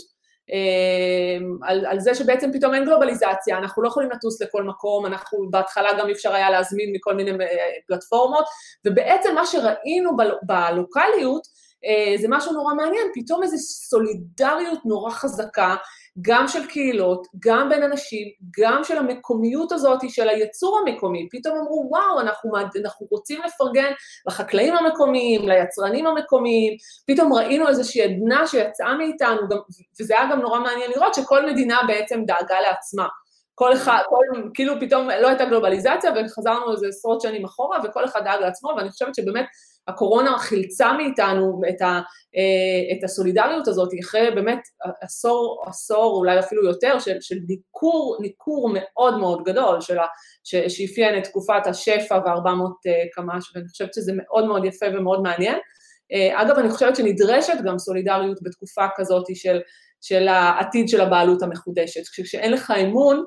על, 1.61 1.85
על 1.85 1.99
זה 1.99 2.15
שבעצם 2.15 2.51
פתאום 2.53 2.73
אין 2.73 2.85
גלובליזציה, 2.85 3.57
אנחנו 3.57 3.83
לא 3.83 3.87
יכולים 3.87 4.09
לטוס 4.11 4.41
לכל 4.41 4.63
מקום, 4.63 5.05
אנחנו 5.05 5.49
בהתחלה 5.49 5.89
גם 5.99 6.09
אפשר 6.09 6.33
היה 6.33 6.49
להזמין 6.49 6.91
מכל 6.95 7.15
מיני 7.15 7.31
אה, 7.31 7.47
פלטפורמות, 7.87 8.45
ובעצם 8.85 9.35
מה 9.35 9.45
שראינו 9.45 10.17
ב, 10.17 10.21
בלוקאליות 10.43 11.47
אה, 11.85 12.17
זה 12.17 12.27
משהו 12.29 12.53
נורא 12.53 12.73
מעניין, 12.73 13.07
פתאום 13.13 13.43
איזו 13.43 13.57
סולידריות 13.57 14.79
נורא 14.85 15.11
חזקה, 15.11 15.75
גם 16.21 16.47
של 16.47 16.65
קהילות, 16.67 17.27
גם 17.39 17.69
בין 17.69 17.83
אנשים, 17.83 18.27
גם 18.59 18.83
של 18.83 18.97
המקומיות 18.97 19.71
הזאת, 19.71 19.99
של 20.09 20.29
היצור 20.29 20.79
המקומי. 20.79 21.27
פתאום 21.31 21.57
אמרו, 21.57 21.87
וואו, 21.89 22.19
אנחנו, 22.21 22.51
אנחנו 22.57 23.07
רוצים 23.11 23.41
לפרגן 23.45 23.91
לחקלאים 24.27 24.75
המקומיים, 24.75 25.49
ליצרנים 25.49 26.07
המקומיים, 26.07 26.73
פתאום 27.07 27.33
ראינו 27.33 27.67
איזושהי 27.67 28.01
עדנה 28.01 28.47
שיצאה 28.47 28.97
מאיתנו, 28.97 29.47
גם, 29.49 29.57
וזה 30.01 30.13
היה 30.17 30.29
גם 30.31 30.39
נורא 30.39 30.59
מעניין 30.59 30.91
לראות 30.95 31.13
שכל 31.13 31.45
מדינה 31.45 31.79
בעצם 31.87 32.23
דאגה 32.25 32.59
לעצמה. 32.61 33.07
כל 33.55 33.73
אחד, 33.73 34.01
כל, 34.09 34.49
כאילו 34.53 34.73
פתאום 34.79 35.09
לא 35.21 35.27
הייתה 35.27 35.45
גלובליזציה 35.45 36.11
וחזרנו 36.15 36.71
איזה 36.71 36.87
עשרות 36.87 37.21
שנים 37.21 37.45
אחורה 37.45 37.77
וכל 37.83 38.05
אחד 38.05 38.23
דאג 38.23 38.41
לעצמו, 38.41 38.69
ואני 38.77 38.89
חושבת 38.89 39.15
שבאמת 39.15 39.45
הקורונה 39.89 40.37
חילצה 40.39 40.93
מאיתנו 40.93 41.61
את, 41.69 41.81
ה, 41.81 42.01
אה, 42.35 42.97
את 42.97 43.03
הסולידריות 43.03 43.67
הזאת, 43.67 43.89
אחרי 44.01 44.31
באמת 44.35 44.59
עשור, 45.01 45.63
עשור, 45.67 46.15
אולי 46.17 46.39
אפילו 46.39 46.65
יותר, 46.65 46.99
של, 46.99 47.17
של 47.21 47.35
ניכור, 47.47 48.17
ניכור 48.21 48.71
מאוד 48.73 49.17
מאוד 49.17 49.43
גדול, 49.43 49.81
של 49.81 49.99
ה, 49.99 50.05
שאפיין 50.43 51.17
את 51.17 51.23
תקופת 51.23 51.67
השפע 51.67 52.15
ו-400 52.15 52.87
אה, 52.87 53.03
קמ"ש, 53.13 53.55
ואני 53.55 53.67
חושבת 53.67 53.93
שזה 53.93 54.11
מאוד 54.15 54.45
מאוד 54.45 54.65
יפה 54.65 54.85
ומאוד 54.93 55.21
מעניין. 55.21 55.57
אה, 56.13 56.41
אגב, 56.41 56.57
אני 56.57 56.69
חושבת 56.69 56.95
שנדרשת 56.95 57.57
גם 57.65 57.79
סולידריות 57.79 58.37
בתקופה 58.43 58.85
כזאת 58.95 59.25
של, 59.33 59.59
של 60.01 60.27
העתיד 60.27 60.89
של 60.89 61.01
הבעלות 61.01 61.41
המחודשת. 61.41 62.01
כשאין 62.23 62.51
לך 62.51 62.73
אמון, 62.81 63.23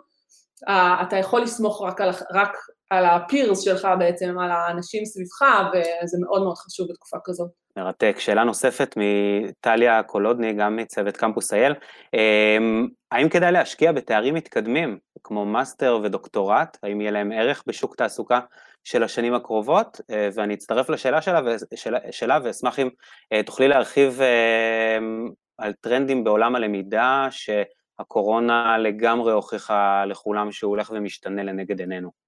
אתה 1.03 1.17
יכול 1.17 1.43
לסמוך 1.43 1.83
רק 1.83 2.01
על, 2.01 2.11
רק 2.35 2.53
על 2.93 3.05
הפירס 3.07 3.61
שלך 3.61 3.89
בעצם, 3.99 4.39
על 4.39 4.51
האנשים 4.51 5.05
סביבך, 5.05 5.43
וזה 5.43 6.19
מאוד 6.21 6.43
מאוד 6.43 6.57
חשוב 6.57 6.89
בתקופה 6.91 7.17
כזאת. 7.25 7.51
מרתק. 7.77 8.17
שאלה 8.19 8.45
נוספת 8.45 8.95
מטליה 8.97 10.03
קולודני, 10.03 10.53
גם 10.53 10.77
מצוות 10.77 11.17
קמפוס 11.17 11.53
אייל. 11.53 11.75
אמ, 12.15 12.89
האם 13.13 13.29
כדאי 13.29 13.53
להשקיע 13.53 13.93
בתארים 13.93 14.35
מתקדמים, 14.35 14.99
כמו 15.25 15.45
מאסטר 15.45 16.01
ודוקטורט? 16.03 16.79
האם 16.83 17.01
יהיה 17.01 17.11
להם 17.11 17.33
ערך 17.33 17.63
בשוק 17.67 17.97
תעסוקה 17.97 18.41
של 18.85 19.03
השנים 19.03 19.35
הקרובות? 19.35 20.01
אה, 20.11 20.29
ואני 20.35 20.55
אצטרף 20.55 20.91
לשאלה 20.91 21.23
שלה, 21.23 21.41
שלה, 21.75 21.99
שלה 22.11 22.39
ואשמח 22.45 22.79
אם 22.79 22.89
אה, 23.33 23.43
תוכלי 23.43 23.69
להרחיב 23.69 24.21
אמ, 24.21 25.31
על 25.59 25.73
טרנדים 25.81 26.25
בעולם 26.25 26.55
הלמידה, 26.55 27.29
שהקורונה 27.31 28.79
לגמרי 28.79 29.33
הוכיחה 29.33 30.05
לכולם 30.05 30.53
שהוא 30.53 30.71
הולך 30.71 30.91
ומשתנה 30.95 31.43
לנגד 31.43 31.81
עינינו. 31.81 32.22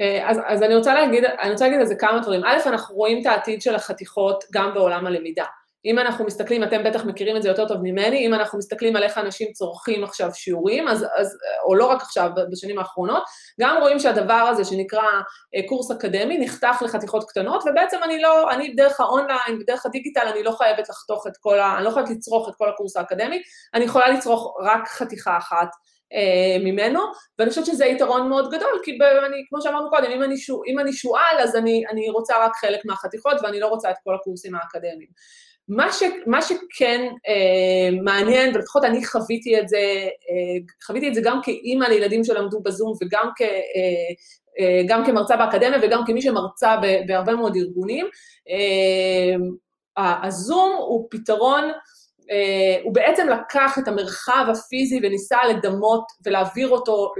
אה, 0.00 0.30
אז, 0.30 0.40
אז 0.46 0.62
אני 0.62 0.74
רוצה 0.76 0.94
להגיד, 0.94 1.24
אני 1.24 1.50
רוצה 1.50 1.64
להגיד 1.64 1.80
על 1.80 1.86
זה 1.86 1.94
כמה 1.94 2.20
דברים. 2.20 2.44
א', 2.44 2.58
אנחנו 2.66 2.94
רואים 2.94 3.20
את 3.20 3.26
העתיד 3.26 3.62
של 3.62 3.74
החתיכות 3.74 4.44
גם 4.52 4.74
בעולם 4.74 5.06
הלמידה. 5.06 5.44
אם 5.86 5.98
אנחנו 5.98 6.24
מסתכלים, 6.24 6.64
אתם 6.64 6.84
בטח 6.84 7.04
מכירים 7.04 7.36
את 7.36 7.42
זה 7.42 7.48
יותר 7.48 7.68
טוב 7.68 7.76
ממני, 7.82 8.26
אם 8.26 8.34
אנחנו 8.34 8.58
מסתכלים 8.58 8.96
על 8.96 9.02
איך 9.02 9.18
אנשים 9.18 9.52
צורכים 9.52 10.04
עכשיו 10.04 10.30
שיעורים, 10.34 10.88
אז, 10.88 11.06
אז, 11.16 11.38
או 11.64 11.74
לא 11.74 11.86
רק 11.86 12.02
עכשיו, 12.02 12.30
בשנים 12.52 12.78
האחרונות, 12.78 13.22
גם 13.60 13.76
רואים 13.80 13.98
שהדבר 13.98 14.32
הזה 14.32 14.64
שנקרא 14.64 15.02
אה, 15.54 15.60
קורס 15.68 15.90
אקדמי 15.90 16.38
נחתך 16.38 16.82
לחתיכות 16.82 17.30
קטנות, 17.30 17.64
ובעצם 17.66 17.96
אני 18.04 18.22
לא, 18.22 18.50
אני 18.50 18.74
דרך 18.74 19.00
האונליין, 19.00 19.58
בדרך 19.60 19.86
הדיגיטל, 19.86 20.28
אני 20.32 20.42
לא 20.42 20.50
חייבת 20.50 20.88
לחתוך 20.88 21.26
את 21.26 21.36
כל 21.40 21.58
ה... 21.58 21.76
אני 21.76 21.84
לא 21.84 21.90
חייבת 21.90 22.10
לצרוך 22.10 22.48
את 22.48 22.54
כל 22.54 22.68
הקורס 22.68 22.96
האקדמי, 22.96 23.42
אני 23.74 23.84
יכולה 23.84 24.08
לצרוך 24.08 24.56
רק 24.62 24.88
חתיכה 24.88 25.38
אחת. 25.38 25.68
אה, 26.12 26.56
ממנו, 26.64 27.00
ואני 27.38 27.50
חושבת 27.50 27.66
שזה 27.66 27.86
יתרון 27.86 28.28
מאוד 28.28 28.50
גדול, 28.50 28.80
כי 28.84 28.90
אני, 29.26 29.36
כמו 29.48 29.62
שאמרנו 29.62 29.90
קודם, 29.90 30.10
אם 30.10 30.22
אני, 30.22 30.36
שוע, 30.36 30.62
אם 30.66 30.78
אני 30.78 30.92
שועל, 30.92 31.38
אז 31.38 31.56
אני, 31.56 31.84
אני 31.90 32.10
רוצה 32.10 32.34
רק 32.44 32.52
חלק 32.60 32.84
מהחתיכות, 32.84 33.36
ואני 33.42 33.60
לא 33.60 33.66
רוצה 33.66 33.90
את 33.90 33.96
כל 34.04 34.14
הקורסים 34.14 34.54
האקדמיים. 34.54 35.08
מה, 35.68 35.92
ש, 35.92 36.02
מה 36.26 36.42
שכן 36.42 37.08
אה, 37.28 37.98
מעניין, 38.02 38.54
ולפחות 38.56 38.84
אני 38.84 39.06
חוויתי 39.06 39.60
את 39.60 39.68
זה, 39.68 39.78
אה, 40.30 40.86
חוויתי 40.86 41.08
את 41.08 41.14
זה 41.14 41.20
גם 41.24 41.40
כאימא 41.42 41.84
לילדים 41.84 42.24
שלמדו 42.24 42.60
בזום 42.60 42.92
וגם 43.02 43.30
כ, 43.36 43.42
אה, 43.42 43.48
אה, 44.60 44.82
גם 44.88 45.06
כמרצה 45.06 45.36
באקדמיה 45.36 45.78
וגם 45.82 46.02
כמי 46.06 46.22
שמרצה 46.22 46.76
בהרבה 47.06 47.34
מאוד 47.34 47.56
ארגונים, 47.56 48.06
אה, 48.50 49.34
הזום 50.26 50.76
הוא 50.78 51.08
פתרון 51.10 51.64
הוא 52.84 52.94
בעצם 52.94 53.28
לקח 53.28 53.78
את 53.78 53.88
המרחב 53.88 54.46
הפיזי 54.50 55.00
וניסה 55.02 55.36
לדמות 55.44 56.04
ולהעביר 56.24 56.68
אותו 56.68 57.12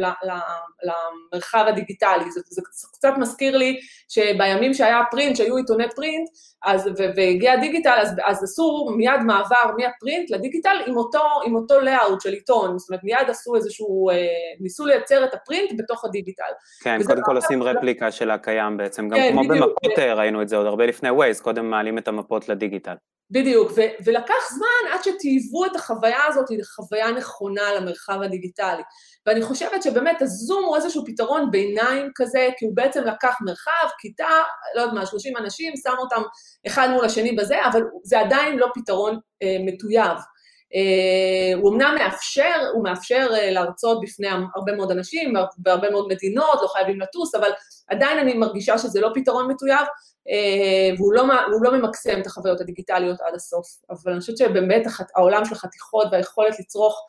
למרחב 0.82 1.64
הדיגיטלי. 1.68 2.30
זה, 2.30 2.40
זה 2.48 2.62
קצת 2.92 3.12
מזכיר 3.18 3.56
לי 3.56 3.80
שבימים 4.08 4.74
שהיה 4.74 5.02
פרינט, 5.10 5.36
שהיו 5.36 5.56
עיתוני 5.56 5.84
פרינט, 5.96 6.28
אז, 6.64 6.90
והגיע 7.16 7.52
הדיגיטל, 7.52 7.98
אז, 8.02 8.14
אז 8.24 8.44
עשו 8.44 8.88
מיד 8.96 9.20
מעבר 9.26 9.76
מהפרינט 9.78 10.30
לדיגיטל 10.30 10.76
עם 10.86 10.96
אותו, 10.96 11.22
עם 11.44 11.54
אותו 11.54 11.80
לאאוט 11.80 12.20
של 12.20 12.32
עיתון, 12.32 12.78
זאת 12.78 12.88
אומרת 12.88 13.04
מיד 13.04 13.30
עשו 13.30 13.56
איזשהו, 13.56 14.10
אה, 14.10 14.16
ניסו 14.60 14.86
לייצר 14.86 15.24
את 15.24 15.34
הפרינט 15.34 15.70
בתוך 15.78 16.04
הדיגיטל. 16.04 16.52
כן, 16.82 16.98
קודם 17.06 17.22
כל 17.24 17.36
עושים 17.36 17.62
רפליקה 17.62 18.10
של 18.10 18.30
הקיים 18.30 18.76
בעצם, 18.76 19.08
גם 19.08 19.16
כן, 19.16 19.32
כמו 19.32 19.40
בדיוק. 19.48 19.66
במפות 19.84 19.98
ראינו 19.98 20.42
את 20.42 20.48
זה 20.48 20.56
עוד 20.56 20.66
הרבה 20.66 20.86
לפני 20.86 21.10
ווייז, 21.10 21.40
קודם 21.40 21.70
מעלים 21.70 21.98
את 21.98 22.08
המפות 22.08 22.48
לדיגיטל. 22.48 22.94
בדיוק, 23.30 23.72
ו- 23.76 24.04
ולקח 24.04 24.50
זמן 24.54 24.92
עד 24.92 25.00
שטייבו 25.04 25.64
את 25.64 25.76
החוויה 25.76 26.26
הזאת 26.28 26.46
לחוויה 26.50 27.10
נכונה 27.10 27.74
למרחב 27.76 28.22
הדיגיטלי. 28.22 28.82
ואני 29.26 29.42
חושבת 29.42 29.82
שבאמת 29.82 30.22
הזום 30.22 30.64
הוא 30.64 30.75
איזשהו 30.76 31.04
פתרון 31.06 31.50
ביניים 31.50 32.10
כזה, 32.14 32.48
כי 32.58 32.64
הוא 32.64 32.76
בעצם 32.76 33.04
לקח 33.04 33.36
מרחב, 33.40 33.88
כיתה, 33.98 34.28
לא 34.74 34.80
יודעת 34.80 34.94
מה, 34.94 35.06
30 35.06 35.36
אנשים, 35.36 35.72
שם 35.76 35.94
אותם 35.98 36.22
אחד 36.66 36.88
מול 36.90 37.04
השני 37.04 37.32
בזה, 37.32 37.66
אבל 37.66 37.82
זה 38.02 38.20
עדיין 38.20 38.58
לא 38.58 38.66
פתרון 38.74 39.18
אה, 39.42 39.56
מטויב. 39.60 40.18
אה, 40.74 41.58
הוא 41.60 41.74
אמנם 41.74 41.94
מאפשר, 41.98 42.70
הוא 42.74 42.84
מאפשר 42.84 43.28
אה, 43.34 43.50
להרצות 43.50 44.00
בפני 44.02 44.28
הרבה 44.54 44.72
מאוד 44.76 44.90
אנשים, 44.90 45.34
בהרבה 45.58 45.90
מאוד 45.90 46.08
מדינות, 46.08 46.58
לא 46.62 46.68
חייבים 46.68 47.00
לטוס, 47.00 47.34
אבל 47.34 47.50
עדיין 47.88 48.18
אני 48.18 48.34
מרגישה 48.34 48.78
שזה 48.78 49.00
לא 49.00 49.10
פתרון 49.14 49.50
מטויב, 49.50 49.86
אה, 50.28 50.94
והוא 50.98 51.12
לא, 51.12 51.24
לא 51.62 51.78
ממקסם 51.78 52.20
את 52.20 52.26
החוויות 52.26 52.60
הדיגיטליות 52.60 53.20
עד 53.20 53.34
הסוף. 53.34 53.66
אבל 53.90 54.12
אני 54.12 54.20
חושבת 54.20 54.36
שבאמת 54.36 54.82
העולם 55.16 55.44
של 55.44 55.54
החתיכות 55.54 56.06
והיכולת 56.12 56.58
לצרוך 56.60 57.06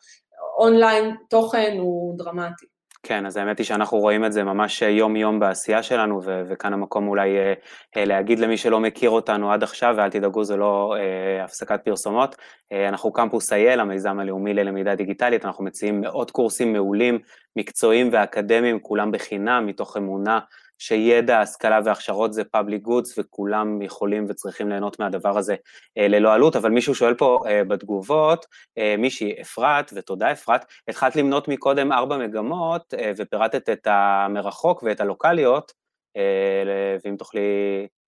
אונליין 0.58 1.14
תוכן 1.30 1.76
הוא 1.78 2.18
דרמטי. 2.18 2.66
כן, 3.02 3.26
אז 3.26 3.36
האמת 3.36 3.58
היא 3.58 3.66
שאנחנו 3.66 3.98
רואים 3.98 4.24
את 4.24 4.32
זה 4.32 4.44
ממש 4.44 4.82
יום-יום 4.82 5.40
בעשייה 5.40 5.82
שלנו, 5.82 6.20
ו- 6.24 6.42
וכאן 6.48 6.72
המקום 6.72 7.08
אולי 7.08 7.38
אה, 7.38 7.52
אה, 7.96 8.04
להגיד 8.04 8.38
למי 8.38 8.56
שלא 8.56 8.80
מכיר 8.80 9.10
אותנו 9.10 9.52
עד 9.52 9.62
עכשיו, 9.62 9.94
ואל 9.98 10.10
תדאגו, 10.10 10.44
זה 10.44 10.56
לא 10.56 10.94
אה, 10.98 11.44
הפסקת 11.44 11.80
פרסומות. 11.84 12.36
אה, 12.72 12.88
אנחנו 12.88 13.12
קמפוס 13.12 13.52
אייל, 13.52 13.80
המיזם 13.80 14.18
הלאומי 14.18 14.54
ללמידה 14.54 14.94
דיגיטלית, 14.94 15.44
אנחנו 15.44 15.64
מציעים 15.64 16.00
מאות 16.00 16.30
קורסים 16.30 16.72
מעולים, 16.72 17.18
מקצועיים 17.56 18.08
ואקדמיים, 18.12 18.80
כולם 18.80 19.10
בחינם, 19.10 19.66
מתוך 19.66 19.96
אמונה 19.96 20.38
שידע, 20.78 21.40
השכלה 21.40 21.80
והכשרות 21.84 22.32
זה 22.32 22.42
public 22.56 22.86
goods 22.86 23.14
וכולם 23.18 23.82
יכולים 23.82 24.26
וצריכים 24.28 24.68
ליהנות 24.68 25.00
מהדבר 25.00 25.38
הזה 25.38 25.56
אה, 25.98 26.08
ללא 26.08 26.32
עלות, 26.32 26.56
אבל 26.56 26.70
מישהו 26.70 26.94
שואל 26.94 27.14
פה 27.14 27.38
אה, 27.46 27.64
בתגובות, 27.64 28.46
אה, 28.78 28.94
מישהי, 28.98 29.40
אפרת, 29.40 29.90
ותודה 29.94 30.32
אפרת, 30.32 30.64
התחלת 30.88 31.16
למנות 31.16 31.48
מקודם 31.48 31.92
ארבע 31.92 32.16
מגמות 32.16 32.94
אה, 32.94 33.12
ופירטת 33.16 33.68
את 33.68 33.86
המרחוק 33.90 34.82
ואת 34.82 35.00
הלוקאליות, 35.00 35.72
אה, 36.16 36.96
ואם 37.04 37.16
תוכלי 37.16 37.40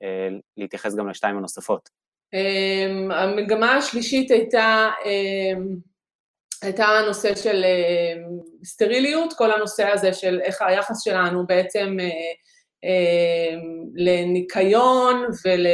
אה, 0.02 0.28
להתייחס 0.56 0.94
גם 0.94 1.08
לשתיים 1.08 1.36
הנוספות. 1.36 2.00
Um, 2.34 3.14
המגמה 3.14 3.76
השלישית 3.76 4.30
הייתה 4.30 4.90
um, 5.02 5.90
הייתה 6.62 6.84
הנושא 6.84 7.34
של 7.34 7.64
סטריליות, 8.64 9.32
כל 9.32 9.52
הנושא 9.52 9.86
הזה 9.86 10.12
של 10.12 10.40
איך 10.40 10.62
היחס 10.62 11.02
שלנו 11.04 11.46
בעצם 11.46 11.96
לניקיון 13.94 15.24
ול... 15.44 15.66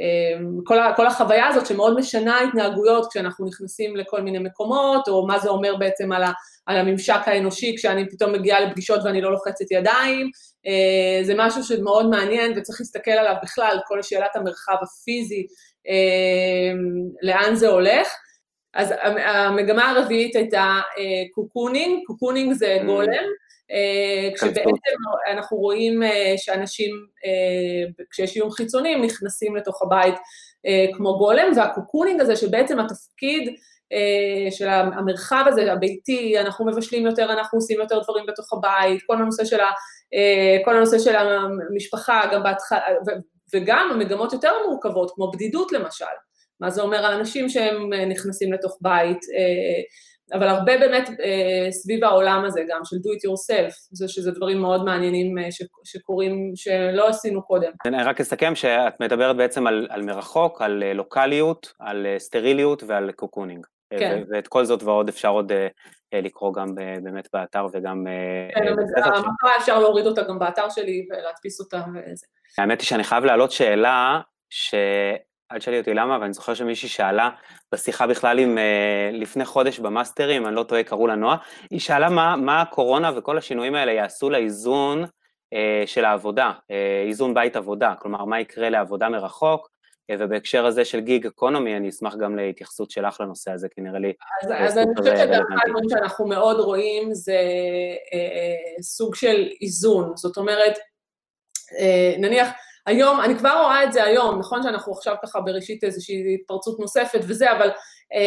אמ, 0.00 0.60
כל, 0.64 0.76
כל 0.96 1.06
החוויה 1.06 1.46
הזאת 1.48 1.66
שמאוד 1.66 1.98
משנה 1.98 2.40
התנהגויות 2.40 3.06
כשאנחנו 3.10 3.46
נכנסים 3.46 3.96
לכל 3.96 4.22
מיני 4.22 4.38
מקומות, 4.38 5.08
או 5.08 5.26
מה 5.26 5.38
זה 5.38 5.48
אומר 5.48 5.76
בעצם 5.76 6.12
על, 6.12 6.22
ה, 6.22 6.32
על 6.66 6.76
הממשק 6.76 7.20
האנושי 7.26 7.76
כשאני 7.76 8.10
פתאום 8.10 8.32
מגיעה 8.32 8.60
לפגישות 8.60 9.00
ואני 9.04 9.20
לא 9.20 9.32
לוחצת 9.32 9.70
ידיים, 9.70 10.30
אה, 10.66 11.24
זה 11.24 11.34
משהו 11.36 11.62
שמאוד 11.62 12.10
מעניין 12.10 12.52
וצריך 12.56 12.80
להסתכל 12.80 13.10
עליו 13.10 13.34
בכלל, 13.42 13.78
כל 13.86 14.02
שאלת 14.02 14.36
המרחב 14.36 14.76
הפיזי, 14.82 15.46
אמ, 15.88 17.08
לאן 17.22 17.54
זה 17.54 17.68
הולך. 17.68 18.08
אז 18.74 18.94
המגמה 19.24 19.90
הרביעית 19.90 20.36
הייתה 20.36 20.80
cocooning, 21.34 22.02
cocooning 22.06 22.52
זה 22.52 22.78
mm. 22.80 22.84
גולם, 22.84 23.08
אה, 23.12 23.20
כשבעצם 24.34 24.96
אנחנו 25.32 25.56
רואים 25.56 26.02
אה, 26.02 26.34
שאנשים, 26.36 26.90
אה, 27.24 28.04
כשיש 28.10 28.36
איום 28.36 28.50
חיצוני, 28.50 28.96
נכנסים 28.96 29.56
לתוך 29.56 29.82
הבית 29.82 30.14
כמו 30.96 31.18
גולם, 31.18 31.52
וה 31.56 31.68
cocooning 31.68 32.20
הזה, 32.20 32.36
שבעצם 32.36 32.80
התפקיד 32.80 33.54
של 34.50 34.68
המרחב 34.68 35.44
הזה, 35.46 35.72
הביתי, 35.72 36.38
אנחנו 36.38 36.66
מבשלים 36.66 37.06
יותר, 37.06 37.32
אנחנו 37.32 37.58
עושים 37.58 37.80
יותר 37.80 38.00
דברים 38.02 38.26
בתוך 38.26 38.52
הבית, 38.52 39.02
כל 39.06 39.16
הנושא 39.16 39.44
של, 39.44 39.60
ה, 39.60 39.70
כל 40.64 40.76
הנושא 40.76 40.98
של 40.98 41.16
המשפחה, 41.16 42.22
גם 42.32 42.42
בהתחלה, 42.42 42.80
וגם 43.54 43.88
המגמות 43.92 44.32
יותר 44.32 44.52
מורכבות, 44.66 45.10
כמו 45.14 45.30
בדידות 45.30 45.72
למשל. 45.72 46.04
מה 46.60 46.70
זה 46.70 46.82
אומר 46.82 47.06
על 47.06 47.14
אנשים 47.14 47.48
שהם 47.48 47.90
נכנסים 48.08 48.52
לתוך 48.52 48.78
בית, 48.80 49.18
אבל 50.32 50.48
הרבה 50.48 50.78
באמת 50.78 51.08
אה, 51.08 51.72
סביב 51.72 52.04
העולם 52.04 52.44
הזה 52.44 52.60
גם, 52.68 52.80
של 52.84 52.96
do 52.96 52.98
it 52.98 53.30
yourself, 53.30 53.74
זה 53.92 54.08
שזה 54.08 54.30
דברים 54.30 54.60
מאוד 54.60 54.84
מעניינים 54.84 55.38
אה, 55.38 55.50
ש, 55.50 55.62
שקורים, 55.84 56.52
שלא 56.54 57.08
עשינו 57.08 57.42
קודם. 57.42 57.70
אני 57.86 58.02
רק 58.02 58.20
אסכם 58.20 58.54
שאת 58.54 59.00
מדברת 59.00 59.36
בעצם 59.36 59.66
על, 59.66 59.86
על 59.90 60.02
מרחוק, 60.02 60.62
על 60.62 60.82
אה, 60.82 60.92
לוקאליות, 60.92 61.72
על 61.78 62.06
אה, 62.06 62.18
סטריליות 62.18 62.82
ועל 62.86 63.12
cocooning. 63.12 63.66
אה, 63.92 63.98
כן. 63.98 64.22
ואת 64.30 64.48
כל 64.48 64.64
זאת 64.64 64.82
ועוד 64.82 65.08
אפשר 65.08 65.28
עוד 65.28 65.52
לקרוא 66.14 66.54
גם 66.54 66.74
באמת 67.02 67.28
באתר 67.32 67.66
וגם... 67.72 68.06
כן, 68.54 68.68
המטרה 69.04 69.56
אפשר 69.58 69.78
להוריד 69.78 70.06
אותה 70.06 70.22
גם 70.22 70.38
באתר 70.38 70.68
שלי 70.68 71.06
ולהדפיס 71.10 71.60
אותה 71.60 71.76
וזה. 71.76 72.26
האמת 72.58 72.80
היא 72.80 72.86
שאני 72.86 73.04
חייב 73.04 73.24
להעלות 73.24 73.50
שאלה, 73.50 74.20
ש... 74.50 74.74
אל 75.52 75.58
תשאלי 75.58 75.78
אותי 75.78 75.94
למה, 75.94 76.18
ואני 76.20 76.32
זוכר 76.32 76.54
שמישהי 76.54 76.88
שאלה 76.88 77.30
בשיחה 77.72 78.06
בכלל 78.06 78.38
עם, 78.38 78.58
uh, 78.58 79.16
לפני 79.16 79.44
חודש 79.44 79.78
במאסטרים, 79.78 80.46
אני 80.46 80.54
לא 80.54 80.62
טועה, 80.62 80.82
קראו 80.82 81.06
לה 81.06 81.14
נועה, 81.14 81.36
היא 81.70 81.80
שאלה 81.80 82.08
מה, 82.08 82.36
מה 82.36 82.60
הקורונה 82.60 83.10
וכל 83.16 83.38
השינויים 83.38 83.74
האלה 83.74 83.92
יעשו 83.92 84.30
לאיזון 84.30 85.04
uh, 85.04 85.86
של 85.86 86.04
העבודה, 86.04 86.52
uh, 86.56 87.08
איזון 87.08 87.34
בית 87.34 87.56
עבודה, 87.56 87.94
כלומר, 87.98 88.24
מה 88.24 88.40
יקרה 88.40 88.70
לעבודה 88.70 89.08
מרחוק, 89.08 89.68
uh, 90.12 90.14
ובהקשר 90.18 90.66
הזה 90.66 90.84
של 90.84 91.00
גיג 91.00 91.26
אקונומי, 91.26 91.76
אני 91.76 91.88
אשמח 91.88 92.14
גם 92.16 92.36
להתייחסות 92.36 92.90
שלך 92.90 93.20
לנושא 93.20 93.52
הזה, 93.52 93.68
כי 93.74 93.80
נראה 93.80 93.98
לי... 93.98 94.12
אז, 94.42 94.50
אז 94.58 94.78
אני 94.78 94.94
חושבת 94.98 95.18
שדרך 95.18 95.46
הדברים 95.64 95.88
שאנחנו 95.88 96.26
מאוד 96.26 96.60
רואים 96.60 97.14
זה 97.14 97.40
uh, 98.14 98.82
סוג 98.82 99.14
של 99.14 99.48
איזון, 99.62 100.12
זאת 100.16 100.36
אומרת, 100.36 100.78
uh, 100.78 102.18
נניח, 102.20 102.48
היום, 102.86 103.20
אני 103.20 103.38
כבר 103.38 103.60
רואה 103.62 103.84
את 103.84 103.92
זה 103.92 104.04
היום, 104.04 104.38
נכון 104.38 104.62
שאנחנו 104.62 104.92
עכשיו 104.92 105.14
ככה 105.22 105.40
בראשית 105.40 105.84
איזושהי 105.84 106.34
התפרצות 106.40 106.80
נוספת 106.80 107.20
וזה, 107.22 107.52
אבל 107.52 107.68
אה, 108.14 108.18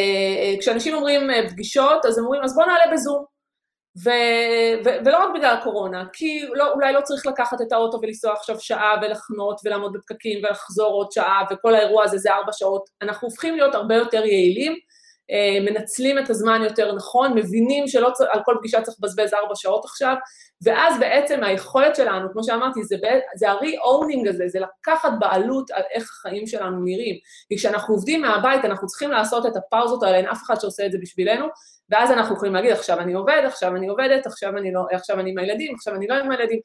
אה 0.54 0.56
כשאנשים 0.60 0.96
אומרים 0.96 1.30
אה, 1.30 1.50
פגישות, 1.50 2.06
אז 2.06 2.20
אומרים, 2.20 2.44
אז 2.44 2.56
בואו 2.56 2.68
נעלה 2.68 2.92
בזום. 2.94 3.34
ו, 4.06 4.10
ו, 4.86 4.90
ולא 5.06 5.24
רק 5.24 5.30
בגלל 5.36 5.58
הקורונה, 5.58 6.04
כי 6.14 6.46
לא, 6.54 6.72
אולי 6.74 6.94
לא 6.94 7.02
צריך 7.02 7.26
לקחת 7.28 7.62
את 7.62 7.72
האוטו 7.72 8.00
ולנסוע 8.02 8.34
עכשיו 8.34 8.60
שעה 8.60 8.96
ולחנות 9.02 9.62
ולעמוד 9.66 9.94
בפקקים 9.94 10.40
ולחזור 10.44 10.94
עוד 10.94 11.12
שעה, 11.12 11.44
וכל 11.52 11.76
האירוע 11.76 12.04
הזה 12.04 12.18
זה 12.18 12.34
ארבע 12.34 12.52
שעות. 12.52 12.90
אנחנו 13.02 13.28
הופכים 13.28 13.56
להיות 13.56 13.76
הרבה 13.76 13.96
יותר 13.96 14.26
יעילים, 14.26 14.76
מנצלים 15.62 16.20
את 16.20 16.30
הזמן 16.30 16.62
יותר 16.64 16.96
נכון, 16.96 17.34
מבינים 17.34 17.88
שלא 17.88 18.10
צר, 18.14 18.26
על 18.30 18.40
כל 18.46 18.56
פגישה 18.60 18.82
צריך 18.82 18.98
לבזבז 19.00 19.34
ארבע 19.34 19.56
שעות 19.56 19.86
עכשיו, 19.86 20.16
ואז 20.64 21.00
בעצם 21.00 21.44
היכולת 21.44 21.96
שלנו, 21.96 22.32
כמו 22.34 22.44
שאמרתי, 22.44 22.84
זה, 22.84 22.96
זה 23.36 23.52
ה-re-owning 23.52 24.30
הזה, 24.30 24.44
זה 24.48 24.60
לקחת 24.60 25.12
בעלות 25.20 25.72
על 25.72 25.82
איך 25.94 26.04
החיים 26.04 26.48
שלנו 26.48 26.84
נראים. 26.84 27.16
כי 27.50 27.58
כשאנחנו 27.58 27.94
עובדים 27.94 28.22
מהבית, 28.22 28.66
אנחנו 28.66 28.88
צריכים 28.88 29.12
לעשות 29.12 29.46
את 29.46 29.56
הפאוזות 29.56 30.04
האלה, 30.04 30.18
אין 30.18 30.28
אף 30.28 30.40
אחד 30.46 30.56
שעושה 30.60 30.86
את 30.86 30.92
זה 30.92 30.98
בשבילנו, 31.02 31.46
ואז 31.90 32.12
אנחנו 32.12 32.36
יכולים 32.36 32.54
להגיד, 32.54 32.72
עכשיו 32.72 33.00
אני 33.00 33.14
עובד, 33.14 33.42
עכשיו 33.46 33.76
אני 33.76 33.88
עובדת, 33.88 34.26
עכשיו 34.26 34.58
אני, 34.58 34.72
לא, 34.72 34.82
עכשיו 34.92 35.20
אני 35.20 35.32
עם 35.32 35.38
הילדים, 35.38 35.76
עכשיו 35.76 35.96
אני 35.96 36.08
לא 36.08 36.16
עם 36.16 36.32
הילדים. 36.32 36.60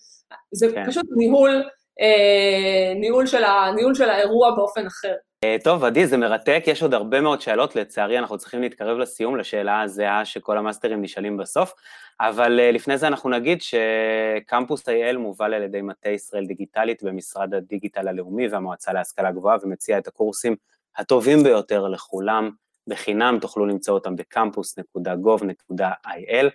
זה 0.52 0.66
כן. 0.74 0.86
פשוט 0.86 1.06
ניהול, 1.16 1.62
אה, 2.00 2.94
ניהול, 2.94 3.26
של 3.26 3.44
ה, 3.44 3.72
ניהול 3.74 3.94
של 3.94 4.10
האירוע 4.10 4.50
באופן 4.56 4.86
אחר. 4.86 5.14
אה, 5.45 5.57
טוב, 5.64 5.84
עדי, 5.84 6.07
זה 6.07 6.16
מרתק, 6.16 6.62
יש 6.66 6.82
עוד 6.82 6.95
הרבה 6.95 7.20
מאוד 7.20 7.41
שאלות, 7.41 7.76
לצערי 7.76 8.18
אנחנו 8.18 8.39
צריכים 8.39 8.61
להתקרב 8.61 8.99
לסיום, 8.99 9.36
לשאלה 9.36 9.82
הזהה 9.82 10.24
שכל 10.24 10.59
המאסטרים 10.59 11.03
נשאלים 11.03 11.36
בסוף, 11.36 11.74
אבל 12.20 12.61
אה, 12.61 12.72
לפני 12.72 12.99
זה 12.99 13.07
אנחנו 13.07 13.30
נגיד 13.30 13.59
שקמפוס 13.62 14.89
IL 14.89 15.16
מובל 15.18 15.55
על 15.55 15.62
ידי 15.62 15.82
מטה 15.82 16.09
ישראל 16.09 16.47
דיגיטלית 16.47 17.03
במשרד 17.03 17.55
הדיגיטל 17.55 18.09
הלאומי 18.09 18.49
והמועצה 18.49 18.93
להשכלה 18.93 19.32
גבוהה 19.32 19.57
ומציע 19.62 19.99
את 19.99 20.09
הקורסים 20.09 20.57
הטובים 20.97 21.43
ביותר 21.43 21.89
לכולם, 21.89 22.51
בחינם, 22.86 23.39
תוכלו 23.41 23.66
למצוא 23.66 23.95
אותם 23.95 24.16
בקמפוס.gov.il, 24.16 26.47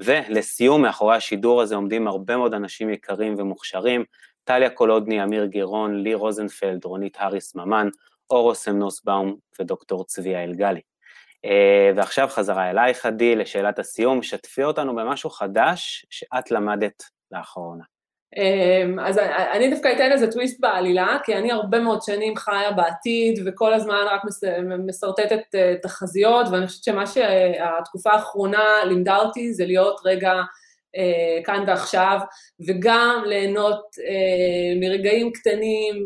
ולסיום, 0.00 0.82
מאחורי 0.82 1.16
השידור 1.16 1.62
הזה 1.62 1.74
עומדים 1.74 2.08
הרבה 2.08 2.36
מאוד 2.36 2.54
אנשים 2.54 2.90
יקרים 2.90 3.34
ומוכשרים, 3.38 4.04
טליה 4.44 4.70
קולודני, 4.70 5.24
אמיר 5.24 5.44
גירון, 5.44 6.02
לי 6.02 6.14
רוזנפלד, 6.14 6.84
רונית 6.84 7.16
האריס 7.20 7.54
ממן, 7.54 7.88
אורוסם 8.32 8.78
נוסבאום 8.78 9.36
ודוקטור 9.60 10.04
צביה 10.04 10.44
אלגלי. 10.44 10.80
אה, 11.44 11.90
ועכשיו 11.96 12.28
חזרה 12.28 12.70
אלייך, 12.70 13.06
עדי, 13.06 13.36
לשאלת 13.36 13.78
הסיום, 13.78 14.22
שתפי 14.22 14.64
אותנו 14.64 14.96
במשהו 14.96 15.30
חדש 15.30 16.06
שאת 16.10 16.50
למדת 16.50 17.02
לאחרונה. 17.30 17.84
אמ, 18.36 18.98
אז 19.00 19.18
אני 19.52 19.70
דווקא 19.70 19.92
אתן 19.92 20.12
איזה 20.12 20.32
טוויסט 20.32 20.60
בעלילה, 20.60 21.16
כי 21.24 21.34
אני 21.34 21.52
הרבה 21.52 21.80
מאוד 21.80 22.02
שנים 22.02 22.36
חיה 22.36 22.72
בעתיד, 22.72 23.40
וכל 23.46 23.74
הזמן 23.74 24.04
רק 24.10 24.22
משרטטת 24.86 25.54
אה, 25.54 25.74
תחזיות, 25.82 26.46
ואני 26.50 26.66
חושבת 26.66 26.84
שמה 26.84 27.06
שהתקופה 27.06 28.10
האחרונה 28.10 28.84
לימדה 28.84 29.16
אותי 29.16 29.52
זה 29.52 29.66
להיות 29.66 30.00
רגע 30.04 30.32
אה, 30.32 30.42
כאן 31.44 31.64
ועכשיו, 31.66 32.18
וגם 32.68 33.22
ליהנות 33.26 33.82
אה, 34.08 34.80
מרגעים 34.80 35.32
קטנים 35.32 36.04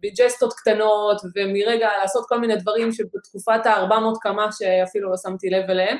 ומג'סטות 0.00 0.52
אה, 0.52 0.56
קטנות, 0.56 1.20
ומרגע 1.36 1.88
לעשות 2.02 2.24
כל 2.28 2.40
מיני 2.40 2.56
דברים 2.56 2.92
שבתקופת 2.92 3.66
ה-400 3.66 4.18
קמה 4.20 4.46
שאפילו 4.52 5.10
לא 5.10 5.16
שמתי 5.16 5.50
לב 5.50 5.70
אליהם. 5.70 5.96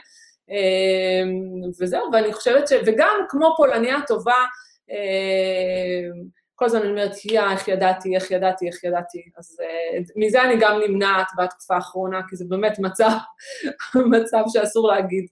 אה, 0.50 1.22
וזהו, 1.80 2.10
ואני 2.12 2.32
חושבת 2.32 2.68
ש... 2.68 2.72
וגם 2.86 3.16
כמו 3.28 3.54
פולניה 3.56 3.96
טובה, 4.06 4.44
אה, 4.90 6.08
כל 6.54 6.64
הזמן 6.64 6.80
אני 6.80 6.90
אומרת, 6.90 7.24
יא, 7.24 7.42
איך 7.52 7.68
ידעתי, 7.68 8.16
איך 8.16 8.30
ידעתי, 8.30 8.66
איך 8.66 8.84
ידעתי. 8.84 9.22
אז 9.38 9.56
מזה 10.16 10.42
אני 10.42 10.54
גם 10.60 10.80
נמנעת 10.86 11.26
בתקופה 11.38 11.74
האחרונה, 11.74 12.20
כי 12.28 12.36
זה 12.36 12.44
באמת 12.48 12.78
מצב, 12.78 13.10
מצב 14.14 14.42
שאסור 14.52 14.88
להגיד. 14.88 15.26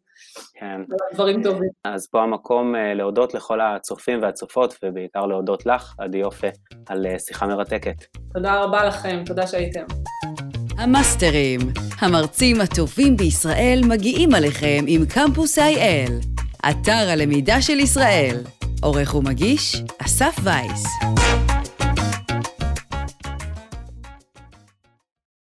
כן. 0.55 0.81
דברים 1.14 1.43
טובים. 1.43 1.71
אז 1.85 2.09
פה 2.11 2.23
המקום 2.23 2.75
uh, 2.75 2.79
להודות 2.95 3.35
לכל 3.35 3.61
הצופים 3.61 4.23
והצופות, 4.23 4.75
ובעיקר 4.83 5.27
להודות 5.27 5.66
לך, 5.66 5.95
עדי 5.99 6.18
יופה, 6.18 6.47
על 6.89 7.07
uh, 7.07 7.18
שיחה 7.18 7.47
מרתקת. 7.47 8.05
תודה 8.35 8.62
רבה 8.62 8.85
לכם, 8.85 9.23
תודה 9.27 9.47
שהייתם. 9.47 9.85
המאסטרים, 10.79 11.61
המרצים 11.99 12.61
הטובים 12.61 13.16
בישראל 13.16 13.81
מגיעים 13.89 14.35
עליכם 14.35 14.85
עם 14.87 15.07
קמפוס 15.07 15.59
IL, 15.59 16.12
אתר 16.71 17.09
הלמידה 17.12 17.62
של 17.62 17.79
ישראל. 17.79 18.37
עורך 18.83 19.14
ומגיש, 19.14 19.83
אסף 19.99 20.37
וייס. 20.43 20.85